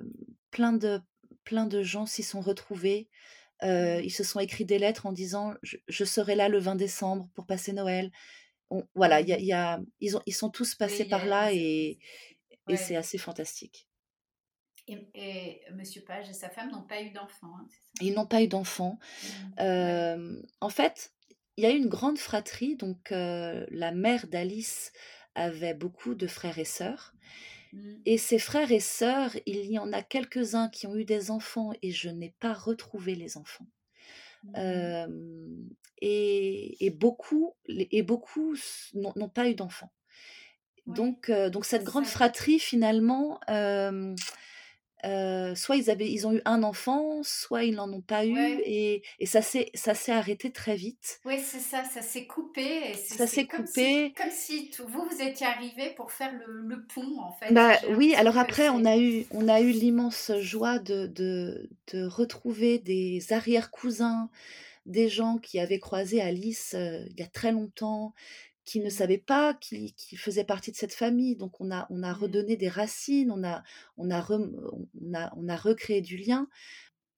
plein, 0.52 0.74
de, 0.74 1.02
plein 1.44 1.66
de 1.66 1.82
gens 1.84 2.06
s'y 2.06 2.24
sont 2.24 2.42
retrouvés. 2.42 3.10
Euh, 3.64 4.02
ils 4.04 4.12
se 4.12 4.24
sont 4.24 4.40
écrits 4.40 4.66
des 4.66 4.80
lettres 4.80 5.06
en 5.06 5.12
disant 5.12 5.54
je, 5.64 5.78
je, 5.88 6.06
serai 6.06 6.36
là 6.36 6.48
le 6.48 6.60
20 6.60 6.76
décembre 6.76 7.30
pour 7.34 7.46
passer 7.46 7.74
Noël. 7.74 8.12
On, 8.70 8.86
voilà, 8.96 9.20
y 9.20 9.34
a, 9.34 9.40
y 9.40 9.52
a, 9.52 9.82
ils, 10.00 10.16
ont, 10.16 10.22
ils 10.26 10.34
sont 10.34 10.50
tous 10.50 10.76
passés 10.76 11.06
par 11.06 11.26
là 11.26 11.52
et, 11.52 12.00
ouais. 12.68 12.76
et 12.76 12.78
c'est 12.78 12.96
assez 12.96 13.18
fantastique. 13.18 13.89
Et, 14.90 15.08
et, 15.14 15.62
Monsieur 15.74 16.02
Page 16.02 16.30
et 16.30 16.34
sa 16.34 16.50
femme 16.50 16.72
n'ont 16.72 16.82
pas 16.82 17.02
eu 17.02 17.12
d'enfants. 17.12 17.54
Hein, 17.60 17.68
Ils 18.02 18.14
n'ont 18.14 18.26
pas 18.26 18.42
eu 18.42 18.48
d'enfants. 18.48 18.98
Mmh. 19.00 19.28
Euh, 19.60 20.42
en 20.62 20.70
fait, 20.70 21.14
il 21.58 21.64
y 21.64 21.68
a 21.68 21.72
eu 21.72 21.78
une 21.78 21.90
grande 21.90 22.18
fratrie. 22.18 22.76
Donc, 22.76 23.12
euh, 23.12 23.66
la 23.70 23.92
mère 23.92 24.28
d'Alice 24.28 24.92
avait 25.36 25.76
beaucoup 25.76 26.16
de 26.16 26.26
frères 26.26 26.58
et 26.58 26.66
sœurs. 26.66 27.14
Mmh. 27.72 27.96
Et 28.06 28.18
ces 28.18 28.40
frères 28.40 28.72
et 28.72 28.80
sœurs, 28.80 29.36
il 29.46 29.66
y 29.66 29.78
en 29.78 29.94
a 29.94 30.02
quelques-uns 30.02 30.70
qui 30.70 30.88
ont 30.88 30.96
eu 30.96 31.06
des 31.06 31.30
enfants 31.30 31.72
et 31.84 31.92
je 31.92 32.10
n'ai 32.10 32.34
pas 32.40 32.54
retrouvé 32.54 33.14
les 33.14 33.38
enfants. 33.38 33.68
Mmh. 34.44 34.54
Euh, 34.58 35.08
et, 36.02 36.86
et, 36.86 36.90
beaucoup, 36.90 37.54
et 37.68 38.02
beaucoup 38.02 38.56
n'ont 38.96 39.30
pas 39.30 39.50
eu 39.50 39.54
d'enfants. 39.54 39.92
Ouais. 40.88 40.96
Donc, 40.96 41.30
donc, 41.52 41.66
cette 41.66 41.84
grande 41.84 42.08
fratrie, 42.08 42.58
finalement, 42.58 43.40
euh, 45.06 45.56
soit 45.56 45.78
ils, 45.78 45.90
avaient, 45.90 46.10
ils 46.10 46.28
ont 46.28 46.34
eu 46.34 46.42
un 46.46 46.64
enfant, 46.64 47.22
soit 47.24 47.64
ils 47.64 47.76
n'en 47.76 47.92
ont 47.92 48.02
pas 48.02 48.26
eu, 48.26 48.34
ouais. 48.34 48.62
et, 48.66 49.04
et, 49.20 49.26
ça 49.26 49.42
s'est 49.42 50.12
arrêté 50.12 50.52
très 50.52 50.76
vite. 50.76 51.22
Oui, 51.26 51.40
c'est 51.40 51.60
ça, 51.60 51.84
ça 51.86 52.02
s'est 52.02 52.26
coupé. 52.26 52.94
ça 52.96 53.26
s'est 53.26 53.48
coupé. 53.48 54.08
Si, 54.08 54.14
comme 54.14 54.32
si 54.32 54.70
tout, 54.72 54.86
vous, 54.88 55.06
vous 55.10 55.22
étiez 55.22 55.48
arrivé 55.48 55.92
pour 55.96 56.12
faire 56.12 56.34
le, 56.34 56.62
le 56.62 56.86
pont, 56.86 57.20
en 57.20 57.32
fait. 57.32 57.54
Bah, 57.54 57.78
oui, 57.96 58.14
alors 58.16 58.38
après, 58.38 58.70
on 58.70 58.84
a 58.84 58.98
eu, 58.98 59.26
on 59.32 59.48
a 59.48 59.62
eu 59.62 59.72
l'immense 59.72 60.32
joie 60.40 60.80
de, 60.80 61.08
de, 61.08 61.70
de, 61.94 62.06
retrouver 62.06 62.80
des 62.80 63.32
arrière-cousins, 63.32 64.30
des 64.86 65.08
gens 65.08 65.38
qui 65.38 65.60
avaient 65.60 65.80
croisé 65.80 66.22
Alice 66.22 66.74
euh, 66.76 67.06
il 67.12 67.20
y 67.20 67.24
a 67.24 67.28
très 67.28 67.52
longtemps, 67.52 68.14
qui 68.70 68.82
ne 68.82 68.90
savaient 68.92 69.18
pas 69.18 69.56
qui, 69.56 69.94
qui 69.94 70.16
faisait 70.16 70.44
partie 70.44 70.72
de 70.72 70.78
cette 70.78 70.94
famille. 70.94 71.36
Donc 71.36 71.60
on 71.60 71.72
a, 71.72 71.88
on 71.90 72.04
a 72.04 72.14
redonné 72.14 72.56
des 72.56 72.70
racines, 72.70 73.32
on 73.32 73.44
a, 73.44 73.64
on 73.98 74.12
a, 74.12 74.22
re, 74.22 74.40
on 75.02 75.14
a, 75.16 75.34
on 75.36 75.50
a 75.50 75.56
recréé 75.56 76.02
du 76.02 76.18
lien. 76.18 76.48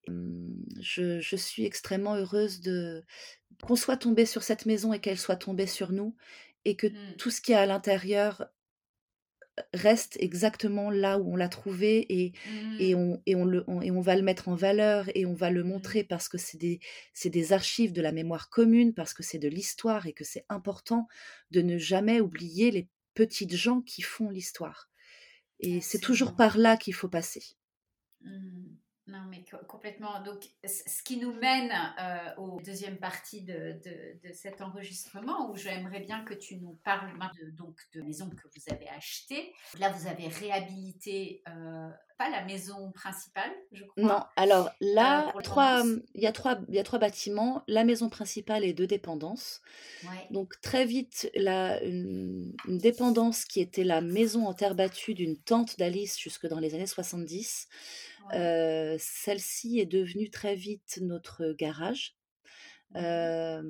Je, 0.07 1.19
je 1.19 1.35
suis 1.35 1.65
extrêmement 1.65 2.15
heureuse 2.15 2.61
de 2.61 3.03
qu'on 3.63 3.75
soit 3.75 3.97
tombé 3.97 4.25
sur 4.25 4.43
cette 4.43 4.65
maison 4.65 4.93
et 4.93 4.99
qu'elle 4.99 5.19
soit 5.19 5.35
tombée 5.35 5.67
sur 5.67 5.91
nous 5.91 6.15
et 6.63 6.77
que 6.77 6.87
mmh. 6.87 7.17
tout 7.17 7.29
ce 7.29 7.41
qui 7.41 7.51
est 7.51 7.55
à 7.55 7.65
l'intérieur 7.65 8.47
reste 9.73 10.17
exactement 10.19 10.89
là 10.89 11.19
où 11.19 11.33
on 11.33 11.35
l'a 11.35 11.49
trouvé 11.49 12.05
et, 12.09 12.31
mmh. 12.31 12.77
et, 12.79 12.95
on, 12.95 13.21
et, 13.25 13.35
on 13.35 13.45
le, 13.45 13.63
on, 13.67 13.81
et 13.81 13.91
on 13.91 14.01
va 14.01 14.15
le 14.15 14.21
mettre 14.21 14.47
en 14.47 14.55
valeur 14.55 15.09
et 15.15 15.25
on 15.25 15.33
va 15.33 15.49
le 15.49 15.63
montrer 15.63 16.03
parce 16.03 16.29
que 16.29 16.37
c'est 16.37 16.57
des, 16.57 16.79
des 17.25 17.53
archives 17.53 17.93
de 17.93 18.01
la 18.01 18.11
mémoire 18.11 18.49
commune, 18.49 18.93
parce 18.93 19.13
que 19.13 19.23
c'est 19.23 19.39
de 19.39 19.49
l'histoire 19.49 20.07
et 20.07 20.13
que 20.13 20.23
c'est 20.23 20.45
important 20.49 21.07
de 21.51 21.61
ne 21.61 21.77
jamais 21.77 22.21
oublier 22.21 22.71
les 22.71 22.87
petites 23.13 23.55
gens 23.55 23.81
qui 23.81 24.01
font 24.01 24.29
l'histoire. 24.29 24.89
Et 25.59 25.81
c'est 25.81 25.99
toujours 25.99 26.35
par 26.35 26.57
là 26.57 26.77
qu'il 26.77 26.93
faut 26.93 27.09
passer. 27.09 27.43
Mmh. 28.21 28.80
Non, 29.07 29.23
mais 29.29 29.43
complètement. 29.67 30.21
Donc, 30.23 30.47
ce 30.63 31.01
qui 31.03 31.17
nous 31.17 31.33
mène 31.33 31.71
euh, 31.99 32.35
aux 32.37 32.61
deuxième 32.61 32.97
partie 32.97 33.41
de, 33.41 33.79
de, 33.83 34.27
de, 34.27 34.33
cet 34.33 34.61
enregistrement, 34.61 35.49
où 35.49 35.55
j'aimerais 35.55 36.01
bien 36.01 36.23
que 36.23 36.35
tu 36.35 36.57
nous 36.57 36.79
parles 36.83 37.11
de, 37.41 37.49
donc, 37.49 37.79
de 37.93 38.01
maison 38.03 38.29
que 38.29 38.47
vous 38.47 38.73
avez 38.73 38.87
achetée. 38.89 39.53
Là, 39.79 39.89
vous 39.89 40.07
avez 40.07 40.27
réhabilité, 40.27 41.41
euh, 41.47 41.89
pas 42.19 42.29
la 42.29 42.45
maison 42.45 42.91
principale, 42.91 43.51
je 43.71 43.83
crois. 43.85 44.03
Non, 44.03 44.23
alors 44.35 44.69
là, 44.79 45.33
euh, 45.35 45.41
trois, 45.41 45.83
il, 46.13 46.21
y 46.21 46.27
a 46.27 46.31
trois, 46.31 46.59
il 46.69 46.75
y 46.75 46.79
a 46.79 46.83
trois 46.83 46.99
bâtiments, 46.99 47.63
la 47.67 47.83
maison 47.83 48.07
principale 48.07 48.63
et 48.63 48.73
deux 48.73 48.87
dépendances. 48.87 49.61
Ouais. 50.03 50.27
Donc, 50.29 50.53
très 50.61 50.85
vite, 50.85 51.31
la, 51.33 51.81
une, 51.83 52.53
une, 52.67 52.77
dépendance 52.77 53.45
qui 53.45 53.61
était 53.61 53.83
la 53.83 54.01
maison 54.01 54.45
en 54.45 54.53
terre 54.53 54.75
battue 54.75 55.15
d'une 55.15 55.37
tante 55.37 55.79
d'Alice 55.79 56.19
jusque 56.19 56.45
dans 56.45 56.59
les 56.59 56.75
années 56.75 56.85
70 56.85 57.67
euh, 58.33 58.95
Celle-ci 58.99 59.79
est 59.79 59.85
devenue 59.85 60.29
très 60.29 60.55
vite 60.55 60.99
notre 61.01 61.53
garage. 61.53 62.15
Euh, 62.95 63.61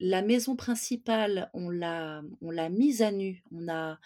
la 0.00 0.22
maison 0.22 0.56
principale, 0.56 1.50
on 1.54 1.70
l'a, 1.70 2.22
on 2.40 2.50
l'a 2.50 2.68
mise 2.68 3.02
à 3.02 3.10
nu. 3.10 3.42
On 3.52 3.68
a, 3.68 3.98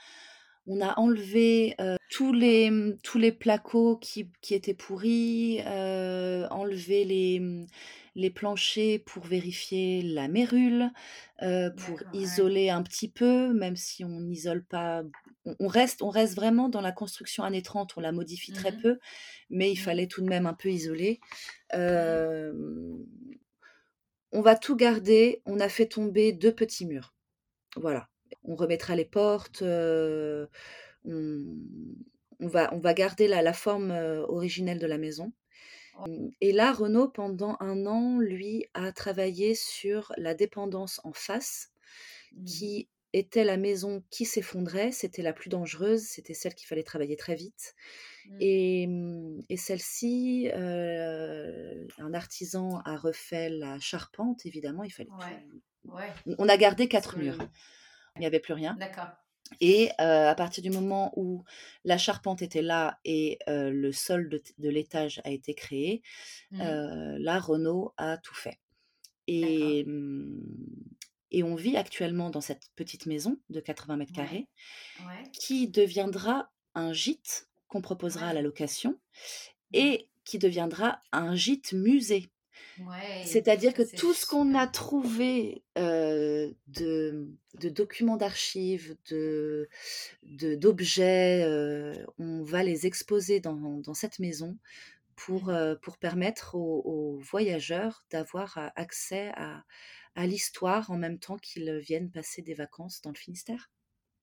on 0.67 0.81
a 0.81 0.99
enlevé 0.99 1.77
tous 2.11 2.33
les, 2.33 2.71
tous 3.03 3.19
les 3.19 3.33
placos 3.33 3.99
qui, 4.01 4.31
qui 4.41 4.55
étaient 4.55 4.75
pourris, 4.75 5.61
enlevé 5.63 7.05
les, 7.05 7.67
les 8.15 8.31
planchers 8.31 9.03
pour 9.05 9.25
vérifier 9.25 10.03
la 10.03 10.29
mérule, 10.29 10.91
pour 11.39 12.03
isoler 12.15 12.71
un 12.71 12.83
petit 12.83 13.09
peu, 13.09 13.53
même 13.53 13.77
si 13.77 14.05
on 14.05 14.21
n'isole 14.21 14.65
pas. 14.65 15.03
On, 15.45 15.67
reste, 15.67 16.03
on 16.03 16.09
reste 16.09 16.35
vraiment 16.37 16.69
dans 16.69 16.81
la 16.81 16.93
construction 16.93 17.43
années 17.45 17.63
30, 17.63 17.97
on 17.97 18.01
la 18.01 18.13
modifie 18.13 18.53
très 18.53 18.73
Mmh 18.73 18.83
peu, 18.83 18.99
mais 19.51 19.71
il 19.73 19.77
Mmh. 19.77 19.77
fallait 19.77 20.07
tout 20.07 20.23
de 20.23 20.29
même 20.29 20.47
un 20.47 20.55
peu 20.55 20.71
isoler. 20.71 21.21
Mmh 21.75 23.05
on 24.33 24.41
va 24.41 24.57
tout 24.57 24.77
garder, 24.77 25.43
on 25.47 25.61
a 25.61 25.69
fait 25.69 25.87
tomber 25.87 26.33
deux 26.33 26.55
petits 26.55 26.87
murs. 26.87 27.15
Voilà. 27.77 28.09
On 28.45 28.55
remettra 28.57 28.97
les 28.97 29.05
portes, 29.05 29.63
on, 29.63 30.47
on, 31.05 32.49
va, 32.49 32.73
on 32.75 32.79
va 32.79 32.95
garder 32.95 33.29
la, 33.29 33.43
la 33.43 33.53
forme 33.53 33.91
originelle 33.91 34.79
de 34.79 34.87
la 34.87 34.99
maison. 34.99 35.33
Et 36.41 36.53
là, 36.53 36.73
Renaud, 36.73 37.09
pendant 37.09 37.57
un 37.61 37.87
an, 37.87 38.19
lui, 38.19 38.67
a 38.75 38.93
travaillé 38.93 39.55
sur 39.55 40.13
la 40.17 40.35
dépendance 40.35 41.01
en 41.05 41.13
face, 41.13 41.71
qui 42.47 42.89
était 43.13 43.45
la 43.45 43.57
maison 43.57 44.03
qui 44.11 44.25
s'effondrait, 44.25 44.91
c'était 44.93 45.23
la 45.23 45.33
plus 45.33 45.49
dangereuse, 45.51 46.03
c'était 46.03 46.35
celle 46.35 46.55
qu'il 46.55 46.67
fallait 46.67 46.83
travailler 46.83 47.17
très 47.17 47.35
vite. 47.35 47.75
Mmh. 48.27 48.37
Et, 48.41 48.89
et 49.49 49.57
celle-ci, 49.57 50.51
euh, 50.55 51.87
un 51.99 52.15
artisan 52.15 52.81
a 52.85 52.97
refait 52.97 53.51
la 53.51 53.79
charpente, 53.81 54.47
évidemment, 54.47 54.83
il 54.85 54.91
fallait 54.91 55.11
Ouais, 55.11 55.47
tout- 55.85 55.91
ouais. 55.93 56.35
On 56.39 56.49
a 56.49 56.57
gardé 56.57 56.89
quatre 56.89 57.19
murs, 57.19 57.39
il 58.17 58.21
n'y 58.21 58.27
avait 58.27 58.41
plus 58.41 58.55
rien. 58.55 58.77
D'accord. 58.81 59.09
Et 59.61 59.91
euh, 60.01 60.29
à 60.31 60.35
partir 60.35 60.63
du 60.63 60.71
moment 60.71 61.13
où 61.17 61.45
la 61.85 61.99
charpente 61.99 62.41
était 62.41 62.63
là 62.63 62.99
et 63.05 63.39
euh, 63.49 63.71
le 63.71 63.93
sol 63.93 64.31
de, 64.31 64.41
de 64.59 64.69
l'étage 64.71 65.21
a 65.25 65.31
été 65.31 65.53
créé, 65.55 66.01
Mmh. 66.53 67.17
là, 67.19 67.39
Renault 67.41 67.93
a 67.97 68.17
tout 68.19 68.35
fait. 68.35 68.59
Et, 69.27 69.85
et 71.33 71.43
on 71.43 71.55
vit 71.57 71.77
actuellement 71.77 72.31
dans 72.31 72.41
cette 72.41 72.69
petite 72.77 73.07
maison 73.07 73.39
de 73.51 73.61
80 73.61 73.97
mètres 73.97 74.13
Ouais. 74.13 74.25
carrés 74.25 74.49
Ouais. 75.01 75.25
qui 75.33 75.67
deviendra 75.69 76.51
un 76.75 76.93
gîte 76.93 77.49
qu'on 77.69 77.81
proposera 77.83 78.29
à 78.29 78.33
la 78.35 78.43
location 78.43 78.93
Mmh. 79.73 79.77
et 79.79 80.09
qui 80.25 80.39
deviendra 80.39 81.01
un 81.13 81.35
gîte 81.35 81.73
musée. 81.73 82.31
C'est-à-dire 83.25 83.73
que 83.75 83.83
tout 83.97 84.13
ce 84.15 84.27
qu'on 84.27 84.55
a 84.55 84.67
trouvé 84.67 85.63
euh, 85.79 86.53
de, 86.69 87.29
de 87.61 87.69
documents 87.69 88.17
d'archives, 88.17 88.97
de, 89.11 89.69
d'objets, 90.57 91.45
euh, 91.45 91.95
on 92.19 92.43
va 92.43 92.63
les 92.63 92.87
exposer 92.87 93.41
dans, 93.41 93.79
dans 93.81 93.95
cette 93.95 94.19
maison 94.19 94.59
pour, 95.17 95.45
Mhm. 95.49 95.55
euh, 95.55 95.77
pour 95.83 95.99
permettre 95.99 96.55
aux, 96.55 96.83
aux 96.85 97.19
voyageurs 97.19 98.05
d'avoir 98.11 98.59
accès 98.77 99.33
à, 99.37 99.63
à 100.15 100.27
l'histoire 100.27 100.91
en 100.91 100.97
même 100.97 101.19
temps 101.19 101.39
qu'ils 101.39 101.79
viennent 101.79 102.11
passer 102.11 102.43
des 102.43 102.55
vacances 102.55 103.01
dans 103.03 103.11
le 103.11 103.17
Finistère? 103.17 103.71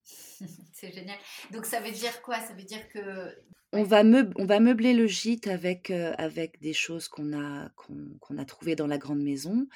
c'est 0.73 0.91
génial. 0.93 1.17
Donc 1.51 1.65
ça 1.65 1.79
veut 1.81 1.91
dire 1.91 2.21
quoi? 2.21 2.39
Ça 2.39 2.53
veut 2.53 2.63
dire 2.63 2.87
que 2.89 3.35
On 3.71 3.83
va, 3.83 4.03
meub- 4.03 4.33
on 4.37 4.45
va 4.45 4.59
meubler 4.59 4.93
le 4.93 5.07
gîte 5.07 5.47
avec, 5.47 5.91
euh, 5.91 6.13
avec 6.17 6.59
des 6.61 6.73
choses 6.73 7.07
qu'on 7.07 7.33
a, 7.33 7.69
qu'on, 7.75 8.37
a 8.37 8.45
trouvées 8.45 8.75
dans 8.75 8.87
la 8.87 8.97
grande 8.97 9.21
maison. 9.21 9.67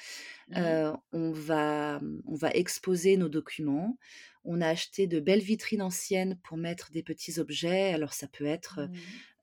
Mhm. 0.48 0.56
Euh, 0.56 0.92
on, 1.12 1.30
va, 1.30 2.00
on 2.26 2.34
va 2.34 2.50
exposer 2.50 3.16
nos 3.16 3.28
documents. 3.28 3.98
On 4.44 4.60
a 4.60 4.68
acheté 4.68 5.06
de 5.06 5.20
belles 5.20 5.40
vitrines 5.40 5.82
anciennes 5.82 6.38
pour 6.42 6.56
mettre 6.56 6.90
des 6.90 7.02
petits 7.02 7.38
objets. 7.38 7.94
Alors 7.94 8.12
ça 8.12 8.28
peut 8.28 8.44
être 8.46 8.88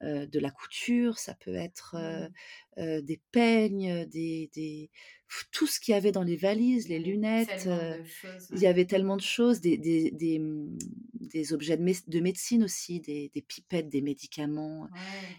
euh, 0.02 0.26
de 0.26 0.40
la 0.40 0.50
couture, 0.50 1.18
ça 1.18 1.34
peut 1.34 1.54
être 1.54 1.94
euh, 1.96 2.28
euh, 2.78 3.00
des 3.02 3.20
peignes, 3.30 4.04
des, 4.06 4.90
tout 5.52 5.66
ce 5.66 5.80
qu'il 5.80 5.92
y 5.92 5.96
avait 5.96 6.12
dans 6.12 6.22
les 6.22 6.36
valises, 6.36 6.88
les 6.88 6.98
lunettes. 6.98 7.64
euh, 7.66 7.96
il 8.50 8.60
y 8.60 8.66
avait 8.66 8.84
tellement 8.86 9.16
de 9.16 9.22
choses, 9.22 9.60
des, 9.60 9.78
des, 9.78 10.10
des, 10.10 10.38
hum, 10.38 10.76
des 11.14 11.52
objets 11.54 11.76
de, 11.78 11.82
mé- 11.84 12.04
de 12.08 12.20
médecine 12.20 12.64
aussi, 12.64 13.00
des, 13.00 13.30
des 13.34 13.42
pipettes, 13.42 13.88
des 13.88 14.02
médicaments. 14.02 14.82
Ouais. 14.82 14.88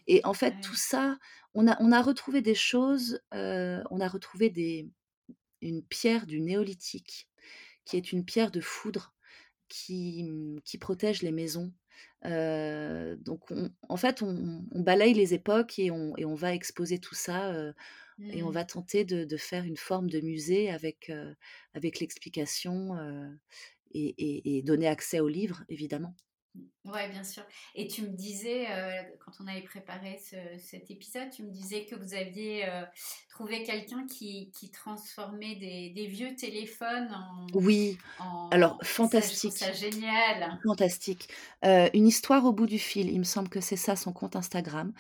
Et 0.07 0.21
en 0.25 0.33
fait, 0.33 0.55
Ouais. 0.55 0.59
tout 0.61 0.75
ça, 0.75 1.17
on 1.53 1.67
a, 1.67 1.77
on 1.81 1.91
a 1.91 2.01
retrouvé 2.01 2.41
des 2.41 2.55
choses, 2.55 3.21
euh, 3.33 3.83
on 3.91 3.99
a 4.01 4.07
retrouvé 4.07 4.49
des, 4.49 4.89
une 5.61 5.83
pierre 5.83 6.25
du 6.27 6.41
néolithique, 6.41 7.29
qui 7.85 7.97
est 7.97 8.11
une 8.13 8.25
pierre 8.25 8.51
de 8.51 8.61
foudre 8.61 9.13
qui, 9.69 10.23
mmh, 10.25 10.61
qui 10.65 10.77
protège 10.79 11.21
les 11.23 11.31
maisons. 11.31 11.73
Euh, 12.25 13.15
donc, 13.17 13.51
on- 13.51 13.71
en 13.89 13.97
fait, 13.97 14.21
on, 14.23 14.65
on 14.71 14.81
balaye 14.81 15.13
les 15.13 15.33
époques 15.33 15.79
et 15.79 15.91
on, 15.91 16.15
et 16.17 16.25
on 16.25 16.35
va 16.35 16.53
exposer 16.55 16.99
tout 16.99 17.15
ça 17.15 17.51
et 18.29 18.43
on 18.43 18.49
Mhm. 18.49 18.51
va 18.51 18.65
tenter 18.65 19.05
de, 19.05 19.25
de 19.25 19.37
faire 19.37 19.63
une 19.65 19.77
forme 19.77 20.09
de 20.09 20.21
musée 20.21 20.69
avec, 20.71 21.09
euh, 21.09 21.33
avec 21.73 21.99
l'explication 21.99 22.95
euh, 22.97 23.29
et, 23.91 24.07
et- 24.17 24.57
et 24.57 24.63
donner 24.63 24.87
accès 24.87 25.19
aux 25.19 25.27
livres, 25.29 25.63
évidemment. 25.69 26.15
Ouais, 26.85 27.09
bien 27.09 27.23
sûr. 27.23 27.43
Et 27.75 27.87
tu 27.87 28.01
me 28.03 28.09
disais, 28.09 28.69
euh, 28.71 29.01
quand 29.25 29.31
on 29.39 29.47
avait 29.47 29.63
préparé 29.63 30.17
ce- 30.19 30.57
cet 30.59 30.91
épisode, 30.91 31.29
tu 31.31 31.43
me 31.43 31.51
disais 31.51 31.85
que 31.85 31.95
vous 31.95 32.13
aviez 32.13 32.67
euh, 32.69 32.83
trouvé 33.29 33.63
quelqu'un 33.63 34.05
qui, 34.05 34.51
qui 34.51 34.69
transformait 34.69 35.55
des, 35.55 35.91
des 35.91 36.07
vieux 36.07 36.35
téléphones 36.35 37.13
en... 37.13 37.47
Oui, 37.53 38.01
en- 38.17 38.49
alors, 38.51 38.77
ça, 39.01 39.23
fantastique. 39.23 39.57
ça 39.57 39.71
génial. 39.73 40.61
Fantastique. 40.65 41.29
Euh, 41.65 41.89
une 41.93 42.07
histoire 42.07 42.45
au 42.45 42.53
bout 42.53 42.65
du 42.67 42.79
fil, 42.79 43.09
il 43.09 43.19
me 43.19 43.23
semble 43.23 43.49
que 43.49 43.61
c'est 43.61 43.75
ça 43.75 43.95
son 43.95 44.13
compte 44.13 44.35
Instagram. 44.35 44.93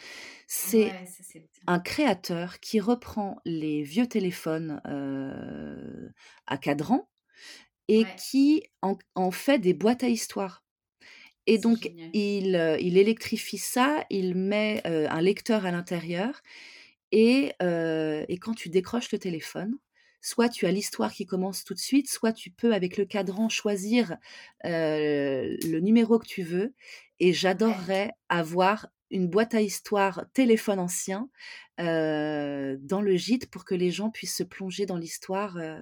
C'est 0.47 0.97
Ouais, 0.97 1.05
ça, 1.05 1.23
un 1.67 1.79
créateur 1.79 2.59
qui 2.61 2.79
reprend 2.79 3.39
les 3.45 3.83
vieux 3.83 4.07
téléphones 4.07 4.81
à 6.47 6.57
cadran 6.57 7.09
et 7.87 8.05
Ouais. 8.05 8.15
qui 8.15 8.63
en, 8.81 8.97
en 9.15 9.31
fait 9.31 9.59
des 9.59 9.73
boîtes 9.73 10.03
à 10.03 10.09
histoire. 10.09 10.62
Et 11.47 11.57
donc, 11.57 11.89
il, 12.13 12.55
euh, 12.55 12.77
il 12.79 12.97
électrifie 12.97 13.57
ça, 13.57 14.05
il 14.09 14.35
met 14.35 14.81
euh, 14.87 15.07
un 15.09 15.21
lecteur 15.21 15.65
à 15.65 15.71
l'intérieur, 15.71 16.41
et, 17.11 17.53
euh, 17.61 18.25
et 18.29 18.37
quand 18.37 18.53
tu 18.53 18.69
décroches 18.69 19.11
le 19.11 19.19
téléphone, 19.19 19.75
soit 20.21 20.49
tu 20.49 20.65
as 20.65 20.71
l'histoire 20.71 21.11
qui 21.13 21.25
commence 21.25 21.63
tout 21.63 21.73
de 21.73 21.79
suite, 21.79 22.09
soit 22.09 22.33
tu 22.33 22.49
peux, 22.51 22.73
avec 22.73 22.97
le 22.97 23.05
cadran, 23.05 23.49
choisir 23.49 24.17
le 24.63 25.79
numéro 25.79 26.17
que 26.19 26.25
tu 26.25 26.43
veux. 26.43 26.73
Et 27.19 27.33
j'adorerais 27.33 28.11
avoir 28.29 28.87
une 29.11 29.27
boîte 29.27 29.53
à 29.53 29.61
histoire 29.61 30.25
téléphone 30.33 30.79
ancien 30.79 31.29
euh, 31.79 32.77
dans 32.81 33.01
le 33.01 33.15
gîte 33.15 33.49
pour 33.49 33.65
que 33.65 33.75
les 33.75 33.91
gens 33.91 34.09
puissent 34.09 34.37
se 34.37 34.43
plonger 34.43 34.85
dans 34.85 34.97
l'histoire 34.97 35.57
euh, 35.57 35.79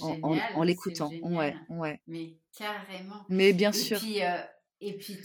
en, 0.00 0.62
l'écoutant. 0.62 1.16
Ouais, 1.22 1.56
ouais. 1.68 2.00
Mais 2.06 2.38
carrément. 2.52 3.26
Mais 3.28 3.52
bien 3.52 3.72
Et 3.72 3.78
sûr. 3.78 4.00
puis, 4.00 4.22
euh, 4.22 4.42
et 4.82 4.98
puis 4.98 5.18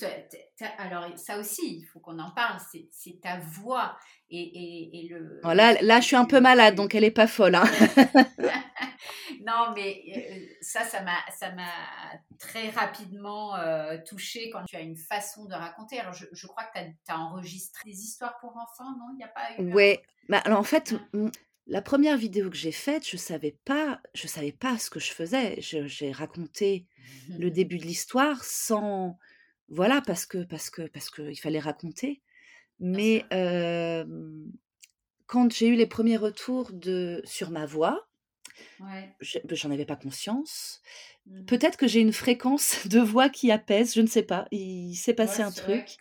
alors 0.77 1.17
ça 1.17 1.37
aussi, 1.39 1.79
il 1.79 1.83
faut 1.85 1.99
qu'on 1.99 2.19
en 2.19 2.31
parle, 2.31 2.59
c'est 2.91 3.19
ta 3.21 3.39
voix 3.39 3.97
et, 4.29 4.41
et, 4.41 5.05
et 5.05 5.07
le... 5.09 5.41
Oh, 5.43 5.53
là, 5.53 5.73
là, 5.81 5.99
je 5.99 6.05
suis 6.05 6.15
un 6.15 6.25
peu 6.25 6.39
malade, 6.39 6.75
donc 6.75 6.95
elle 6.95 7.03
est 7.03 7.11
pas 7.11 7.27
folle. 7.27 7.55
Hein. 7.55 7.65
non, 9.45 9.73
mais 9.75 10.03
euh, 10.15 10.55
ça, 10.61 10.83
ça 10.83 11.01
m'a, 11.01 11.17
très 12.39 12.69
rapidement 12.69 13.55
euh, 13.55 13.97
touchée 14.07 14.49
quand 14.51 14.63
tu 14.65 14.75
as 14.75 14.81
une 14.81 14.97
façon 14.97 15.45
de 15.45 15.53
raconter. 15.53 15.99
Alors, 15.99 16.13
je, 16.13 16.25
je 16.31 16.47
crois 16.47 16.63
que 16.65 16.79
tu 16.79 17.11
as, 17.11 17.17
enregistré 17.17 17.89
des 17.89 17.97
histoires 17.97 18.37
pour 18.39 18.51
enfants, 18.57 18.91
non? 18.97 19.07
Il 19.13 19.17
n'y 19.17 19.23
a 19.23 19.27
pas 19.29 19.51
eu. 19.57 19.69
un- 19.71 19.73
Ouais. 19.73 20.01
Bah, 20.29 20.41
alors 20.43 20.59
en 20.59 20.63
fait, 20.63 20.93
m- 21.13 21.31
la 21.67 21.81
première 21.81 22.17
vidéo 22.17 22.49
que 22.49 22.55
j'ai 22.55 22.71
faite, 22.71 23.07
je 23.07 23.17
savais 23.17 23.57
pas, 23.65 24.01
je 24.13 24.27
savais 24.27 24.51
pas 24.51 24.77
ce 24.77 24.89
que 24.89 24.99
je 24.99 25.11
faisais. 25.11 25.55
J'ai 25.59 26.11
raconté 26.11 26.85
le 27.37 27.49
début 27.51 27.77
de 27.77 27.85
l'histoire 27.85 28.43
sans, 28.43 29.17
voilà, 29.69 30.01
parce 30.05 30.25
que 30.25 30.43
parce 30.43 30.69
que 30.69 30.87
parce 30.87 31.09
que 31.09 31.21
il 31.31 31.35
fallait 31.37 31.59
raconter. 31.59 32.21
Mais 32.79 33.25
euh, 33.33 34.05
quand 35.25 35.51
j'ai 35.51 35.67
eu 35.67 35.75
les 35.75 35.87
premiers 35.87 36.17
retours 36.17 36.71
de 36.73 37.21
sur 37.25 37.49
ma 37.51 37.65
voix, 37.65 38.07
Ouais. 38.79 39.09
je- 39.19 39.39
j'en 39.51 39.71
avais 39.71 39.85
pas 39.85 39.95
conscience. 39.95 40.81
Mhm. 41.25 41.45
Peut-être 41.45 41.77
que 41.77 41.87
j'ai 41.87 41.99
une 42.01 42.13
fréquence 42.13 42.87
de 42.87 42.99
voix 42.99 43.29
qui 43.29 43.51
apaise, 43.51 43.93
je 43.95 44.01
ne 44.01 44.07
sais 44.07 44.23
pas. 44.23 44.47
Il 44.51 44.95
s'est 44.95 45.13
passé 45.13 45.41
Ouais, 45.41 45.47
un 45.47 45.51
truc. 45.51 45.97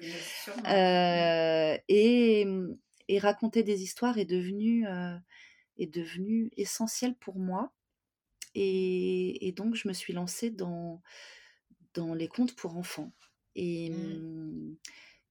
Euh, 0.69 1.77
et, 1.89 2.47
et 3.09 3.19
raconter 3.19 3.63
des 3.63 3.83
histoires 3.83 4.19
est 4.19 4.25
devenu, 4.27 4.87
euh, 4.87 5.17
est 5.79 5.87
devenu 5.93 6.51
essentiel 6.57 7.15
pour 7.17 7.39
moi. 7.39 7.73
Et, 8.55 9.47
et 9.49 9.53
donc, 9.53 9.75
je 9.75 9.89
me 9.89 9.93
suis 9.93 10.13
lancée 10.15 10.51
dans, 10.51 11.03
dans 11.95 12.15
les 12.15 12.29
contes 12.29 12.55
pour 12.57 12.77
enfants. 12.77 13.13
Et, 13.57 13.91
Mm. 13.91 14.77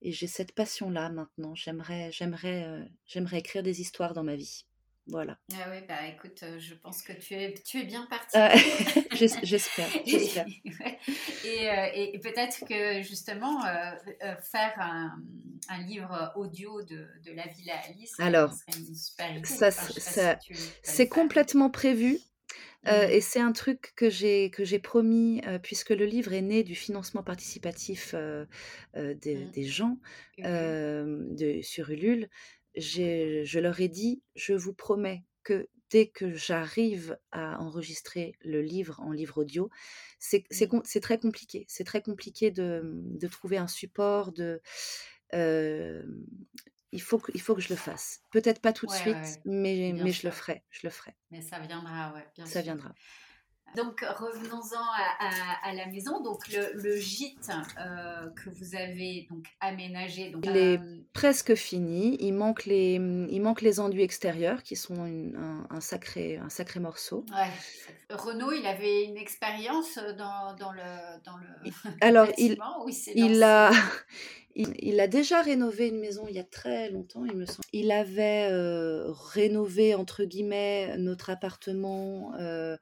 et 0.02 0.12
j'ai 0.12 0.28
cette 0.28 0.52
passion-là 0.54 1.10
maintenant. 1.10 1.56
J'aimerais, 1.56 2.12
j'aimerais, 2.12 2.64
euh, 2.66 2.84
j'aimerais 3.06 3.38
écrire 3.40 3.64
des 3.64 3.80
histoires 3.82 4.14
dans 4.14 4.24
ma 4.24 4.36
vie. 4.36 4.66
Voilà. 5.08 5.38
Ah 5.54 5.68
oui, 5.70 5.86
bah 5.88 6.08
écoute, 6.08 6.44
je 6.58 6.74
pense 6.74 7.04
que 7.04 7.14
tu 7.14 7.36
es, 7.36 7.54
tu 7.54 7.80
es 7.80 7.84
bien 7.84 8.08
parti. 8.10 8.36
j'espère, 9.44 9.88
j'espère. 10.06 10.48
Et, 11.46 12.16
et, 12.16 12.20
peut-être 12.20 12.66
que 12.68 13.04
justement, 13.04 13.62
faire 13.62 14.74
un, 14.80 15.16
un, 15.70 15.82
livre 15.84 16.34
audio 16.36 16.82
de, 16.82 17.08
de 17.24 17.32
La 17.34 17.46
Villa 17.46 17.76
Alice, 17.88 18.14
Alors, 18.20 18.52
ça, 19.44 19.70
ça, 19.70 20.40
c'est 20.82 21.08
complètement 21.08 21.70
prévu. 21.70 22.20
Euh, 22.88 23.08
mmh. 23.08 23.12
et 23.12 23.22
c'est 23.22 23.40
un 23.40 23.52
truc 23.52 23.94
que 23.96 24.10
j'ai 24.10 24.50
que 24.52 24.64
j'ai 24.64 24.80
promis, 24.80 25.42
euh, 25.48 25.60
puisque 25.60 25.90
le 25.90 26.06
livre 26.06 26.34
est 26.34 26.42
né 26.42 26.64
du 26.64 26.76
financement 26.76 27.24
participatif 27.24 28.14
euh, 28.14 28.46
mmh. 28.96 29.14
des, 29.14 29.64
gens 29.64 29.98
de, 30.38 31.60
sur 31.62 31.90
Ulule. 31.90 32.30
Je 32.76 33.60
leur 33.60 33.80
ai 33.80 33.88
dit, 33.88 34.22
je 34.36 34.54
vous 34.54 34.74
promets 34.74 35.24
que 35.44 35.68
dès 35.92 36.08
que 36.08 36.34
j'arrive 36.34 37.18
à 37.32 37.62
enregistrer 37.62 38.34
le 38.42 38.62
livre 38.62 39.00
en 39.00 39.12
livre 39.12 39.40
audio, 39.40 39.70
c'est 40.20 40.46
mmh. 40.52 41.00
très 41.02 41.18
compliqué. 41.18 41.66
C'est 41.68 41.86
très 41.86 42.02
compliqué 42.02 42.52
de, 42.52 42.82
de, 42.84 43.28
trouver 43.28 43.58
un 43.58 43.68
support, 43.68 44.32
de, 44.32 44.62
il 46.92 47.02
faut 47.02 47.20
que, 47.20 47.32
il 47.34 47.42
faut 47.42 47.56
que 47.56 47.62
je 47.62 47.70
le 47.70 47.76
fasse. 47.76 48.22
Peut-être 48.32 48.62
pas 48.62 48.74
tout 48.74 48.86
de 48.86 48.92
suite, 48.92 49.40
mais, 49.46 49.94
mais 49.94 50.12
je 50.12 50.26
le 50.26 50.32
ferai, 50.32 50.64
je 50.70 50.82
le 50.84 50.90
ferai. 50.90 51.16
Mais 51.32 51.42
ça 51.42 51.60
viendra, 51.60 52.14
ouais, 52.14 52.28
bien 52.36 52.46
Ça 52.46 52.62
viendra. 52.62 52.94
Donc 53.76 54.02
revenons-en 54.02 54.86
à, 55.20 55.74
la 55.74 55.86
maison. 55.88 56.22
Donc 56.22 56.48
le, 56.48 56.98
gîte 56.98 57.52
euh, 57.78 58.30
que 58.32 58.50
vous 58.50 58.76
avez 58.76 59.28
donc 59.30 59.46
aménagé. 59.60 60.30
Donc, 60.30 60.46
il 60.46 60.56
est 60.56 60.80
euh, 60.80 61.06
presque 61.14 61.56
fini. 61.56 62.18
Il 62.22 62.34
manque 62.34 62.66
les, 62.66 62.94
il 62.94 63.42
manque 63.42 63.62
les 63.62 63.80
enduits 63.80 64.04
extérieurs 64.04 64.64
qui 64.64 64.76
sont 64.76 65.04
un, 65.70 65.82
sacré, 65.82 66.38
un 66.38 66.50
sacré 66.50 66.80
morceau. 66.80 67.26
Ouais. 67.32 68.16
Renaud, 68.16 68.52
il 68.54 68.66
avait 68.66 69.04
une 69.04 69.18
expérience 69.18 69.98
dans, 70.18 70.56
dans, 70.56 70.72
le, 70.72 71.22
dans 71.26 71.38
le. 71.38 71.72
Alors 72.02 72.28
il, 72.38 72.58
il 73.16 73.44
a. 73.44 73.72
Il, 74.56 75.02
a 75.02 75.08
déjà 75.08 75.42
rénové 75.42 75.90
une 75.90 76.00
maison 76.00 76.28
il 76.30 76.36
y 76.36 76.40
a 76.40 76.44
très 76.44 76.90
longtemps, 76.90 77.26
il 77.26 77.36
me 77.36 77.46
semble. 77.46 77.66
Il 77.74 77.92
avait 77.92 78.48
euh, 78.50 79.12
rénové, 79.12 79.96
entre 79.96 80.24
guillemets, 80.24 80.98
notre 80.98 81.30
appartement, 81.30 82.34
euh, 82.40 82.78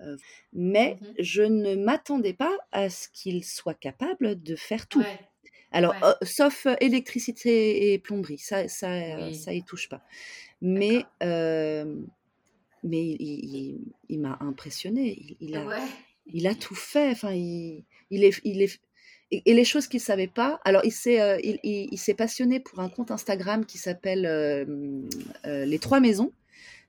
euh, 0.00 0.16
mais 0.52 0.98
mmh 1.00 1.06
je 1.18 1.42
ne 1.42 1.74
m'attendais 1.74 2.32
pas 2.32 2.56
à 2.70 2.90
ce 2.90 3.08
qu'il 3.12 3.44
soit 3.44 3.74
capable 3.74 4.40
de 4.40 4.54
faire 4.54 4.86
tout. 4.86 5.02
Alors, 5.72 5.96
sauf 6.22 6.68
électricité 6.80 7.92
et 7.92 7.98
plomberie, 7.98 8.38
ça, 8.38 8.68
ça, 8.68 9.32
ça 9.32 9.52
y 9.52 9.64
touche 9.64 9.88
pas. 9.88 10.02
Mais, 10.62 11.04
mais 11.20 13.04
il, 13.04 13.80
il, 14.08 14.20
m'a 14.20 14.38
impressionné. 14.40 15.36
Il, 15.40 15.56
a, 15.56 15.66
il 16.26 16.46
a 16.46 16.54
tout 16.54 16.76
fait. 16.76 17.10
Enfin, 17.10 17.32
il, 17.32 17.84
il 18.10 18.22
est, 18.22 18.40
il 18.44 18.62
est, 18.62 18.80
et, 19.30 19.54
les 19.54 19.64
choses 19.64 19.86
qu'il 19.86 19.98
ne 19.98 20.04
savait 20.04 20.26
pas. 20.28 20.60
Alors, 20.64 20.82
il 20.84 20.92
s'est, 20.92 21.20
euh, 21.20 21.38
il, 21.42 21.58
il, 21.64 21.98
s'est 21.98 22.14
passionné 22.14 22.60
pour 22.60 22.80
un 22.80 22.88
compte 22.88 23.10
Instagram 23.10 23.64
qui 23.64 23.78
s'appelle 23.78 24.26
euh, 24.26 24.64
euh, 25.46 25.64
Les 25.64 25.78
Trois 25.78 26.00
Maisons. 26.00 26.32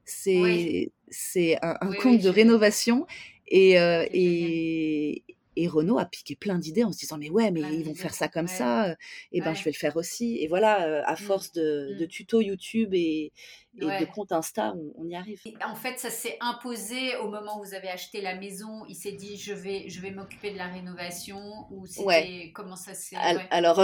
C'est, 0.06 0.92
c'est 1.10 1.58
un, 1.62 1.92
compte 2.02 2.22
de 2.22 2.30
rénovation. 2.30 3.06
Et, 3.48 3.74
et, 3.74 5.24
et 5.58 5.68
Renault 5.68 5.97
a 5.97 6.05
piqué 6.05 6.36
plein 6.36 6.60
d'idées 6.60 6.84
en 6.84 6.91
se 6.91 6.99
disant 6.99 7.18
mais 7.18 7.30
ouais 7.30 7.51
mais 7.51 7.62
ils 7.62 7.84
vont 7.84 7.95
faire 7.95 8.14
ça 8.14 8.28
comme 8.28 8.47
ça 8.47 8.95
et 9.32 9.41
ben 9.41 9.53
je 9.53 9.64
vais 9.64 9.72
le 9.72 9.76
faire 9.76 9.97
aussi. 9.97 10.38
Et 10.41 10.47
voilà 10.47 11.03
à 11.05 11.14
mmh. 11.14 11.18
force 11.18 11.51
de, 11.51 11.95
de 11.97 12.05
mmh. 12.05 12.08
tutos 12.08 12.41
YouTube 12.41 12.93
et, 12.93 13.34
et 13.80 13.86
de 13.86 14.05
comptes 14.05 14.32
Insta 14.32 14.76
on, 14.95 15.08
y 15.08 15.16
arrive. 15.16 15.41
En 15.66 15.76
fait 15.76 15.97
ça 15.97 16.10
s'est 16.10 16.38
imposé 16.41 17.16
au 17.18 17.30
moment 17.30 17.60
où 17.60 17.64
vous 17.64 17.74
avez 17.74 17.89
acheté 17.89 18.22
la 18.22 18.36
maison. 18.36 18.86
Il 18.88 18.95
s'est 18.95 19.14
dit 19.14 19.38
je 19.38 19.53
vais 19.53 19.89
je 19.89 19.99
vais 19.99 20.12
m'occuper 20.12 20.51
de 20.51 20.58
la 20.58 20.68
rénovation 20.68 21.41
ou 21.72 21.86
c'était 21.88 22.51
comment 22.53 22.76
ça 22.76 22.93
s'est 22.93 23.16
alors 23.49 23.82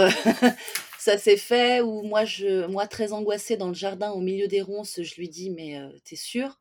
ça 0.98 1.18
s'est 1.18 1.36
fait 1.36 1.80
où 1.80 2.02
moi 2.02 2.24
je 2.24 2.66
moi 2.66 2.86
très 2.86 3.12
angoissée 3.12 3.56
dans 3.56 3.68
le 3.68 3.74
jardin 3.74 4.12
au 4.12 4.20
milieu 4.20 4.46
des 4.46 4.62
ronces 4.62 5.02
je 5.02 5.14
lui 5.16 5.28
dis 5.28 5.50
mais 5.50 5.80
t'es 6.04 6.16
sûr 6.16 6.60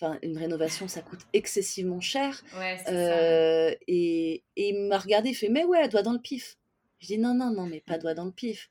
Enfin, 0.00 0.18
une 0.22 0.38
rénovation, 0.38 0.88
ça 0.88 1.02
coûte 1.02 1.20
excessivement 1.34 2.00
cher. 2.00 2.42
Euh, 2.88 3.74
et, 3.86 4.42
il 4.56 4.88
m'a 4.88 4.96
regardé, 4.96 5.30
il 5.30 5.34
fait 5.34 5.50
Mais 5.50 5.64
ouais, 5.64 5.88
doigt 5.88 6.02
dans 6.02 6.14
le 6.14 6.18
pif. 6.18 6.56
Je 7.00 7.08
dis 7.08 7.18
Non, 7.18 7.34
non, 7.34 7.50
non, 7.50 7.66
mais 7.66 7.80
pas 7.80 7.98
doigt 7.98 8.14
dans 8.14 8.24
le 8.24 8.32
pif. 8.32 8.70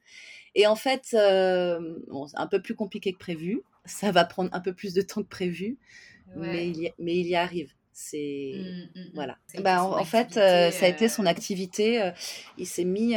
Et 0.55 0.65
en 0.65 0.75
fait, 0.75 1.09
euh, 1.13 1.99
c'est 2.27 2.37
un 2.37 2.47
peu 2.47 2.61
plus 2.61 2.73
compliqué 2.73 3.13
que 3.13 3.19
prévu. 3.19 3.61
Ça 3.85 4.11
va 4.11 4.25
prendre 4.25 4.49
un 4.53 4.59
peu 4.59 4.73
plus 4.73 4.93
de 4.93 5.01
temps 5.01 5.21
que 5.21 5.27
prévu. 5.27 5.77
Mais, 6.35 6.67
il 6.67 6.77
y, 6.77 6.93
mais 6.97 7.15
il 7.15 7.27
y 7.27 7.35
arrive. 7.35 7.73
C'est. 7.93 8.53
Mmh, 8.55 8.99
mmh, 8.99 9.01
mmh. 9.01 9.11
voilà. 9.13 9.37
Bah, 9.59 9.83
en, 9.83 10.05
fait, 10.05 10.37
euh, 10.37 10.71
ça 10.71 10.85
a 10.85 10.89
été 10.89 11.09
son 11.09 11.27
activité. 11.27 12.11
il 12.57 12.65
s'est 12.65 12.85
mis 12.85 13.15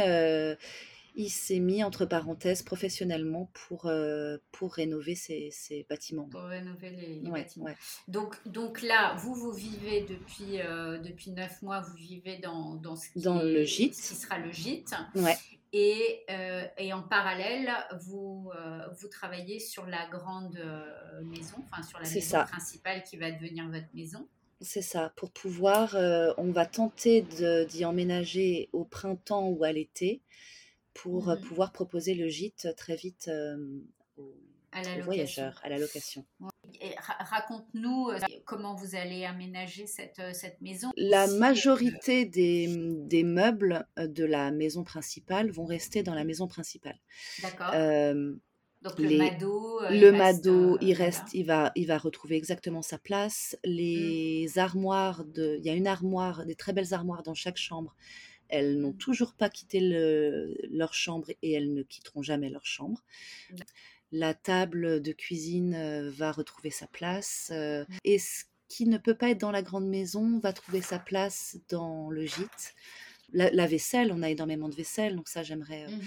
il 1.15 1.29
s'est 1.29 1.59
mis 1.59 1.83
entre 1.83 2.05
parenthèses 2.05 2.63
professionnellement 2.63 3.51
pour, 3.53 3.85
euh, 3.85 4.37
pour 4.51 4.73
rénover 4.73 5.15
ses, 5.15 5.85
bâtiments. 5.89 6.27
Pour 6.29 6.43
rénover 6.43 6.89
les, 6.91 7.29
bâtiments. 7.29 7.67
Donc, 8.07 8.35
donc 8.47 8.81
là, 8.81 9.15
vous, 9.17 9.35
vous 9.35 9.51
vivez 9.51 10.01
depuis, 10.01 10.61
euh, 10.61 10.97
depuis 10.97 11.31
9 11.31 11.61
mois, 11.61 11.81
vous 11.81 11.95
vivez 11.95 12.37
dans, 12.37 12.75
dans, 12.75 12.95
ce, 12.95 13.09
qui 13.09 13.21
dans 13.21 13.41
le 13.41 13.63
gîte. 13.63 13.95
Ce 13.95 14.09
qui 14.09 14.15
sera 14.15 14.39
le 14.39 14.51
gîte. 14.51 14.93
Ouais. 15.15 15.37
Et, 15.71 16.23
euh, 16.29 16.65
et, 16.77 16.93
en 16.93 17.01
parallèle, 17.01 17.71
vous, 18.01 18.51
vous 18.99 19.07
travaillez 19.07 19.59
sur 19.59 19.87
la 19.87 20.07
grande 20.07 20.59
maison, 21.23 21.57
enfin 21.71 21.81
sur 21.81 21.99
la 21.99 22.09
maison 22.09 22.43
principale 22.45 23.03
qui 23.03 23.17
va 23.17 23.31
devenir 23.31 23.67
votre 23.69 23.87
maison. 23.93 24.27
C'est 24.61 24.83
ça, 24.83 25.11
pour 25.15 25.31
pouvoir, 25.31 25.95
on 26.37 26.51
va 26.51 26.67
tenter 26.67 27.25
d'y 27.69 27.85
emménager 27.85 28.69
au 28.71 28.85
printemps 28.85 29.47
ou 29.47 29.63
à 29.63 29.71
l'été 29.71 30.21
pour 30.93 31.27
mmh 31.27 31.41
pouvoir 31.41 31.71
proposer 31.71 32.13
le 32.13 32.27
gîte 32.27 32.67
très 32.77 32.95
vite 32.95 33.29
aux, 34.17 34.33
voyageurs, 35.03 35.59
à 35.63 35.69
la 35.69 35.77
location. 35.77 36.25
Raconte-nous 37.19 38.09
comment 38.45 38.75
vous 38.75 38.95
allez 38.95 39.25
aménager 39.25 39.85
cette, 39.85 40.21
cette 40.33 40.61
maison. 40.61 40.91
La 40.97 41.27
majorité 41.27 42.25
des, 42.25 42.67
des, 43.05 43.23
meubles 43.23 43.85
de 43.97 44.25
la 44.25 44.51
maison 44.51 44.83
principale 44.83 45.51
vont 45.51 45.65
rester 45.65 46.03
dans 46.03 46.15
la 46.15 46.23
maison 46.23 46.47
principale. 46.47 46.99
D'accord. 47.41 47.71
donc 48.81 48.99
le 48.99 49.17
mado, 49.17 49.79
le 49.89 50.07
il 50.07 50.17
mado, 50.17 50.71
reste, 50.71 50.81
il 50.81 50.93
reste, 50.93 51.33
il 51.33 51.45
va, 51.45 51.71
il 51.75 51.87
va 51.87 51.97
retrouver 51.97 52.35
exactement 52.35 52.81
sa 52.81 52.97
place. 52.97 53.55
Mmh. 53.65 53.69
Les 53.69 54.57
armoires 54.57 55.23
de, 55.25 55.57
il 55.59 55.65
y 55.65 55.69
a 55.69 55.73
une 55.73 55.87
armoire, 55.87 56.45
des 56.45 56.55
très 56.55 56.73
belles 56.73 56.93
armoires 56.93 57.23
dans 57.23 57.35
chaque 57.35 57.57
chambre 57.57 57.95
elles 58.53 58.79
n'ont 58.79 58.93
toujours 58.93 59.33
pas 59.33 59.49
quitté 59.49 59.79
leur 60.69 60.93
chambre 60.93 61.27
et 61.41 61.53
elles 61.53 61.73
ne 61.73 61.81
quitteront 61.81 62.21
jamais 62.21 62.49
leur 62.49 62.65
chambre. 62.67 63.03
La 64.11 64.35
table 64.35 65.01
de 65.01 65.11
cuisine 65.11 65.73
euh, 65.73 66.11
va 66.11 66.31
retrouver 66.31 66.69
sa 66.69 66.85
place. 66.85 67.49
Euh, 67.51 67.83
et 68.03 68.19
ce 68.19 68.43
qui 68.67 68.85
ne 68.85 68.99
peut 68.99 69.15
pas 69.15 69.31
être 69.31 69.39
dans 69.39 69.49
la 69.49 69.63
grande 69.63 69.87
maison 69.87 70.37
va 70.37 70.53
trouver 70.53 70.81
sa 70.81 70.99
place 70.99 71.57
dans 71.67 72.11
le 72.11 72.27
gîte. 72.27 72.75
La, 73.31 73.65
vaisselle, 73.65 74.11
on 74.11 74.21
a 74.21 74.29
énormément 74.29 74.69
de 74.69 74.75
vaisselle, 74.75 75.15
donc 75.15 75.27
ça 75.27 75.41
j'aimerais. 75.41 75.85
Euh, 75.85 75.95
mmh 75.95 76.01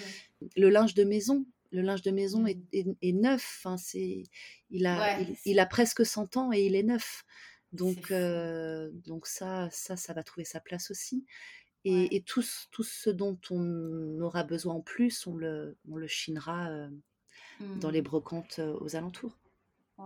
le 0.54 0.68
linge 0.68 0.94
de 0.94 1.02
maison, 1.02 1.46
le 1.72 1.80
linge 1.80 2.02
de 2.02 2.10
maison 2.10 2.42
mmh. 2.42 2.94
est, 3.00 3.12
neuf. 3.12 3.66
C'est, 3.78 4.22
il 4.70 4.86
a, 4.86 5.18
il, 5.46 5.58
a 5.58 5.66
presque 5.66 6.04
100 6.04 6.36
ans 6.36 6.52
et 6.52 6.66
il 6.66 6.76
est 6.76 6.82
neuf. 6.82 7.24
Donc, 7.72 8.12
donc 9.06 9.26
ça, 9.26 9.68
ça, 9.72 9.96
ça 9.96 10.12
va 10.12 10.22
trouver 10.22 10.44
sa 10.44 10.60
place 10.60 10.90
aussi. 10.90 11.24
Et, 11.88 12.22
tout, 12.22 12.42
ce 12.42 13.10
dont 13.10 13.38
on 13.50 14.20
aura 14.20 14.42
besoin 14.42 14.74
en 14.74 14.80
plus, 14.80 15.26
on 15.26 15.36
le, 15.36 15.78
on 15.88 15.96
le 15.96 16.08
chinera 16.08 16.68
dans 17.60 17.90
les 17.90 18.00
mmh. 18.00 18.04
brocantes 18.04 18.60
aux 18.80 18.96
alentours. 18.96 19.38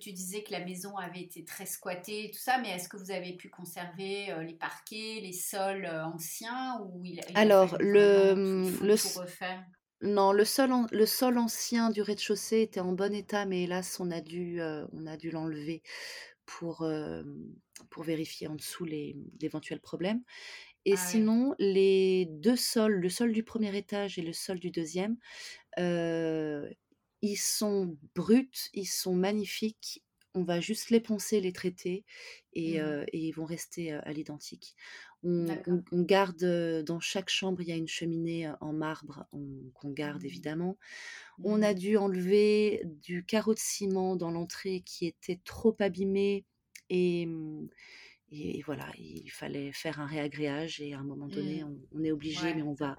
Tu 0.00 0.12
disais 0.12 0.42
que 0.42 0.52
la 0.52 0.64
maison 0.64 0.96
avait 0.98 1.22
été 1.22 1.42
très 1.44 1.66
squattée, 1.66 2.30
tout 2.32 2.38
ça, 2.38 2.58
mais 2.58 2.68
est-ce 2.68 2.88
que 2.88 2.96
vous 2.96 3.10
avez 3.10 3.32
pu 3.32 3.48
conserver 3.48 4.32
les 4.42 4.54
parquets, 4.54 5.20
les 5.20 5.32
sols 5.32 5.86
anciens 5.86 6.80
ou 6.82 7.02
il, 7.04 7.20
Alors, 7.34 7.76
le, 7.80 8.34
non, 10.02 10.32
le 10.32 10.44
sol, 10.44 10.86
le 10.92 11.06
sol 11.06 11.38
ancien 11.38 11.90
du 11.90 12.02
rez-de-chaussée 12.02 12.62
était 12.62 12.80
en 12.80 12.92
bon 12.92 13.12
état, 13.12 13.46
mais 13.46 13.64
hélas, 13.64 13.98
on 14.00 14.10
a 14.10 14.20
dû, 14.20 14.60
on 14.92 15.06
a 15.06 15.16
dû 15.16 15.30
l'enlever 15.30 15.82
pour, 16.46 16.88
pour 17.90 18.02
vérifier 18.04 18.48
en 18.48 18.54
dessous 18.54 18.84
l'éventuel 18.84 19.80
problème. 19.80 20.22
Et 20.86 20.96
ah 20.96 20.96
sinon, 20.96 21.54
les 21.58 22.26
deux 22.26 22.56
sols, 22.56 22.94
le 23.00 23.08
sol 23.10 23.32
du 23.32 23.42
premier 23.44 23.76
étage 23.76 24.18
et 24.18 24.22
le 24.22 24.32
sol 24.32 24.58
du 24.60 24.70
deuxième, 24.70 25.18
ils 27.22 27.36
sont 27.38 27.98
bruts, 28.14 28.50
ils 28.74 28.86
sont 28.86 29.14
magnifiques. 29.14 30.04
on 30.34 30.44
va 30.44 30.60
juste 30.60 30.90
les 30.90 31.00
poncer, 31.00 31.40
les 31.40 31.52
traiter 31.52 32.04
et, 32.52 32.76
Mmh. 32.76 33.00
et 33.08 33.18
ils 33.18 33.32
vont 33.32 33.44
rester 33.46 33.92
à 33.92 34.12
l'identique. 34.12 34.76
On, 35.24 35.46
D'accord. 35.46 35.66
on- 35.66 35.82
on 35.90 36.02
garde 36.02 36.84
dans 36.84 37.00
chaque 37.00 37.30
chambre, 37.30 37.60
il 37.62 37.68
y 37.68 37.72
a 37.72 37.76
une 37.76 37.88
cheminée 37.88 38.48
en 38.60 38.72
marbre 38.72 39.26
on- 39.32 39.70
qu'on 39.74 39.90
garde 39.90 40.24
Mmh. 40.24 40.24
évidemment. 40.24 40.78
On 41.42 41.62
a 41.62 41.72
Mmh. 41.72 41.76
dû 41.76 41.96
enlever 41.98 42.82
du 42.86 43.24
carreau 43.26 43.54
de 43.54 43.60
ciment 43.60 44.16
dans 44.16 44.30
l'entrée 44.32 44.82
qui 44.82 45.06
était 45.06 45.40
trop 45.44 45.76
abîmé 45.80 46.46
et, 46.90 47.28
et 48.30 48.62
voilà, 48.62 48.86
il 48.98 49.30
fallait 49.30 49.72
faire 49.72 50.00
un 50.00 50.06
réagréage 50.06 50.80
et 50.80 50.94
à 50.94 50.98
un 51.00 51.04
moment 51.04 51.28
donné, 51.28 51.64
Mmh. 51.64 51.64
on, 51.64 51.78
on 51.92 52.04
est 52.04 52.12
obligé, 52.12 52.48
Ouais, 52.48 52.54
mais 52.54 52.62
on 52.62 52.74
va, 52.74 52.98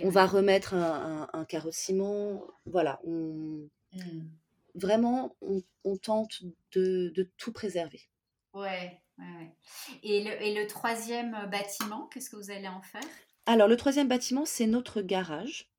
on 0.00 0.10
va 0.10 0.26
remettre 0.26 0.74
un, 0.74 1.28
un- 1.32 1.40
un 1.40 1.44
carreau 1.46 1.70
de 1.70 1.74
ciment. 1.74 2.42
Voilà, 2.66 3.00
on, 3.04 3.68
Mmh. 3.92 4.28
vraiment, 4.74 5.36
on, 5.42 5.62
on 5.84 5.98
tente 5.98 6.42
de, 6.72 7.10
de 7.14 7.30
tout 7.36 7.52
préserver. 7.52 8.08
Ouais, 8.52 9.00
ouais, 9.18 9.24
ouais. 9.24 9.56
Et 10.02 10.22
le, 10.24 10.42
et 10.42 10.54
le 10.54 10.66
troisième 10.66 11.34
euh, 11.34 11.46
bâtiment, 11.46 12.06
qu'est-ce 12.08 12.28
que 12.30 12.36
vous 12.36 12.50
allez 12.50 12.68
en 12.68 12.82
faire? 12.82 13.08
Alors, 13.46 13.68
le 13.68 13.76
troisième 13.76 14.08
bâtiment, 14.08 14.44
c'est 14.44 14.66
notre 14.66 15.00
garage. 15.02 15.70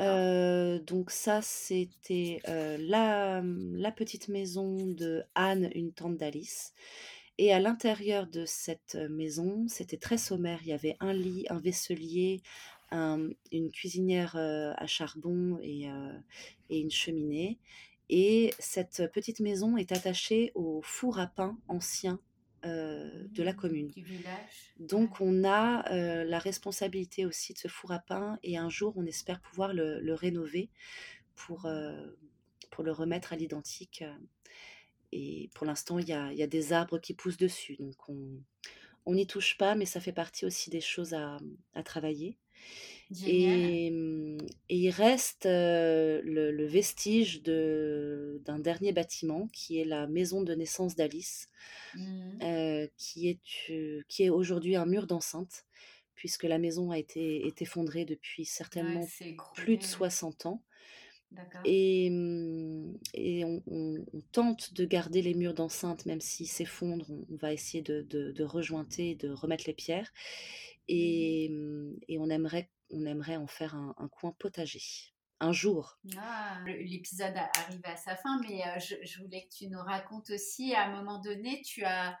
Euh, 0.00 0.78
donc 0.80 1.10
ça, 1.10 1.42
c'était 1.42 2.40
euh, 2.48 2.76
la, 2.80 3.42
la 3.44 3.92
petite 3.92 4.28
maison 4.28 4.86
de 4.86 5.24
Anne, 5.34 5.70
une 5.74 5.92
tante 5.92 6.16
d'Alice. 6.18 6.74
Et 7.38 7.52
à 7.52 7.60
l'intérieur 7.60 8.26
de 8.26 8.44
cette 8.46 8.96
maison, 9.10 9.66
c'était 9.68 9.96
très 9.96 10.18
sommaire. 10.18 10.60
Il 10.62 10.68
y 10.68 10.72
avait 10.72 10.96
un 11.00 11.12
lit, 11.12 11.46
un 11.50 11.60
vaisselier, 11.60 12.42
un- 12.90 13.28
une 13.52 13.70
cuisinière 13.70 14.36
à 14.36 14.86
charbon 14.86 15.58
et, 15.62 15.88
et 16.70 16.80
une 16.80 16.90
cheminée. 16.90 17.58
Et 18.10 18.54
cette 18.58 19.10
petite 19.12 19.40
maison 19.40 19.76
est 19.76 19.92
attachée 19.92 20.52
au 20.54 20.80
four 20.82 21.18
à 21.20 21.26
pain 21.26 21.58
ancien 21.68 22.20
euh, 22.64 23.26
de 23.34 23.42
la 23.42 23.52
Mmh, 23.52 23.56
commune. 23.56 23.94
Du 23.94 24.02
village. 24.02 24.74
Donc 24.78 25.20
on 25.20 25.44
a 25.44 25.90
euh, 25.92 26.24
la 26.24 26.38
responsabilité 26.38 27.26
aussi 27.26 27.52
de 27.54 27.58
ce 27.58 27.68
four 27.68 27.92
à 27.92 27.98
pain 28.00 28.38
et 28.42 28.56
un 28.58 28.70
jour 28.70 28.94
on 28.96 29.06
espère 29.06 29.40
pouvoir 29.40 29.72
le, 29.74 30.00
le 30.00 30.14
rénover 30.14 30.70
pour, 31.36 31.66
euh, 31.66 32.06
pour 32.70 32.84
le 32.84 32.92
remettre 32.92 33.32
à 33.32 33.36
l'identique. 33.36 34.04
Et 35.12 35.50
pour 35.54 35.66
l'instant, 35.66 35.98
il 35.98 36.08
y 36.08 36.12
a, 36.12 36.32
il 36.32 36.38
y 36.38 36.42
a 36.42 36.46
des 36.46 36.72
arbres 36.72 36.98
qui 36.98 37.14
poussent 37.14 37.36
dessus, 37.38 37.76
donc 37.76 37.96
on 39.06 39.14
n'y 39.14 39.26
touche 39.26 39.56
pas, 39.56 39.74
mais 39.74 39.86
ça 39.86 40.00
fait 40.00 40.12
partie 40.12 40.44
aussi 40.44 40.70
des 40.70 40.80
choses 40.80 41.14
à, 41.14 41.38
à 41.74 41.82
travailler. 41.82 42.36
Génial. 43.10 43.30
Et, 43.30 43.86
et 44.68 44.76
il 44.76 44.90
reste 44.90 45.46
euh, 45.46 46.20
le, 46.24 46.52
le 46.52 46.66
vestige 46.66 47.42
de- 47.42 48.40
d'un 48.44 48.58
dernier 48.58 48.92
bâtiment 48.92 49.48
qui 49.48 49.80
est 49.80 49.84
la 49.84 50.06
maison 50.06 50.42
de 50.42 50.54
naissance 50.54 50.94
d'Alice, 50.96 51.48
Mmh. 51.94 52.38
euh, 52.42 52.86
qui 52.96 53.28
est, 53.28 53.40
euh, 53.70 54.02
qui 54.08 54.24
est 54.24 54.30
aujourd'hui 54.30 54.76
un 54.76 54.86
mur 54.86 55.06
d'enceinte, 55.06 55.66
puisque 56.14 56.44
la 56.44 56.58
maison 56.58 56.90
a 56.90 56.98
été 56.98 57.46
est 57.46 57.62
effondrée 57.62 58.04
depuis 58.04 58.44
certainement 58.44 59.12
plus 59.54 59.78
de 59.78 59.82
ouais. 59.82 59.88
60 59.88 60.46
ans. 60.46 60.62
Et, 61.64 62.06
et 63.14 63.44
on, 63.44 63.62
on- 63.66 64.04
on 64.12 64.20
tente 64.32 64.72
de 64.74 64.84
garder 64.84 65.22
les 65.22 65.34
murs 65.34 65.54
d'enceinte, 65.54 66.06
même 66.06 66.20
s'ils 66.20 66.48
s'effondrent, 66.48 67.10
on, 67.10 67.26
on 67.30 67.36
va 67.36 67.52
essayer 67.52 67.82
de, 67.82 68.02
de, 68.02 68.32
de 68.32 68.44
rejointer, 68.44 69.14
de 69.14 69.30
remettre 69.30 69.64
les 69.66 69.74
pierres. 69.74 70.12
Et, 70.88 71.50
et 72.08 72.18
on, 72.18 72.30
aimerait, 72.30 72.70
on 72.90 73.04
aimerait 73.04 73.36
en 73.36 73.46
faire 73.46 73.74
un, 73.74 73.94
un 73.98 74.08
coin 74.08 74.34
potager. 74.38 74.82
Un 75.40 75.52
jour. 75.52 75.98
Ah, 76.18 76.58
l'épisode 76.66 77.34
arrive 77.36 77.80
à 77.84 77.96
sa 77.96 78.16
fin, 78.16 78.40
mais 78.40 78.60
euh, 78.62 78.80
je, 78.80 78.94
je 79.06 79.22
voulais 79.22 79.42
que 79.42 79.54
tu 79.54 79.68
nous 79.68 79.78
racontes 79.78 80.30
aussi, 80.30 80.74
à 80.74 80.86
un 80.86 80.96
moment 80.96 81.20
donné, 81.20 81.62
tu 81.62 81.84
as, 81.84 82.18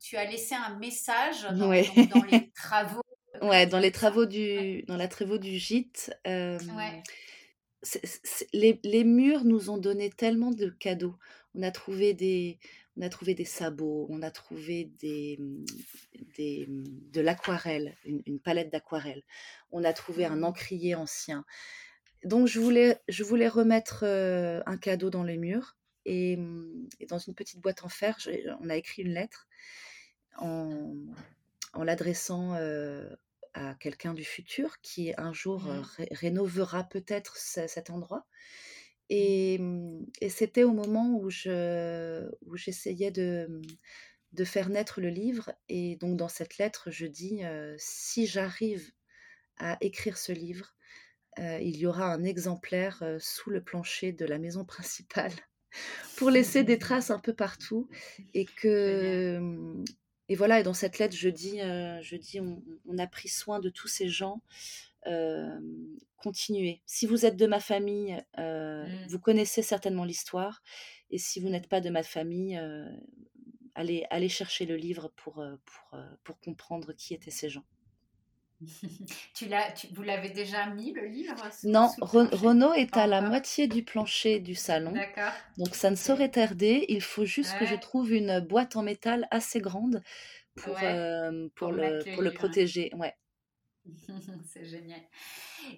tu 0.00 0.16
as 0.16 0.24
laissé 0.30 0.54
un 0.54 0.76
message 0.78 1.42
dans, 1.56 1.68
Ouais. 1.70 1.86
donc 1.96 2.08
dans 2.10 2.24
les 2.24 2.50
travaux. 2.54 3.00
Ouais, 3.40 3.66
dans 3.66 3.78
les 3.78 3.92
travaux 3.92 4.26
du, 4.26 4.82
dans 4.82 4.96
la 4.96 5.08
travaux 5.08 5.38
du 5.38 5.56
gîte, 5.58 6.12
euh, 6.26 6.58
Ouais. 6.76 7.02
Les, 8.52 8.80
les 8.82 9.04
murs 9.04 9.44
nous 9.44 9.70
ont 9.70 9.78
donné 9.78 10.10
tellement 10.10 10.50
de 10.50 10.68
cadeaux. 10.68 11.16
On 11.54 11.62
a 11.62 11.70
trouvé 11.70 12.14
des, 12.14 12.58
on 12.96 13.02
a 13.02 13.08
trouvé 13.08 13.34
des 13.34 13.44
sabots, 13.44 14.06
on 14.10 14.22
a 14.22 14.30
trouvé 14.30 14.90
des, 15.00 15.38
des, 16.36 16.66
de 16.68 17.20
l'aquarelle, 17.20 17.96
une, 18.04 18.22
une 18.26 18.40
palette 18.40 18.70
d'aquarelle. 18.70 19.22
On 19.70 19.84
a 19.84 19.92
trouvé 19.92 20.24
un 20.24 20.36
Mhm. 20.36 20.44
encrier 20.44 20.94
ancien. 20.94 21.44
Donc 22.24 22.48
je 22.48 22.58
voulais, 22.60 23.00
je 23.08 23.22
voulais 23.24 23.48
remettre 23.48 24.00
euh, 24.04 24.60
un 24.66 24.76
cadeau 24.76 25.10
dans 25.10 25.22
les 25.22 25.36
murs 25.38 25.76
et, 26.04 26.38
et 27.00 27.06
dans 27.06 27.18
une 27.18 27.34
petite 27.34 27.60
boîte 27.60 27.84
en 27.84 27.88
fer, 27.88 28.18
on 28.60 28.68
a 28.70 28.76
écrit 28.76 29.02
une 29.02 29.14
lettre 29.14 29.46
en, 30.38 30.94
en 31.74 31.84
l'adressant 31.84 32.54
euh, 32.54 33.08
à 33.58 33.74
quelqu'un 33.76 34.14
du 34.14 34.24
futur 34.24 34.80
qui 34.82 35.12
un 35.18 35.32
jour 35.32 35.68
euh, 35.68 35.80
ré- 35.82 36.08
rénovera 36.12 36.84
peut-être 36.84 37.36
ce- 37.38 37.66
cet 37.68 37.90
endroit. 37.90 38.26
Et, 39.10 39.56
hum, 39.60 40.06
et 40.20 40.28
c'était 40.28 40.64
au 40.64 40.72
moment 40.72 41.16
où 41.18 41.30
je 41.30 42.28
où 42.46 42.56
j'essayais 42.56 43.10
de, 43.10 43.60
de 44.32 44.44
faire 44.44 44.68
naître 44.68 45.00
le 45.00 45.08
livre. 45.10 45.52
Et 45.68 45.96
donc 45.96 46.16
dans 46.18 46.28
cette 46.28 46.58
lettre, 46.58 46.90
je 46.90 47.06
dis 47.06 47.44
euh, 47.44 47.74
si 47.78 48.26
j'arrive 48.26 48.92
à 49.58 49.78
écrire 49.82 50.18
ce 50.18 50.32
livre, 50.32 50.74
euh, 51.40 51.60
il 51.60 51.76
y 51.78 51.86
aura 51.86 52.12
un 52.12 52.24
exemplaire 52.24 53.02
euh, 53.02 53.18
sous 53.20 53.50
le 53.50 53.62
plancher 53.62 54.12
de 54.12 54.26
la 54.26 54.38
maison 54.38 54.64
principale 54.64 55.32
pour 56.16 56.30
laisser 56.30 56.64
des 56.64 56.78
traces 56.80 57.10
un 57.10 57.20
peu 57.20 57.34
partout 57.34 57.88
et 58.34 58.46
que 58.46 59.40
et 60.28 60.34
voilà 60.36 60.60
et 60.60 60.62
dans 60.62 60.74
cette 60.74 60.98
lettre 60.98 61.16
je 61.16 61.28
dis 61.28 61.60
euh, 61.60 62.00
je 62.02 62.16
dis 62.16 62.40
on, 62.40 62.62
on 62.86 62.98
a 62.98 63.06
pris 63.06 63.28
soin 63.28 63.60
de 63.60 63.70
tous 63.70 63.88
ces 63.88 64.08
gens 64.08 64.42
euh, 65.06 65.58
continuez. 66.16 66.82
Si 66.84 67.06
vous 67.06 67.24
êtes 67.24 67.36
de 67.36 67.46
ma 67.46 67.60
famille 67.60 68.20
euh, 68.38 68.84
Mm. 68.86 69.06
vous 69.08 69.18
connaissez 69.18 69.62
certainement 69.62 70.04
l'histoire. 70.04 70.62
Et 71.10 71.18
si 71.18 71.40
vous 71.40 71.48
n'êtes 71.48 71.68
pas 71.68 71.80
de 71.80 71.90
ma 71.90 72.02
famille 72.02 72.60
allez 73.74 74.06
allez 74.10 74.28
chercher 74.28 74.66
le 74.66 74.76
livre 74.76 75.12
pour 75.16 75.44
pour, 75.64 76.00
pour 76.24 76.40
comprendre 76.40 76.92
qui 76.92 77.14
étaient 77.14 77.30
ces 77.30 77.48
gens 77.48 77.64
Tu 79.34 79.46
l'as, 79.46 79.70
tu- 79.72 79.86
vous 79.94 80.02
l'avez 80.02 80.30
déjà 80.30 80.66
mis 80.66 80.92
le 80.92 81.06
livre 81.06 81.36
non 81.64 81.86
Re- 82.00 82.34
Renaud 82.34 82.72
est 82.74 82.96
à 82.96 83.06
la 83.06 83.20
moitié 83.20 83.68
du 83.68 83.84
plancher 83.84 84.40
du 84.40 84.54
salon 84.54 84.92
D'accord. 84.92 85.32
Donc 85.56 85.74
ça 85.74 85.90
ne 85.90 85.96
saurait 85.96 86.30
tarder. 86.30 86.84
Il 86.88 87.02
faut 87.02 87.24
juste 87.24 87.58
que 87.58 87.64
je 87.66 87.76
trouve 87.76 88.12
une 88.12 88.40
boîte 88.40 88.76
en 88.76 88.82
métal 88.82 89.28
assez 89.30 89.60
grande 89.60 90.02
pour, 90.56 90.74
Ouais. 90.74 90.84
euh, 90.84 91.48
pour, 91.54 91.68
Pour 91.68 91.72
le, 91.72 91.98
pour 92.14 92.22
le 92.22 92.30
livre. 92.30 92.34
protéger. 92.40 92.90
Ouais. 92.96 93.14
C'est 94.52 94.64
génial. 94.64 95.00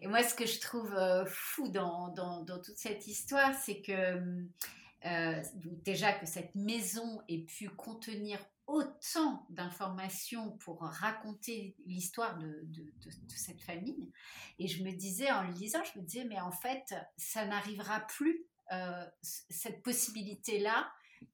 Et 0.02 0.06
moi, 0.06 0.22
ce 0.22 0.34
que 0.34 0.46
je 0.46 0.58
trouve 0.60 0.94
euh, 0.94 1.24
fou 1.26 1.68
dans, 1.68 2.08
dans, 2.08 2.42
dans 2.42 2.60
toute 2.60 2.76
cette 2.78 3.06
histoire, 3.06 3.54
c'est 3.54 3.80
que 3.82 3.92
euh, 5.06 5.42
déjà 5.84 6.12
que 6.12 6.26
cette 6.26 6.54
maison 6.54 7.20
ait 7.28 7.38
pu 7.44 7.68
contenir 7.70 8.38
autant 8.70 9.46
d'informations 9.50 10.52
pour 10.58 10.80
raconter 10.82 11.76
l'histoire 11.86 12.38
de, 12.38 12.46
de, 12.64 12.82
de- 12.82 13.26
de 13.26 13.34
cette 13.34 13.60
famille. 13.62 14.10
Et 14.58 14.68
je 14.68 14.82
me 14.84 14.92
disais, 14.92 15.30
en 15.30 15.42
le 15.42 15.52
lisant, 15.52 15.82
je 15.92 15.98
me 15.98 16.04
disais, 16.04 16.24
mais 16.24 16.40
en 16.40 16.52
fait, 16.52 16.94
ça 17.16 17.44
n'arrivera 17.46 18.00
plus, 18.00 18.44
euh, 18.72 19.04
cette 19.22 19.82
possibilité-là. 19.82 20.90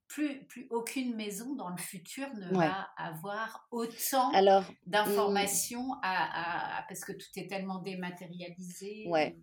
Plus, 0.09 0.45
plus 0.47 0.67
aucune 0.71 1.15
maison 1.15 1.55
dans 1.55 1.69
le 1.69 1.77
futur 1.77 2.29
ne 2.35 2.49
Ouais. 2.57 2.67
va 2.67 2.89
avoir 2.97 3.69
autant 3.71 4.31
Alors, 4.33 4.63
mm, 4.63 4.75
d'informations 4.87 5.93
à, 6.03 6.79
à- 6.79 6.83
parce 6.89 7.01
que 7.05 7.13
tout 7.13 7.27
est 7.37 7.47
tellement 7.49 7.79
dématérialisé. 7.81 9.05
Ouais. 9.09 9.37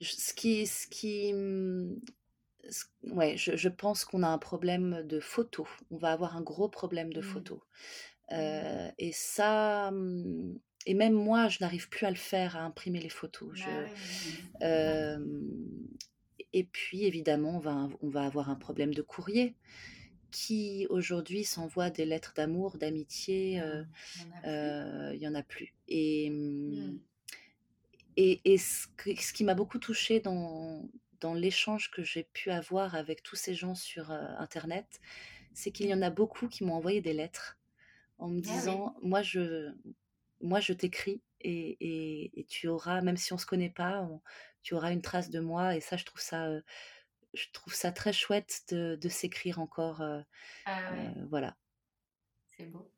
ce 0.00 0.32
qui, 0.34 0.66
ce 0.66 0.86
qui, 0.88 1.32
mm, 1.32 2.00
ce- 2.06 2.12
ouais, 3.04 3.36
je, 3.36 3.56
je 3.56 3.68
pense 3.68 4.04
qu'on 4.04 4.22
a 4.22 4.28
un 4.28 4.38
problème 4.38 5.02
de 5.06 5.20
photos. 5.20 5.66
On 5.90 5.96
va 5.96 6.12
avoir 6.12 6.36
un 6.36 6.42
gros 6.42 6.68
problème 6.68 7.12
de 7.12 7.20
Mm. 7.20 7.24
photos. 7.24 7.60
Euh, 8.32 8.90
et 8.98 9.12
ça, 9.12 9.90
mm, 9.90 10.58
et 10.86 10.94
même 10.94 11.14
moi, 11.14 11.48
je 11.48 11.58
n'arrive 11.60 11.88
plus 11.88 12.06
à 12.06 12.10
le 12.10 12.16
faire, 12.16 12.56
à 12.56 12.60
imprimer 12.62 13.00
les 13.00 13.08
photos. 13.08 13.48
Bah 13.50 13.54
Je. 13.56 14.64
Euh, 14.64 15.18
et 16.52 16.64
puis, 16.64 17.04
évidemment, 17.04 17.56
on 17.56 17.60
va, 17.60 17.88
on 18.02 18.08
va 18.08 18.24
avoir 18.24 18.50
un 18.50 18.54
problème 18.56 18.94
de 18.94 19.02
courrier. 19.02 19.54
Qui 20.30 20.86
aujourd'hui 20.90 21.42
s'envoie 21.44 21.88
des 21.88 22.04
lettres 22.04 22.34
d'amour, 22.36 22.76
d'amitié, 22.76 23.62
euh, 23.62 23.82
il 24.14 24.20
y 24.20 24.24
en 24.26 24.34
a 24.34 24.42
plus. 24.42 24.48
euh, 24.50 25.28
en 25.30 25.34
a 25.34 25.42
plus. 25.42 25.74
Et, 25.88 26.30
et, 28.16 28.40
et 28.44 28.58
ce, 28.58 28.86
que- 28.96 29.14
ce 29.20 29.32
qui 29.32 29.44
m'a 29.44 29.54
beaucoup 29.54 29.78
touchée 29.78 30.20
dans, 30.20 30.82
dans 31.20 31.34
l'échange 31.34 31.90
que 31.90 32.02
j'ai 32.02 32.24
pu 32.24 32.50
avoir 32.50 32.94
avec 32.94 33.22
tous 33.22 33.36
ces 33.36 33.54
gens 33.54 33.74
sur 33.74 34.10
euh, 34.10 34.26
Internet, 34.38 35.00
c'est 35.54 35.70
qu'il 35.72 35.86
y 35.86 35.94
en 35.94 36.02
a 36.02 36.10
beaucoup 36.10 36.48
qui 36.48 36.64
m'ont 36.64 36.74
envoyé 36.74 37.00
des 37.00 37.12
lettres 37.12 37.58
en 38.18 38.28
me 38.28 38.40
Ah 38.40 38.40
oui. 38.46 38.52
disant, 38.52 38.96
moi 39.02 39.22
je, 39.22 39.72
moi 40.40 40.60
je 40.60 40.72
t'écris 40.72 41.20
et, 41.40 41.76
et- 41.80 42.40
et 42.40 42.44
tu 42.44 42.68
auras, 42.68 43.00
même 43.00 43.16
si 43.16 43.32
on 43.32 43.38
se 43.38 43.46
connaît 43.46 43.70
pas, 43.70 44.00
on- 44.02 44.20
tu 44.62 44.74
auras 44.74 44.92
une 44.92 45.02
trace 45.02 45.30
de 45.30 45.40
moi. 45.40 45.76
Et 45.76 45.80
ça, 45.80 45.96
je 45.96 46.04
trouve 46.04 46.20
ça, 46.20 46.46
euh, 46.46 46.60
je 47.34 47.46
trouve 47.52 47.74
ça 47.74 47.92
très 47.92 48.12
chouette 48.12 48.64
de, 48.70 48.96
de 49.00 49.08
s'écrire 49.08 49.58
encore. 49.60 50.02
Ah 50.66 50.92
ouais, 50.92 51.12
voilà. 51.28 51.56
c'est 52.56 52.66
beau. 52.66 52.90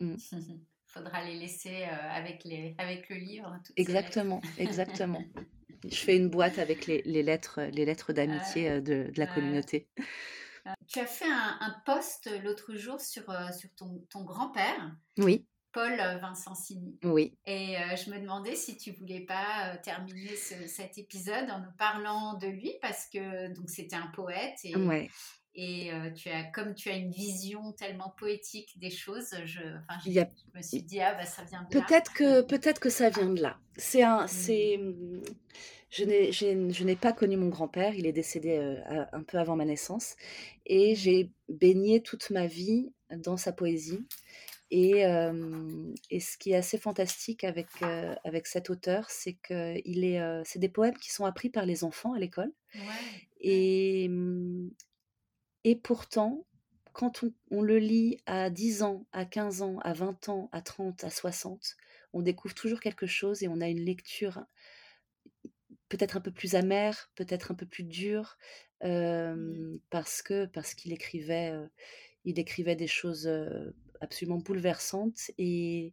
Mm. 0.00 0.14
Faudra 0.86 1.22
les 1.24 1.36
laisser 1.38 1.84
avec, 1.84 2.42
les, 2.44 2.74
avec 2.78 3.08
le 3.08 3.16
livre. 3.16 3.56
Exactement, 3.76 4.40
exactement. 4.58 5.22
Je 5.88 5.96
fais 5.96 6.16
une 6.16 6.28
boîte 6.28 6.58
avec 6.58 6.86
les, 6.86 7.02
les 7.02 7.22
lettres, 7.22 7.60
les 7.72 7.84
lettres 7.84 8.12
d'amitié 8.12 8.68
euh, 8.70 8.80
de, 8.80 9.10
de 9.10 9.18
la 9.18 9.26
communauté. 9.26 9.88
Tu 10.88 10.98
as 10.98 11.06
fait 11.06 11.24
un, 11.30 11.56
un 11.60 11.76
post 11.86 12.28
l'autre 12.44 12.74
jour 12.74 13.00
sur, 13.00 13.28
euh, 13.30 13.50
sur 13.58 13.70
ton, 13.74 14.04
ton 14.10 14.24
grand-père, 14.24 14.94
Oui, 15.18 15.46
Paul 15.72 15.96
Vincencini. 16.20 16.98
oui. 17.04 17.38
Et 17.46 17.78
euh, 17.78 17.96
je 17.96 18.10
me 18.10 18.18
demandais 18.20 18.54
si 18.56 18.76
tu 18.76 18.90
voulais 18.92 19.20
pas 19.20 19.72
euh, 19.72 19.76
terminer 19.82 20.36
ce- 20.36 20.66
cet 20.66 20.98
épisode 20.98 21.48
en 21.50 21.60
nous 21.60 21.72
parlant 21.78 22.34
de 22.34 22.46
lui, 22.46 22.74
parce 22.82 23.06
que 23.06 23.48
donc 23.54 23.70
c'était 23.70 23.96
un 23.96 24.08
poète 24.08 24.58
et, 24.64 24.76
Ouais. 24.76 25.08
Et 25.54 25.92
euh, 25.92 26.10
tu 26.12 26.28
as, 26.28 26.44
comme 26.44 26.74
tu 26.74 26.90
as 26.90 26.96
une 26.96 27.10
vision 27.10 27.72
tellement 27.72 28.14
poétique 28.16 28.78
des 28.78 28.90
choses, 28.90 29.34
je, 29.44 29.60
enfin, 29.60 30.00
Il 30.06 30.12
y 30.12 30.20
a 30.20 30.28
je 30.52 30.58
me 30.58 30.62
suis 30.62 30.82
dit, 30.82 31.00
ah 31.00 31.14
bah 31.14 31.26
ça 31.26 31.42
vient 31.44 31.66
de 31.68 31.74
là. 31.74 31.82
Peut-être 31.82 32.12
que, 32.12 32.40
peut-être 32.42 32.80
que 32.80 32.90
ça 32.90 33.10
vient 33.10 33.28
de 33.28 33.42
là. 33.42 33.58
C'est 33.76 34.02
un, 34.02 34.24
Mm. 34.24 34.28
c'est, 34.28 34.80
je 35.90 36.04
n'ai, 36.04 36.32
je 36.32 36.84
n'ai 36.84 36.96
pas 36.96 37.12
connu 37.12 37.36
mon 37.36 37.48
grand-père, 37.48 37.94
il 37.94 38.06
est 38.06 38.12
décédé 38.12 38.58
euh, 38.58 39.04
un 39.12 39.22
peu 39.22 39.38
avant 39.38 39.56
ma 39.56 39.64
naissance, 39.64 40.14
et 40.66 40.94
j'ai 40.94 41.30
baigné 41.48 42.00
toute 42.02 42.30
ma 42.30 42.46
vie 42.46 42.92
dans 43.10 43.36
sa 43.36 43.52
poésie. 43.52 44.06
Et, 44.72 45.04
euh, 45.04 45.92
et 46.10 46.20
ce 46.20 46.38
qui 46.38 46.52
est 46.52 46.56
assez 46.56 46.78
fantastique 46.78 47.42
avec, 47.42 47.66
euh, 47.82 48.14
avec 48.22 48.46
cet 48.46 48.70
auteur, 48.70 49.10
c'est 49.10 49.32
que 49.32 49.74
il 49.84 50.04
est, 50.04 50.20
euh, 50.20 50.42
c'est 50.44 50.60
des 50.60 50.68
poèmes 50.68 50.96
qui 50.96 51.10
sont 51.10 51.24
appris 51.24 51.50
par 51.50 51.66
les 51.66 51.82
enfants 51.82 52.12
à 52.12 52.20
l'école. 52.20 52.52
Ouais, 52.76 52.80
Et, 53.40 54.08
et 55.64 55.76
pourtant, 55.76 56.46
quand 56.92 57.22
on, 57.22 57.32
on 57.50 57.62
le 57.62 57.78
lit 57.78 58.18
à 58.26 58.50
10 58.50 58.82
ans, 58.82 59.06
à 59.12 59.24
15 59.24 59.62
ans, 59.62 59.78
à 59.80 59.92
20 59.92 60.28
ans, 60.28 60.48
à 60.52 60.60
30, 60.62 61.04
à 61.04 61.10
60, 61.10 61.76
on 62.12 62.22
découvre 62.22 62.54
toujours 62.54 62.80
quelque 62.80 63.06
chose 63.06 63.42
et 63.42 63.48
on 63.48 63.60
a 63.60 63.68
une 63.68 63.84
lecture 63.84 64.44
peut-être 65.90 66.16
un 66.16 66.20
peu 66.20 66.30
plus 66.30 66.54
amère, 66.54 67.10
peut-être 67.16 67.50
un 67.50 67.54
peu 67.54 67.66
plus 67.66 67.84
dure, 67.84 68.38
euh, 68.84 69.76
parce 69.90 70.22
que 70.22 70.46
parce 70.46 70.72
qu'il 70.74 70.92
écrivait, 70.92 71.50
euh, 71.50 71.66
il 72.24 72.38
écrivait 72.38 72.76
des 72.76 72.86
choses 72.86 73.26
euh, 73.26 73.72
absolument 74.00 74.38
bouleversantes 74.38 75.30
et, 75.36 75.92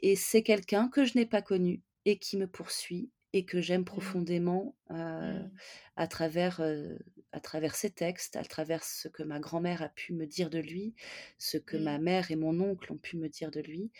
et 0.00 0.16
c'est 0.16 0.42
quelqu'un 0.42 0.88
que 0.88 1.04
je 1.04 1.16
n'ai 1.16 1.24
pas 1.26 1.40
connu 1.40 1.82
et 2.04 2.18
qui 2.18 2.36
me 2.36 2.46
poursuit 2.46 3.10
et 3.32 3.46
que 3.46 3.62
j'aime 3.62 3.86
profondément 3.86 4.76
à 4.90 6.06
travers 6.06 6.60
à 7.32 7.40
travers 7.40 7.74
ses 7.74 7.90
textes, 7.90 8.36
à 8.36 8.44
travers 8.44 8.84
ce 8.84 9.08
que 9.08 9.22
ma 9.22 9.40
grand-mère 9.40 9.82
a 9.82 9.88
pu 9.88 10.12
me 10.14 10.26
dire 10.26 10.50
de 10.50 10.58
lui, 10.58 10.94
ce 11.38 11.58
que 11.58 11.76
ma 11.76 11.98
Mm. 11.98 11.98
mère 11.98 12.30
et 12.30 12.36
mon 12.36 12.60
oncle 12.60 12.92
ont 12.92 12.98
pu 12.98 13.16
me 13.16 13.28
dire 13.28 13.50
de 13.50 13.60
lui. 13.60 13.90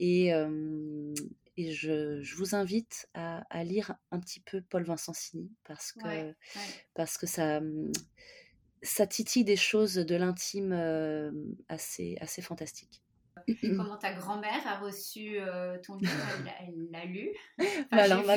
Et, 0.00 0.34
euh, 0.34 1.14
et 1.56 1.72
je, 1.72 2.22
je 2.22 2.36
vous 2.36 2.54
invite 2.54 3.08
à, 3.14 3.44
à 3.50 3.64
lire 3.64 3.96
un 4.10 4.20
petit 4.20 4.40
peu 4.40 4.62
Paul 4.62 4.84
Vincencini 4.84 5.50
parce 5.64 5.92
que, 5.92 6.08
Ouais, 6.08 6.30
ouais. 6.54 6.74
parce 6.94 7.18
que 7.18 7.26
ça, 7.26 7.58
hum, 7.58 7.92
ça 8.82 9.06
titille 9.06 9.44
des 9.44 9.56
choses 9.56 9.94
de 9.96 10.16
l'intime 10.16 10.72
assez, 11.68 12.16
assez 12.20 12.42
fantastiques. 12.42 13.02
Comment 13.76 13.96
ta 13.96 14.12
grand-mère 14.12 14.66
a 14.66 14.78
reçu 14.78 15.38
euh, 15.40 15.78
ton 15.84 15.96
livre? 15.96 16.26
Elle 16.28 16.44
l'a- 16.90 17.04
lu? 17.06 17.30
Enfin, 17.92 17.96
Alors, 18.02 18.24
ma, 18.24 18.36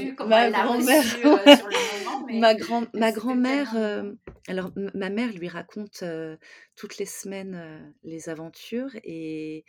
grand-mère, 0.51 1.05
euh, 1.25 1.37
ma, 2.31 2.53
grand, 2.55 2.85
ma 2.93 3.11
c'était 3.11 3.11
grand-mère, 3.11 3.75
euh, 3.75 4.13
alors 4.47 4.71
ma 4.93 5.09
mère 5.09 5.31
lui 5.33 5.47
raconte 5.47 6.03
toutes 6.75 6.97
les 6.97 7.05
semaines 7.05 7.93
les 8.03 8.29
aventures 8.29 8.91
et, 9.03 9.65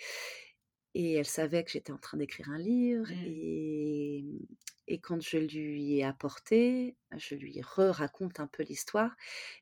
et 0.94 1.14
elle 1.14 1.26
savait 1.26 1.62
que 1.64 1.70
j'étais 1.70 1.92
en 1.92 1.98
train 1.98 2.18
d'écrire 2.18 2.50
un 2.50 2.58
livre 2.58 3.08
Mm. 3.10 3.24
et, 3.26 4.24
et 4.88 4.98
quand 4.98 5.20
je 5.20 5.36
lui 5.38 5.98
ai 5.98 6.04
apporté, 6.04 6.96
je 7.16 7.34
lui 7.36 7.60
re-raconte 7.62 8.40
un 8.40 8.48
peu 8.48 8.64
l'histoire 8.64 9.14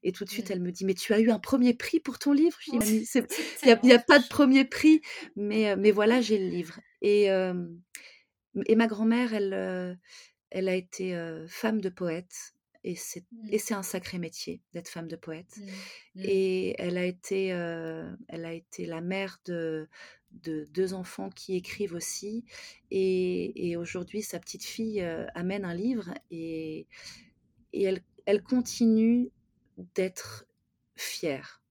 et 0.02 0.12
tout 0.12 0.24
de 0.24 0.30
suite 0.30 0.48
Mm. 0.48 0.52
elle 0.52 0.60
me 0.62 0.72
dit 0.72 0.84
mais 0.84 0.94
tu 0.94 1.12
as 1.12 1.20
eu 1.20 1.30
un 1.30 1.38
premier 1.38 1.74
prix 1.74 2.00
pour 2.00 2.18
ton 2.18 2.32
livre? 2.32 2.56
Je 2.60 2.78
dis 2.78 3.08
il 3.14 3.78
n'y 3.84 3.92
a, 3.92 3.98
pas 3.98 4.18
de 4.18 4.28
premier 4.28 4.64
prix 4.64 5.02
mais, 5.36 5.76
mais 5.76 5.90
voilà 5.90 6.20
j'ai 6.20 6.38
le 6.38 6.48
livre 6.48 6.80
et, 7.02 7.30
euh, 7.30 7.66
et 8.66 8.74
ma 8.76 8.86
grand-mère 8.86 9.34
elle, 9.34 9.98
elle 10.50 10.68
a 10.68 10.74
été 10.74 11.14
euh, 11.14 11.46
femme 11.48 11.80
de 11.82 11.90
poète 11.90 12.54
et 12.88 12.94
c'est 12.94 13.24
et 13.50 13.58
c'est 13.58 13.74
un 13.74 13.82
sacré 13.82 14.18
métier 14.18 14.62
d'être 14.72 14.88
femme 14.88 15.08
de 15.08 15.16
poète. 15.16 15.58
Mm. 15.58 15.62
Mm. 16.14 16.22
Et 16.24 16.74
elle 16.78 16.96
a 16.96 17.04
été, 17.04 17.52
euh, 17.52 18.10
elle 18.28 18.46
a 18.46 18.54
été 18.54 18.86
la 18.86 19.02
mère 19.02 19.40
de, 19.44 19.88
de 20.32 20.64
deux 20.72 20.94
enfants 20.94 21.28
qui 21.28 21.54
écrivent 21.54 21.92
aussi. 21.92 22.46
Et, 22.90 23.68
et 23.68 23.76
aujourd'hui, 23.76 24.22
sa 24.22 24.38
petite 24.38 24.64
fille 24.64 25.02
euh, 25.02 25.26
amène 25.34 25.66
un 25.66 25.74
livre 25.74 26.14
et, 26.30 26.86
et 27.74 27.82
elle, 27.82 28.00
elle 28.24 28.42
continue 28.42 29.30
d'être 29.94 30.46
fière. 30.96 31.62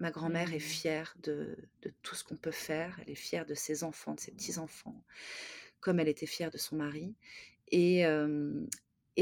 Ma 0.00 0.10
grand-mère 0.10 0.52
est 0.52 0.58
fière 0.58 1.16
de, 1.22 1.56
de 1.82 1.92
tout 2.02 2.16
ce 2.16 2.24
qu'on 2.24 2.36
peut 2.36 2.50
faire. 2.50 2.98
Elle 3.02 3.12
est 3.12 3.14
fière 3.14 3.46
de 3.46 3.54
ses 3.54 3.84
enfants, 3.84 4.14
de 4.14 4.20
ses 4.20 4.32
petits-enfants, 4.32 5.04
comme 5.80 6.00
elle 6.00 6.08
était 6.08 6.26
fière 6.26 6.50
de 6.50 6.58
son 6.58 6.76
mari. 6.76 7.14
Et, 7.70 8.04
euh, 8.06 8.66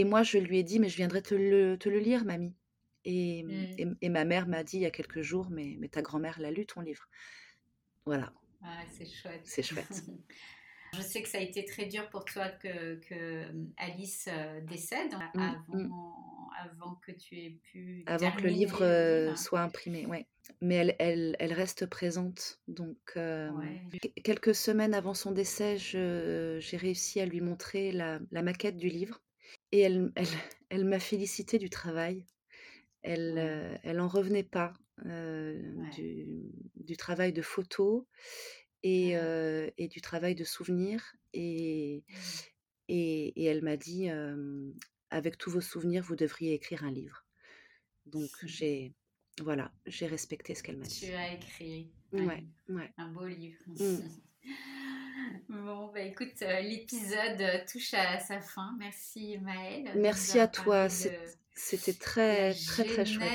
et 0.00 0.04
moi, 0.04 0.22
je 0.22 0.38
lui 0.38 0.58
ai 0.58 0.62
dit, 0.62 0.78
mais 0.78 0.88
je 0.88 0.96
viendrai 0.96 1.22
te 1.22 1.34
le, 1.34 1.76
te 1.78 1.88
le 1.88 1.98
lire, 1.98 2.24
mamie. 2.24 2.54
Et, 3.04 3.42
Mm. 3.44 3.50
et, 3.78 3.86
et 4.02 4.08
ma 4.08 4.24
mère 4.24 4.46
m'a 4.48 4.62
dit 4.64 4.78
il 4.78 4.82
y 4.82 4.86
a 4.86 4.90
quelques 4.90 5.22
jours, 5.22 5.48
mais, 5.50 5.76
mais 5.78 5.88
ta 5.88 6.02
grand-mère 6.02 6.40
l'a 6.40 6.50
lu 6.50 6.66
ton 6.66 6.80
livre. 6.80 7.08
Voilà, 8.04 8.32
Ah, 8.62 8.82
c'est 8.96 9.06
chouette. 9.06 9.42
c'est 9.44 9.62
chouette. 9.62 9.88
Je 10.94 11.02
sais 11.02 11.20
que 11.20 11.28
ça 11.28 11.38
a 11.38 11.40
été 11.40 11.64
très 11.64 11.86
dur 11.86 12.08
pour 12.10 12.24
toi 12.24 12.48
que, 12.48 12.94
que 13.00 13.14
euh, 13.14 13.52
Alice 13.76 14.28
décède 14.62 15.12
mm. 15.34 15.40
avant, 15.40 16.48
avant 16.58 16.94
que 17.04 17.12
tu 17.12 17.36
aies 17.38 17.58
pu 17.70 18.02
Avant 18.06 18.30
que 18.32 18.42
le 18.42 18.48
livre 18.48 18.80
le 18.84 19.24
livre. 19.26 19.38
soit 19.38 19.60
imprimé, 19.60 20.06
ouais. 20.06 20.26
Mais 20.60 20.76
elle, 20.76 20.96
elle, 21.00 21.36
elle 21.38 21.52
reste 21.52 21.86
présente. 21.86 22.60
Donc, 22.68 22.96
euh, 23.16 23.50
Ouais. 23.50 23.82
quelques 24.24 24.54
semaines 24.54 24.94
avant 24.94 25.12
son 25.14 25.32
décès, 25.32 25.76
j'ai 25.78 26.76
réussi 26.76 27.20
à 27.20 27.26
lui 27.26 27.40
montrer 27.40 27.92
la, 27.92 28.20
la 28.30 28.42
maquette 28.42 28.76
du 28.76 28.88
livre. 28.88 29.20
Et 29.76 29.80
elle, 29.80 30.10
elle, 30.14 30.26
elle 30.70 30.84
m'a 30.86 30.98
félicité 30.98 31.58
du 31.58 31.68
travail. 31.68 32.24
Elle, 33.02 33.34
euh, 33.36 33.76
elle 33.82 34.00
en 34.00 34.08
revenait 34.08 34.42
pas 34.42 34.72
euh, 35.04 35.74
Ouais. 35.74 35.90
du, 35.94 36.26
du 36.76 36.96
travail 36.96 37.34
de 37.34 37.42
photo 37.42 38.08
et, 38.82 39.08
Ouais. 39.08 39.20
euh, 39.22 39.70
et 39.76 39.88
du 39.88 40.00
travail 40.00 40.34
de 40.34 40.44
souvenir. 40.44 41.14
Et, 41.34 42.04
Mm. 42.08 42.14
et, 42.88 43.42
et 43.42 43.44
elle 43.44 43.62
m'a 43.62 43.76
dit, 43.76 44.08
avec 45.10 45.36
tous 45.36 45.50
vos 45.50 45.60
souvenirs, 45.60 46.02
vous 46.02 46.16
devriez 46.16 46.54
écrire 46.54 46.82
un 46.82 46.90
livre. 46.90 47.26
Donc 48.06 48.30
j'ai, 48.44 48.94
voilà, 49.42 49.70
j'ai 49.84 50.06
respecté 50.06 50.54
ce 50.54 50.62
qu'elle 50.62 50.78
m'a 50.78 50.86
Tu 50.86 51.04
dit. 51.04 51.12
as 51.12 51.34
écrit 51.34 51.92
un 52.14 52.24
Ouais, 52.24 52.40
livre, 52.40 52.52
ouais. 52.70 52.90
un 52.96 53.08
beau 53.12 53.26
livre. 53.26 53.60
Mm. 53.66 53.98
Bon, 55.48 55.90
bah 55.92 56.00
écoute, 56.00 56.42
euh, 56.42 56.60
l'épisode 56.60 57.40
euh, 57.40 57.58
touche 57.70 57.94
à 57.94 58.18
sa 58.20 58.40
fin. 58.40 58.74
Merci 58.78 59.38
Maëlle. 59.38 59.90
Merci 59.96 60.38
à 60.38 60.48
toi. 60.48 60.88
C'était 61.58 61.94
très, 61.94 62.52
très, 62.52 62.84
très 62.84 63.06
chouette. 63.06 63.30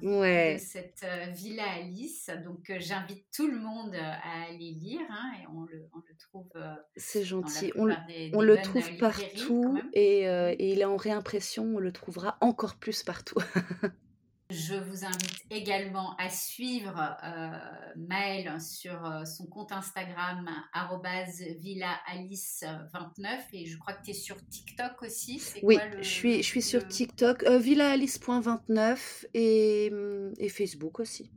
de 0.00 0.20
Ouais, 0.20 0.58
cette 0.58 1.02
euh, 1.02 1.26
Villa 1.32 1.64
Alice. 1.72 2.30
Donc, 2.44 2.70
euh, 2.70 2.76
j'invite 2.78 3.26
tout 3.34 3.48
le 3.48 3.58
monde 3.58 3.94
à 3.96 4.44
aller 4.48 4.76
lire 4.80 5.00
hein, 5.10 5.32
et 5.42 5.46
on 5.48 5.62
le, 5.62 5.88
on 5.92 5.98
le 5.98 6.16
trouve 6.18 6.52
c'est 6.96 7.24
gentil. 7.24 7.72
On, 7.74 7.84
le- 7.84 7.94
plupart 7.94 8.06
des, 8.06 8.30
on 8.34 8.40
des 8.40 8.46
le 8.46 8.54
bonnes 8.54 8.62
trouve 8.62 8.96
partout 8.96 9.80
et 9.92 10.22
il 10.60 10.80
est 10.80 10.84
en 10.84 10.96
réimpression. 10.96 11.64
On 11.64 11.78
le 11.78 11.92
trouvera 11.92 12.38
encore 12.40 12.76
plus 12.76 13.02
partout. 13.02 13.40
Je 14.52 14.74
vous 14.74 15.04
invite 15.06 15.46
également 15.50 16.14
à 16.16 16.28
suivre 16.28 17.16
euh, 17.24 17.50
Maëlle 17.96 18.60
sur 18.60 19.02
euh, 19.04 19.24
son 19.24 19.46
compte 19.46 19.72
Instagram 19.72 20.50
villaalice29 20.74 23.26
et 23.54 23.64
je 23.64 23.78
crois 23.78 23.94
que 23.94 24.04
tu 24.04 24.10
es 24.10 24.14
sur 24.14 24.36
TikTok 24.48 25.00
aussi. 25.02 25.42
Oui, 25.62 25.76
quoi 25.76 25.86
le, 25.86 26.02
je 26.02 26.08
suis, 26.08 26.42
je 26.42 26.46
suis 26.46 26.60
sur 26.60 26.86
TikTok, 26.86 27.44
euh, 27.44 27.56
villaalice.29 27.58 29.24
et, 29.32 29.88
hum, 29.90 30.34
et 30.38 30.50
Facebook 30.50 31.00
aussi. 31.00 31.30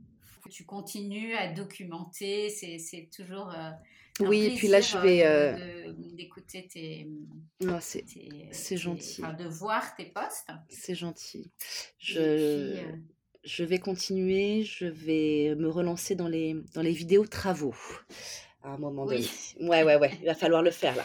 Tu 0.50 0.64
continues 0.64 1.34
à 1.34 1.52
documenter, 1.52 2.48
c'est 2.50 3.08
toujours 3.14 3.50
euh, 3.50 3.70
un 4.20 4.24
Oui, 4.26 4.44
et 4.46 4.54
puis 4.56 4.68
là, 4.68 4.80
je 4.80 4.98
vais. 4.98 5.24
euh, 5.24 5.56
euh, 5.56 5.92
d'écouter 6.14 6.66
tes, 6.66 7.08
non, 7.60 7.78
c'est 7.80 8.76
gentil. 8.76 9.22
enfin, 9.22 9.34
de 9.34 9.44
voir 9.48 9.94
tes 9.96 10.06
posts. 10.06 10.48
c'est 10.68 10.94
gentil. 10.94 11.50
Je, 11.98 12.74
puis, 12.74 13.02
je 13.44 13.64
vais 13.64 13.78
continuer, 13.78 14.64
je 14.64 14.86
vais 14.86 15.54
me 15.56 15.68
relancer 15.68 16.14
dans 16.14 16.28
les, 16.28 16.54
dans 16.74 16.82
les 16.82 16.92
vidéos 16.92 17.26
travaux 17.26 17.74
à 18.62 18.70
un 18.70 18.78
moment 18.78 19.06
donné. 19.06 19.20
oui. 19.60 19.66
Ouais, 19.68 19.82
ouais, 19.84 19.96
ouais, 19.96 20.10
il 20.20 20.26
va 20.26 20.34
falloir 20.34 20.62
le 20.62 20.70
faire 20.70 20.96
là. 20.96 21.04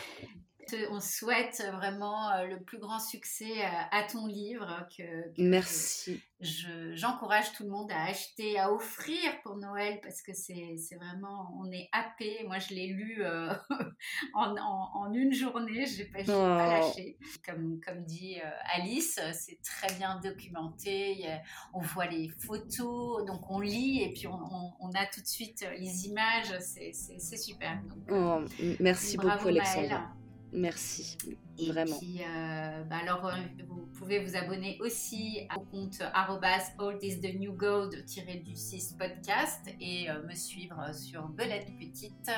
On 0.89 0.99
souhaite 0.99 1.63
vraiment 1.73 2.31
euh, 2.31 2.45
le 2.45 2.59
plus 2.59 2.79
grand 2.79 2.99
succès 2.99 3.63
à, 3.91 4.03
ton 4.03 4.27
livre. 4.27 4.87
Que, 4.95 5.03
Merci. 5.37 6.21
J'encourage 6.39 7.53
tout 7.53 7.63
le 7.63 7.69
monde 7.69 7.91
à 7.91 8.05
acheter, 8.05 8.57
à 8.57 8.71
offrir 8.71 9.19
pour 9.43 9.57
Noël 9.57 9.99
parce 10.01 10.23
que 10.23 10.31
c'est 10.33 10.75
vraiment, 10.95 11.55
on 11.59 11.71
est 11.71 11.87
happé. 11.91 12.43
Moi, 12.47 12.57
je 12.57 12.73
l'ai 12.73 12.87
lu 12.87 13.23
euh, 13.23 13.53
en, 14.33 15.13
une 15.13 15.33
journée, 15.33 15.85
je 15.85 15.99
n'ai 15.99 16.05
pas, 16.09 16.23
pas, 16.23 16.33
oh. 16.33 16.87
lâché. 16.87 17.17
Comme, 17.45 17.79
comme 17.85 18.03
dit 18.05 18.39
euh, 18.43 18.49
Alice, 18.75 19.19
c'est 19.33 19.61
très 19.61 19.93
bien 19.95 20.19
documenté. 20.23 21.27
on 21.73 21.81
voit 21.81 22.07
les 22.07 22.29
photos, 22.29 23.25
donc 23.25 23.49
on 23.49 23.59
lit 23.59 24.03
et 24.03 24.13
puis 24.13 24.27
on, 24.27 24.91
a 24.95 25.05
tout 25.05 25.21
de 25.21 25.27
suite 25.27 25.65
les 25.77 26.07
images. 26.07 26.53
C'est 26.59 27.37
super. 27.37 27.79
Oh, 28.09 28.39
merci 28.79 29.17
beaucoup, 29.17 29.47
Alexandre. 29.47 30.11
Merci, 30.53 31.17
et 31.57 31.71
vraiment. 31.71 31.97
Puis, 31.97 32.21
euh, 32.21 32.83
bah 32.83 32.97
alors, 33.01 33.25
euh, 33.25 33.35
vous 33.69 33.87
pouvez 33.97 34.19
vous 34.19 34.35
abonner 34.35 34.77
aussi 34.81 35.47
au 35.55 35.61
compte 35.61 36.01
arrobas 36.13 36.73
is 37.01 37.21
the 37.21 37.33
new 37.39 37.53
gold 37.53 38.03
du 38.43 38.55
6 38.55 38.95
podcast 38.99 39.61
et 39.79 40.09
euh, 40.09 40.21
me 40.27 40.35
suivre 40.35 40.93
sur 40.93 41.29
Belette 41.29 41.69
Petite 41.79 42.31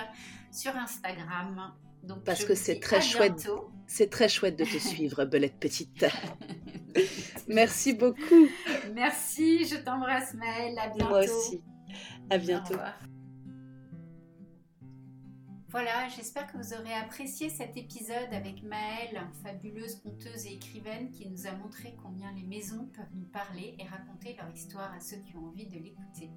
sur 0.52 0.76
Instagram. 0.76 1.74
Donc, 2.04 2.24
Parce 2.24 2.46
que 2.46 2.54
c'est 2.54 2.80
très 2.80 3.02
chouette. 3.02 3.50
C'est 3.88 4.10
très 4.10 4.30
chouette 4.30 4.58
de 4.60 4.66
te 4.66 4.78
suivre, 4.78 5.26
Belette 5.26 5.60
Petite. 5.60 6.06
Merci 7.48 7.94
beaucoup. 7.94 8.48
Merci, 8.94 9.66
je 9.66 9.78
t'embrasse 9.78 10.36
Maëlle, 10.36 10.78
à 10.78 10.90
bientôt. 10.90 11.10
Moi 11.10 11.24
aussi. 11.24 11.62
À 12.30 12.38
bientôt. 12.38 12.76
Voilà, 15.74 16.08
j'espère 16.08 16.46
que 16.46 16.58
vous 16.58 16.76
aurez 16.76 16.94
apprécié 16.94 17.50
cet 17.50 17.76
épisode 17.76 18.32
avec 18.32 18.62
Maëlle, 18.62 19.20
fabuleuse 19.42 19.96
conteuse 19.96 20.46
et 20.46 20.54
écrivaine 20.54 21.10
qui 21.10 21.28
nous 21.28 21.48
a 21.48 21.52
montré 21.54 21.96
combien 22.04 22.32
les 22.34 22.44
maisons 22.44 22.88
peuvent 22.94 23.16
nous 23.16 23.26
parler 23.26 23.74
et 23.80 23.88
raconter 23.88 24.36
leur 24.36 24.54
histoire 24.54 24.94
à 24.94 25.00
ceux 25.00 25.18
qui 25.18 25.36
ont 25.36 25.48
envie 25.48 25.66
de 25.66 25.80
l'écouter. 25.80 26.30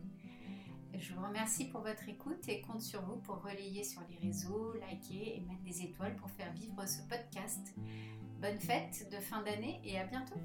Je 0.95 1.12
vous 1.12 1.20
remercie 1.22 1.66
pour 1.66 1.82
votre 1.82 2.09
écoute 2.09 2.49
et 2.49 2.62
compte 2.62 2.80
sur 2.80 3.03
vous 3.03 3.16
pour 3.16 3.43
relayer 3.43 3.84
sur 3.84 4.01
les 4.09 4.26
réseaux, 4.26 4.72
liker 4.72 5.37
et 5.37 5.41
mettre 5.41 5.64
des 5.64 5.82
étoiles 5.82 6.16
pour 6.16 6.30
faire 6.30 6.55
vivre 6.55 6.89
ce 6.89 7.03
podcast. 7.03 7.74
Bonne 8.41 8.59
fête 8.59 9.07
de 9.12 9.18
fin 9.18 9.43
d'année 9.43 9.82
et 9.84 9.99
à 9.99 10.07
bientôt 10.07 10.41